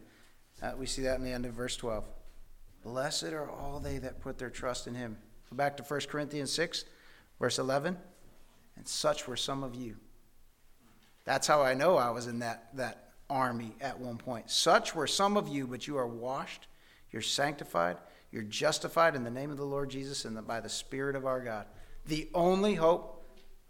Uh, 0.62 0.74
we 0.78 0.86
see 0.86 1.04
that 1.04 1.16
in 1.16 1.24
the 1.24 1.32
end 1.32 1.46
of 1.46 1.54
verse 1.54 1.78
12. 1.78 2.06
Blessed 2.86 3.34
are 3.34 3.50
all 3.50 3.80
they 3.80 3.98
that 3.98 4.22
put 4.22 4.38
their 4.38 4.52
trust 4.52 4.86
in 4.86 4.94
him. 4.94 5.18
Go 5.50 5.58
back 5.58 5.76
to 5.78 5.84
1 5.84 6.02
Corinthians 6.02 6.52
6, 6.54 6.86
verse 7.40 7.58
11. 7.58 7.98
And 8.78 8.88
such 8.88 9.28
were 9.28 9.36
some 9.36 9.64
of 9.64 9.74
you. 9.74 9.96
That's 11.24 11.48
how 11.48 11.64
I 11.64 11.74
know 11.74 11.98
I 11.98 12.12
was 12.12 12.28
in 12.28 12.40
that, 12.40 12.68
that 12.76 13.10
army 13.28 13.76
at 13.82 14.00
one 14.00 14.18
point. 14.18 14.52
Such 14.52 14.94
were 14.94 15.08
some 15.08 15.36
of 15.36 15.48
you, 15.48 15.66
but 15.66 15.88
you 15.88 15.98
are 15.98 16.08
washed, 16.08 16.68
you're 17.10 17.24
sanctified, 17.24 17.98
you're 18.32 18.44
justified 18.44 19.16
in 19.16 19.24
the 19.24 19.32
name 19.32 19.50
of 19.50 19.58
the 19.58 19.66
Lord 19.66 19.90
Jesus 19.90 20.24
and 20.24 20.46
by 20.46 20.60
the 20.60 20.70
Spirit 20.70 21.16
of 21.16 21.26
our 21.26 21.42
God. 21.42 21.66
The 22.06 22.30
only 22.36 22.76
hope 22.76 23.26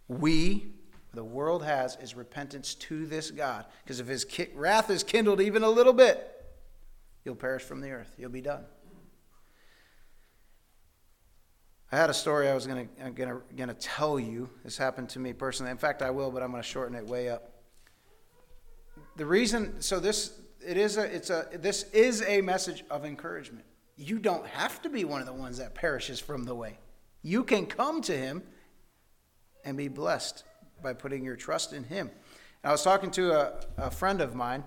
we, 0.09 0.74
the 1.13 1.24
world, 1.24 1.63
has 1.63 1.95
is 2.01 2.16
repentance 2.16 2.76
to 2.76 3.05
this 3.05 3.32
God. 3.32 3.66
Because 3.82 4.01
if 4.01 4.07
his 4.07 4.26
wrath 4.55 4.89
is 4.89 5.03
kindled 5.03 5.39
even 5.39 5.63
a 5.63 5.70
little 5.70 5.93
bit, 5.93 6.45
you'll 7.24 7.36
perish 7.36 7.63
from 7.63 7.80
the 7.80 7.91
earth. 7.91 8.13
You'll 8.18 8.30
be 8.30 8.41
done. 8.41 8.66
I 11.96 11.98
had 11.98 12.10
a 12.10 12.14
story 12.14 12.50
I 12.50 12.54
was 12.54 12.68
to 12.68 12.88
gonna 12.98 13.39
gonna 13.56 13.74
tell 13.76 14.20
you. 14.20 14.50
This 14.66 14.78
happened 14.78 15.08
to 15.12 15.20
me 15.20 15.32
personally. 15.32 15.72
In 15.72 15.78
fact, 15.78 16.02
I 16.02 16.10
will, 16.10 16.30
but 16.30 16.43
I'm 16.43 16.52
to 16.52 16.62
shorten 16.62 16.93
it 16.93 17.08
way 17.08 17.30
up. 17.30 17.54
The 19.16 19.26
reason, 19.26 19.80
so 19.80 20.02
this 20.02 20.34
it 20.62 20.76
is 20.76 20.98
a 20.98 21.04
it's 21.04 21.30
a 21.30 21.48
this 21.54 21.84
is 21.93 22.22
a 22.24 22.41
message 22.41 22.84
of 22.91 23.06
encouragement. 23.06 23.64
You 23.96 24.20
don't 24.20 24.46
have 24.46 24.82
to 24.82 24.89
be 24.89 25.06
one 25.06 25.22
of 25.22 25.26
the 25.26 25.32
ones 25.32 25.58
that 25.60 25.74
perishes 25.74 26.20
from 26.20 26.43
the 26.43 26.54
way. 26.54 26.80
You 27.22 27.46
can 27.46 27.66
come 27.66 28.02
to 28.02 28.18
him 28.18 28.43
and 29.64 29.78
be 29.78 29.88
blessed 29.88 30.43
by 30.84 30.91
putting 30.91 31.24
your 31.24 31.38
trust 31.38 31.72
in 31.72 31.86
him. 31.86 32.12
And 32.62 32.70
I 32.70 32.72
was 32.72 32.84
talking 32.84 33.10
to 33.12 33.32
a, 33.32 33.54
a 33.78 33.89
friend 33.89 34.20
of 34.20 34.36
mine, 34.36 34.66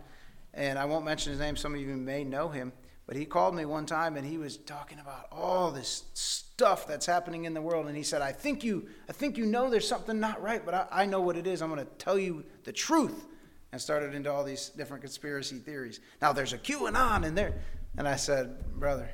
and 0.55 0.79
I 0.79 0.87
won't 0.87 1.05
mention 1.05 1.33
his 1.33 1.41
name, 1.41 1.57
some 1.57 1.75
of 1.75 1.81
you 1.83 1.89
may 1.95 2.25
know 2.25 2.49
him, 2.49 2.73
but 3.09 3.17
he 3.17 3.25
called 3.25 3.55
me 3.55 3.65
one 3.65 3.87
time 3.87 4.19
and 4.19 4.27
he 4.27 4.37
was 4.37 4.59
talking 4.59 4.99
about 4.99 5.29
all 5.33 5.71
this 5.71 6.05
stuff 6.13 6.87
that's 6.87 7.07
happening 7.07 7.47
in 7.47 7.55
the 7.55 7.63
world. 7.63 7.87
And 7.87 7.97
he 7.97 8.03
said, 8.03 8.21
I 8.21 8.33
think 8.33 8.63
you, 8.63 8.87
I 9.09 9.15
think 9.15 9.39
you 9.39 9.47
know 9.47 9.71
there's 9.71 9.89
something 9.89 10.21
not 10.21 10.43
right, 10.43 10.63
but 10.63 10.75
I, 10.75 10.87
I 10.93 11.07
know 11.07 11.23
what 11.23 11.39
it 11.39 11.47
is. 11.47 11.63
I'm 11.63 11.75
going 11.75 11.85
to 11.85 11.91
tell 11.97 12.19
you 12.19 12.45
the 12.65 12.73
truth. 12.73 13.25
And 13.73 13.81
started 13.81 14.15
into 14.15 14.31
all 14.31 14.45
these 14.45 14.69
different 14.71 15.03
conspiracy 15.03 15.57
theories. 15.57 16.01
Now 16.21 16.35
there's 16.35 16.53
a 16.53 16.59
QAnon 16.59 17.25
in 17.25 17.35
there. 17.35 17.55
And 17.97 18.07
I 18.07 18.17
said, 18.17 18.75
Brother, 18.79 19.09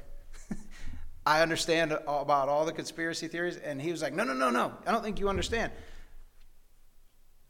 I 1.26 1.42
understand 1.42 1.92
about 1.92 2.48
all 2.48 2.64
the 2.64 2.72
conspiracy 2.72 3.28
theories. 3.28 3.56
And 3.58 3.80
he 3.80 3.92
was 3.92 4.02
like, 4.02 4.12
No, 4.12 4.24
no, 4.24 4.32
no, 4.32 4.50
no. 4.50 4.72
I 4.86 4.90
don't 4.90 5.04
think 5.04 5.20
you 5.20 5.28
understand. 5.28 5.70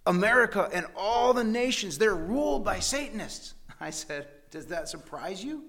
America 0.04 0.68
and 0.74 0.86
all 0.94 1.32
the 1.32 1.44
nations, 1.44 1.96
they're 1.96 2.14
ruled 2.14 2.66
by 2.66 2.80
Satanists. 2.80 3.54
I 3.80 3.88
said, 3.90 4.28
Does 4.50 4.66
that 4.66 4.90
surprise 4.90 5.42
you? 5.42 5.64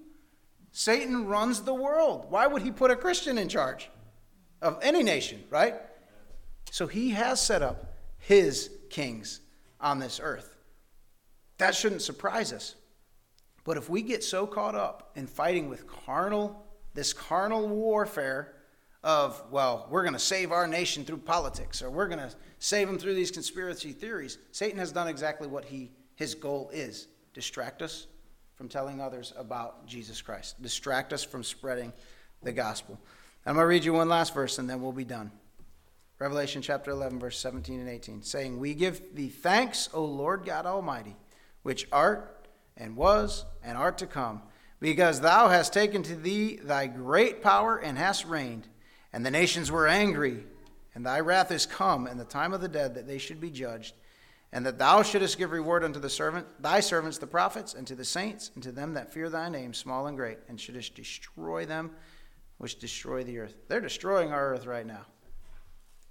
Satan 0.78 1.24
runs 1.24 1.62
the 1.62 1.72
world. 1.72 2.26
Why 2.28 2.46
would 2.46 2.60
he 2.60 2.70
put 2.70 2.90
a 2.90 2.96
Christian 2.96 3.38
in 3.38 3.48
charge 3.48 3.88
of 4.60 4.78
any 4.82 5.02
nation, 5.02 5.42
right? 5.48 5.74
So 6.70 6.86
he 6.86 7.12
has 7.12 7.40
set 7.40 7.62
up 7.62 7.94
his 8.18 8.68
kings 8.90 9.40
on 9.80 10.00
this 10.00 10.20
earth. 10.22 10.54
That 11.56 11.74
shouldn't 11.74 12.02
surprise 12.02 12.52
us. 12.52 12.74
But 13.64 13.78
if 13.78 13.88
we 13.88 14.02
get 14.02 14.22
so 14.22 14.46
caught 14.46 14.74
up 14.74 15.12
in 15.16 15.26
fighting 15.26 15.70
with 15.70 15.86
carnal 15.86 16.62
this 16.92 17.14
carnal 17.14 17.66
warfare 17.66 18.52
of, 19.02 19.42
well, 19.50 19.86
we're 19.88 20.02
going 20.02 20.12
to 20.12 20.18
save 20.18 20.52
our 20.52 20.66
nation 20.66 21.06
through 21.06 21.18
politics 21.18 21.80
or 21.80 21.88
we're 21.88 22.08
going 22.08 22.18
to 22.18 22.34
save 22.58 22.86
them 22.86 22.98
through 22.98 23.14
these 23.14 23.30
conspiracy 23.30 23.92
theories. 23.92 24.36
Satan 24.52 24.78
has 24.78 24.92
done 24.92 25.08
exactly 25.08 25.48
what 25.48 25.64
he, 25.64 25.90
his 26.16 26.34
goal 26.34 26.68
is 26.70 27.08
distract 27.32 27.80
us 27.80 28.08
from 28.56 28.68
telling 28.68 29.00
others 29.00 29.32
about 29.36 29.86
Jesus 29.86 30.20
Christ, 30.22 30.60
distract 30.62 31.12
us 31.12 31.22
from 31.22 31.44
spreading 31.44 31.92
the 32.42 32.52
gospel. 32.52 32.98
I'm 33.44 33.54
going 33.54 33.62
to 33.62 33.68
read 33.68 33.84
you 33.84 33.92
one 33.92 34.08
last 34.08 34.34
verse 34.34 34.58
and 34.58 34.68
then 34.68 34.82
we'll 34.82 34.92
be 34.92 35.04
done. 35.04 35.30
Revelation 36.18 36.62
chapter 36.62 36.90
11, 36.90 37.20
verse 37.20 37.38
17 37.38 37.78
and 37.78 37.88
18, 37.88 38.22
saying, 38.22 38.58
We 38.58 38.74
give 38.74 39.14
thee 39.14 39.28
thanks, 39.28 39.90
O 39.92 40.04
Lord 40.04 40.46
God 40.46 40.64
Almighty, 40.64 41.14
which 41.62 41.86
art 41.92 42.48
and 42.76 42.96
was 42.96 43.44
and 43.62 43.76
art 43.76 43.98
to 43.98 44.06
come 44.06 44.40
because 44.80 45.20
thou 45.20 45.48
hast 45.48 45.72
taken 45.72 46.02
to 46.04 46.16
thee 46.16 46.56
thy 46.56 46.86
great 46.86 47.42
power 47.42 47.76
and 47.76 47.98
hast 47.98 48.24
reigned. 48.24 48.66
And 49.12 49.24
the 49.24 49.30
nations 49.30 49.70
were 49.70 49.86
angry, 49.86 50.44
and 50.94 51.04
thy 51.04 51.20
wrath 51.20 51.50
is 51.50 51.64
come, 51.64 52.06
and 52.06 52.20
the 52.20 52.24
time 52.24 52.52
of 52.52 52.60
the 52.60 52.68
dead 52.68 52.94
that 52.94 53.06
they 53.06 53.18
should 53.18 53.40
be 53.40 53.50
judged, 53.50 53.94
and 54.56 54.64
that 54.64 54.78
thou 54.78 55.02
shouldest 55.02 55.38
give 55.38 55.52
reward 55.52 55.84
unto 55.84 56.00
the 56.00 56.08
servant, 56.08 56.46
thy 56.60 56.80
servants 56.80 57.18
the 57.18 57.26
prophets, 57.26 57.74
and 57.74 57.86
to 57.86 57.94
the 57.94 58.04
saints, 58.04 58.50
and 58.54 58.62
to 58.62 58.72
them 58.72 58.94
that 58.94 59.12
fear 59.12 59.28
thy 59.28 59.48
name, 59.48 59.74
small 59.74 60.06
and 60.06 60.16
great, 60.16 60.38
and 60.48 60.60
shouldest 60.60 60.94
destroy 60.94 61.66
them 61.66 61.90
which 62.58 62.78
destroy 62.78 63.22
the 63.22 63.38
earth. 63.38 63.54
They're 63.68 63.80
destroying 63.80 64.32
our 64.32 64.54
earth 64.54 64.64
right 64.64 64.86
now. 64.86 65.04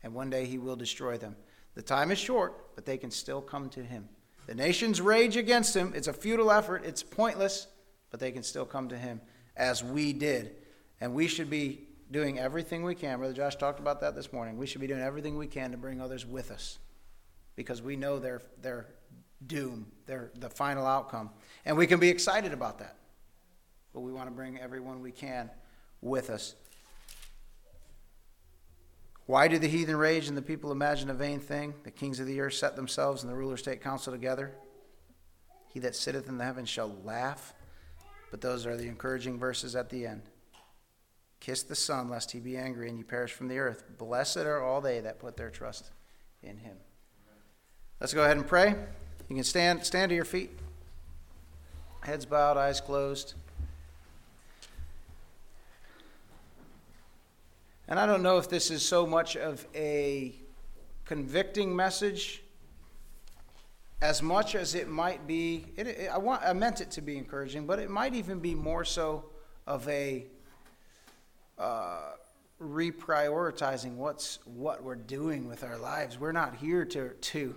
And 0.04 0.14
one 0.14 0.30
day 0.30 0.46
he 0.46 0.60
will 0.60 0.76
destroy 0.76 1.18
them. 1.18 1.36
The 1.74 1.82
time 1.82 2.12
is 2.12 2.20
short, 2.20 2.76
but 2.76 2.86
they 2.86 2.98
can 2.98 3.10
still 3.10 3.42
come 3.42 3.68
to 3.70 3.84
him. 3.84 4.08
The 4.46 4.54
nations 4.54 5.02
rage 5.02 5.36
against 5.38 5.76
him. 5.76 5.92
It's 5.96 6.08
a 6.08 6.14
futile 6.14 6.52
effort, 6.52 6.86
it's 6.86 7.02
pointless 7.02 7.68
but 8.16 8.22
they 8.22 8.32
can 8.32 8.44
still 8.44 8.64
come 8.64 8.88
to 8.88 8.98
Him 8.98 9.20
as 9.58 9.84
we 9.84 10.14
did. 10.14 10.56
And 11.02 11.14
we 11.14 11.28
should 11.28 11.50
be 11.50 11.82
doing 12.12 12.40
everything 12.40 12.82
we 12.84 12.96
can. 12.96 13.18
Brother 13.18 13.34
Josh 13.34 13.58
talked 13.58 13.82
about 13.82 14.00
that 14.00 14.16
this 14.16 14.32
morning. 14.32 14.58
We 14.58 14.68
should 14.68 14.80
be 14.80 14.88
doing 14.88 15.02
everything 15.02 15.38
we 15.38 15.48
can 15.48 15.72
to 15.72 15.78
bring 15.78 16.00
others 16.00 16.26
with 16.26 16.50
us 16.50 16.80
because 17.56 17.82
we 17.82 17.96
know 17.96 18.20
their, 18.20 18.42
their 18.62 18.88
doom, 19.46 19.88
their, 20.06 20.32
the 20.36 20.50
final 20.50 20.86
outcome. 20.86 21.30
And 21.66 21.78
we 21.78 21.88
can 21.88 22.00
be 22.00 22.10
excited 22.10 22.54
about 22.54 22.80
that. 22.80 22.98
But 23.94 24.02
we 24.02 24.12
want 24.12 24.28
to 24.28 24.36
bring 24.36 24.60
everyone 24.60 25.02
we 25.02 25.12
can 25.12 25.50
with 26.02 26.30
us. 26.30 26.56
Why 29.26 29.48
do 29.48 29.58
the 29.58 29.68
heathen 29.68 29.96
rage 29.96 30.28
and 30.28 30.38
the 30.38 30.42
people 30.42 30.72
imagine 30.72 31.10
a 31.10 31.14
vain 31.14 31.40
thing? 31.40 31.74
The 31.84 31.92
kings 31.92 32.20
of 32.20 32.28
the 32.28 32.40
earth 32.42 32.54
set 32.54 32.76
themselves 32.76 33.24
and 33.24 33.32
the 33.32 33.36
rulers 33.36 33.62
take 33.62 33.82
counsel 33.82 34.14
together. 34.14 34.52
He 35.74 35.80
that 35.80 35.96
sitteth 35.96 36.30
in 36.30 36.38
the 36.38 36.44
heavens 36.44 36.70
shall 36.70 36.96
laugh. 37.04 37.54
But 38.30 38.42
those 38.42 38.66
are 38.66 38.78
the 38.78 38.88
encouraging 38.88 39.40
verses 39.40 39.76
at 39.76 39.90
the 39.90 40.06
end. 40.06 40.24
Kiss 41.40 41.64
the 41.64 41.76
Son, 41.76 42.10
lest 42.10 42.32
he 42.32 42.40
be 42.40 42.58
angry 42.58 42.90
and 42.90 42.98
you 42.98 43.04
perish 43.04 43.32
from 43.32 43.48
the 43.48 43.60
earth. 43.60 43.84
Blessed 43.98 44.38
are 44.38 44.62
all 44.62 44.82
they 44.82 45.00
that 45.00 45.20
put 45.20 45.38
their 45.38 45.50
trust 45.50 45.92
in 46.42 46.58
him. 46.58 46.78
Let's 48.02 48.14
go 48.14 48.24
ahead 48.26 48.36
and 48.36 48.46
pray. 48.46 48.76
You 49.30 49.36
can 49.36 49.44
stand, 49.46 49.86
stand 49.86 50.10
to 50.10 50.16
your 50.16 50.26
feet, 50.26 50.52
heads 52.02 52.26
bowed, 52.26 52.58
eyes 52.58 52.82
closed. 52.82 53.36
And 57.88 57.98
I 57.98 58.06
don't 58.06 58.22
know 58.22 58.38
if 58.38 58.50
this 58.50 58.70
is 58.70 58.84
so 58.84 59.08
much 59.08 59.38
of 59.38 59.66
a 59.74 60.36
convicting 61.06 61.74
message 61.74 62.44
as 64.02 64.22
much 64.22 64.56
as 64.56 64.76
it 64.76 64.90
might 64.90 65.26
be, 65.26 65.66
it, 65.78 65.88
it, 65.88 66.10
I, 66.14 66.18
want, 66.18 66.44
I 66.44 66.52
meant 66.52 66.82
it 66.82 66.92
to 66.92 67.02
be 67.02 67.18
encouraging, 67.18 67.66
but 67.66 67.80
it 67.80 67.90
might 67.90 68.14
even 68.14 68.40
be 68.40 68.54
more 68.54 68.84
so 68.84 69.24
of 69.66 69.88
a 69.88 70.26
uh, 71.58 72.12
reprioritizing 72.62 73.96
what's 73.96 74.40
what 74.44 74.84
we're 74.84 74.96
doing 74.96 75.48
with 75.48 75.64
our 75.64 75.78
lives. 75.78 76.20
We're 76.20 76.34
not 76.34 76.56
here 76.56 76.84
to 76.86 77.10
to 77.10 77.56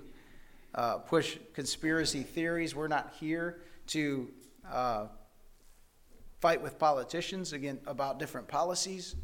uh, 0.74 0.98
push 0.98 1.38
conspiracy 1.54 2.22
theories. 2.22 2.74
We're 2.74 2.88
not 2.88 3.14
here 3.18 3.60
to 3.88 4.28
uh, 4.70 5.06
fight 6.40 6.62
with 6.62 6.78
politicians 6.78 7.52
again 7.52 7.80
about 7.86 8.18
different 8.18 8.48
policies. 8.48 9.16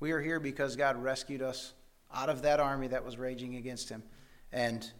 We 0.00 0.12
are 0.12 0.20
here 0.20 0.40
because 0.40 0.76
God 0.76 1.02
rescued 1.02 1.42
us 1.42 1.74
out 2.12 2.28
of 2.28 2.42
that 2.42 2.60
army 2.60 2.88
that 2.88 3.04
was 3.04 3.18
raging 3.18 3.56
against 3.56 3.88
Him, 3.88 4.02
and 4.52 4.90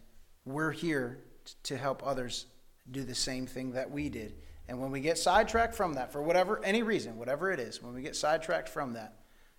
we're 0.45 0.71
here 0.71 1.19
to 1.63 1.77
help 1.77 2.05
others 2.05 2.45
do 2.89 3.03
the 3.03 3.15
same 3.15 3.45
thing 3.47 3.71
that 3.73 3.89
we 3.89 4.09
did. 4.09 4.35
And 4.67 4.79
when 4.79 4.91
we 4.91 5.01
get 5.01 5.17
sidetracked 5.17 5.75
from 5.75 5.95
that, 5.95 6.11
for 6.11 6.21
whatever, 6.21 6.63
any 6.63 6.83
reason, 6.83 7.17
whatever 7.17 7.51
it 7.51 7.59
is, 7.59 7.81
when 7.81 7.93
we 7.93 8.01
get 8.01 8.15
sidetracked 8.15 8.69
from 8.69 8.93
that, 8.93 9.15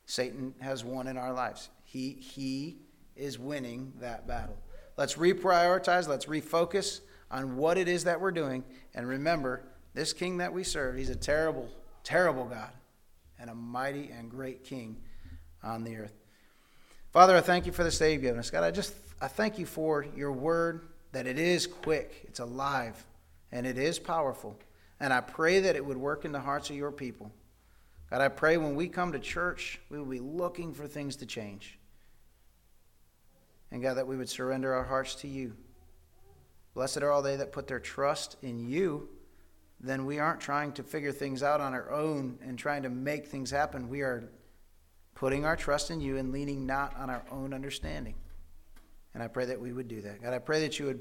Satan 0.07 0.55
has 0.61 0.85
won 0.85 1.07
in 1.07 1.17
our 1.17 1.33
lives. 1.33 1.69
He, 1.85 2.13
he 2.13 2.79
is 3.15 3.39
winning 3.39 3.93
that 4.01 4.27
battle. 4.27 4.57
Let's 5.03 5.17
reprioritize, 5.17 6.07
let's 6.07 6.27
refocus 6.27 7.01
on 7.29 7.57
what 7.57 7.77
it 7.77 7.89
is 7.89 8.05
that 8.05 8.21
we're 8.21 8.31
doing. 8.31 8.63
And 8.95 9.09
remember, 9.09 9.65
this 9.95 10.13
king 10.13 10.37
that 10.37 10.53
we 10.53 10.63
serve, 10.63 10.97
he's 10.97 11.11
a 11.11 11.17
terrible, 11.17 11.69
terrible 12.05 12.45
God 12.45 12.71
and 13.41 13.51
a 13.51 13.55
mighty 13.57 14.13
and 14.17 14.31
great 14.31 14.63
king 14.63 14.97
on 15.61 15.83
the 15.83 15.97
earth. 15.97 16.13
Father, 17.11 17.37
I 17.37 17.41
thank 17.41 17.67
you 17.67 17.73
for 17.73 17.83
this 17.83 17.99
day 17.99 18.13
you've 18.13 18.23
given 18.23 18.39
us. 18.39 18.49
God, 18.49 18.63
I 18.63 18.71
just 18.71 18.95
I 19.21 19.27
thank 19.27 19.59
you 19.59 19.67
for 19.67 20.07
your 20.15 20.31
word, 20.31 20.87
that 21.11 21.27
it 21.27 21.37
is 21.37 21.67
quick, 21.67 22.23
it's 22.29 22.39
alive, 22.39 23.05
and 23.51 23.67
it 23.67 23.79
is 23.79 23.99
powerful. 23.99 24.57
And 25.01 25.13
I 25.13 25.21
pray 25.21 25.59
that 25.59 25.75
it 25.75 25.85
would 25.85 25.97
work 25.97 26.25
in 26.25 26.31
the 26.31 26.39
hearts 26.39 26.71
of 26.71 26.77
your 26.77 26.93
people. 26.93 27.33
God, 28.09 28.21
I 28.21 28.29
pray 28.29 28.57
when 28.57 28.77
we 28.77 28.87
come 28.87 29.11
to 29.11 29.19
church, 29.19 29.81
we 29.89 29.99
will 29.99 30.07
be 30.07 30.21
looking 30.21 30.73
for 30.73 30.87
things 30.87 31.17
to 31.17 31.27
change. 31.27 31.77
And 33.73 33.83
God, 33.83 33.95
that 33.95 34.07
we 34.07 34.19
would 34.19 34.29
surrender 34.29 34.75
our 34.75 34.85
hearts 34.85 35.15
to 35.17 35.29
you. 35.29 35.55
Blessed 36.75 36.99
are 36.99 37.11
all 37.11 37.23
they 37.23 37.37
that 37.37 37.53
put 37.53 37.67
their 37.67 37.81
trust 37.81 38.37
in 38.43 38.61
you. 38.61 39.09
Then 39.81 40.05
we 40.05 40.19
aren't 40.19 40.41
trying 40.41 40.73
to 40.73 40.83
figure 40.83 41.11
things 41.11 41.43
out 41.43 41.61
on 41.61 41.73
our 41.73 41.91
own 41.91 42.39
and 42.47 42.59
trying 42.59 42.83
to 42.83 42.91
make 42.91 43.27
things 43.27 43.51
happen. 43.51 43.89
We 43.89 44.03
are 44.03 44.31
putting 45.15 45.47
our 45.47 45.57
trust 45.57 45.91
in 45.91 46.03
you 46.03 46.19
and 46.19 46.33
leaning 46.33 46.67
not 46.67 46.95
on 46.99 47.09
our 47.09 47.25
own 47.31 47.55
understanding. 47.55 48.15
And 49.15 49.23
I 49.23 49.29
pray 49.29 49.47
that 49.47 49.61
we 49.61 49.73
would 49.73 49.89
do 49.89 50.03
that. 50.03 50.23
God, 50.23 50.35
I 50.35 50.39
pray 50.39 50.61
that 50.61 50.79
you 50.79 50.87
would 50.87 51.01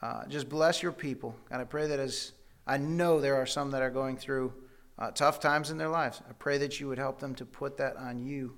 uh, 0.00 0.26
just 0.26 0.48
bless 0.48 0.82
your 0.82 0.92
people. 0.92 1.34
God, 1.50 1.60
I 1.60 1.64
pray 1.64 1.88
that 1.88 1.98
as 1.98 2.32
I 2.64 2.78
know 2.78 3.20
there 3.20 3.36
are 3.36 3.46
some 3.46 3.72
that 3.72 3.82
are 3.82 3.90
going 3.90 4.16
through 4.16 4.52
uh, 4.98 5.10
tough 5.10 5.40
times 5.40 5.70
in 5.70 5.78
their 5.78 5.88
lives, 5.88 6.22
I 6.28 6.32
pray 6.32 6.58
that 6.58 6.78
you 6.78 6.86
would 6.88 6.98
help 6.98 7.18
them 7.18 7.34
to 7.36 7.44
put 7.44 7.76
that 7.78 7.96
on 7.96 8.24
you. 8.24 8.56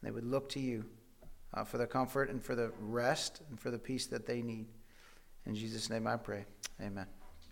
And 0.00 0.08
They 0.08 0.10
would 0.10 0.24
look 0.24 0.50
to 0.50 0.60
you 0.60 0.84
uh, 1.54 1.64
for 1.64 1.78
the 1.78 1.86
comfort 1.86 2.30
and 2.30 2.42
for 2.42 2.54
the 2.54 2.72
rest 2.80 3.42
and 3.48 3.58
for 3.60 3.70
the 3.70 3.78
peace 3.78 4.06
that 4.06 4.26
they 4.26 4.42
need. 4.42 4.66
In 5.46 5.54
Jesus' 5.54 5.90
name 5.90 6.06
I 6.06 6.16
pray. 6.16 6.44
Amen. 6.80 7.06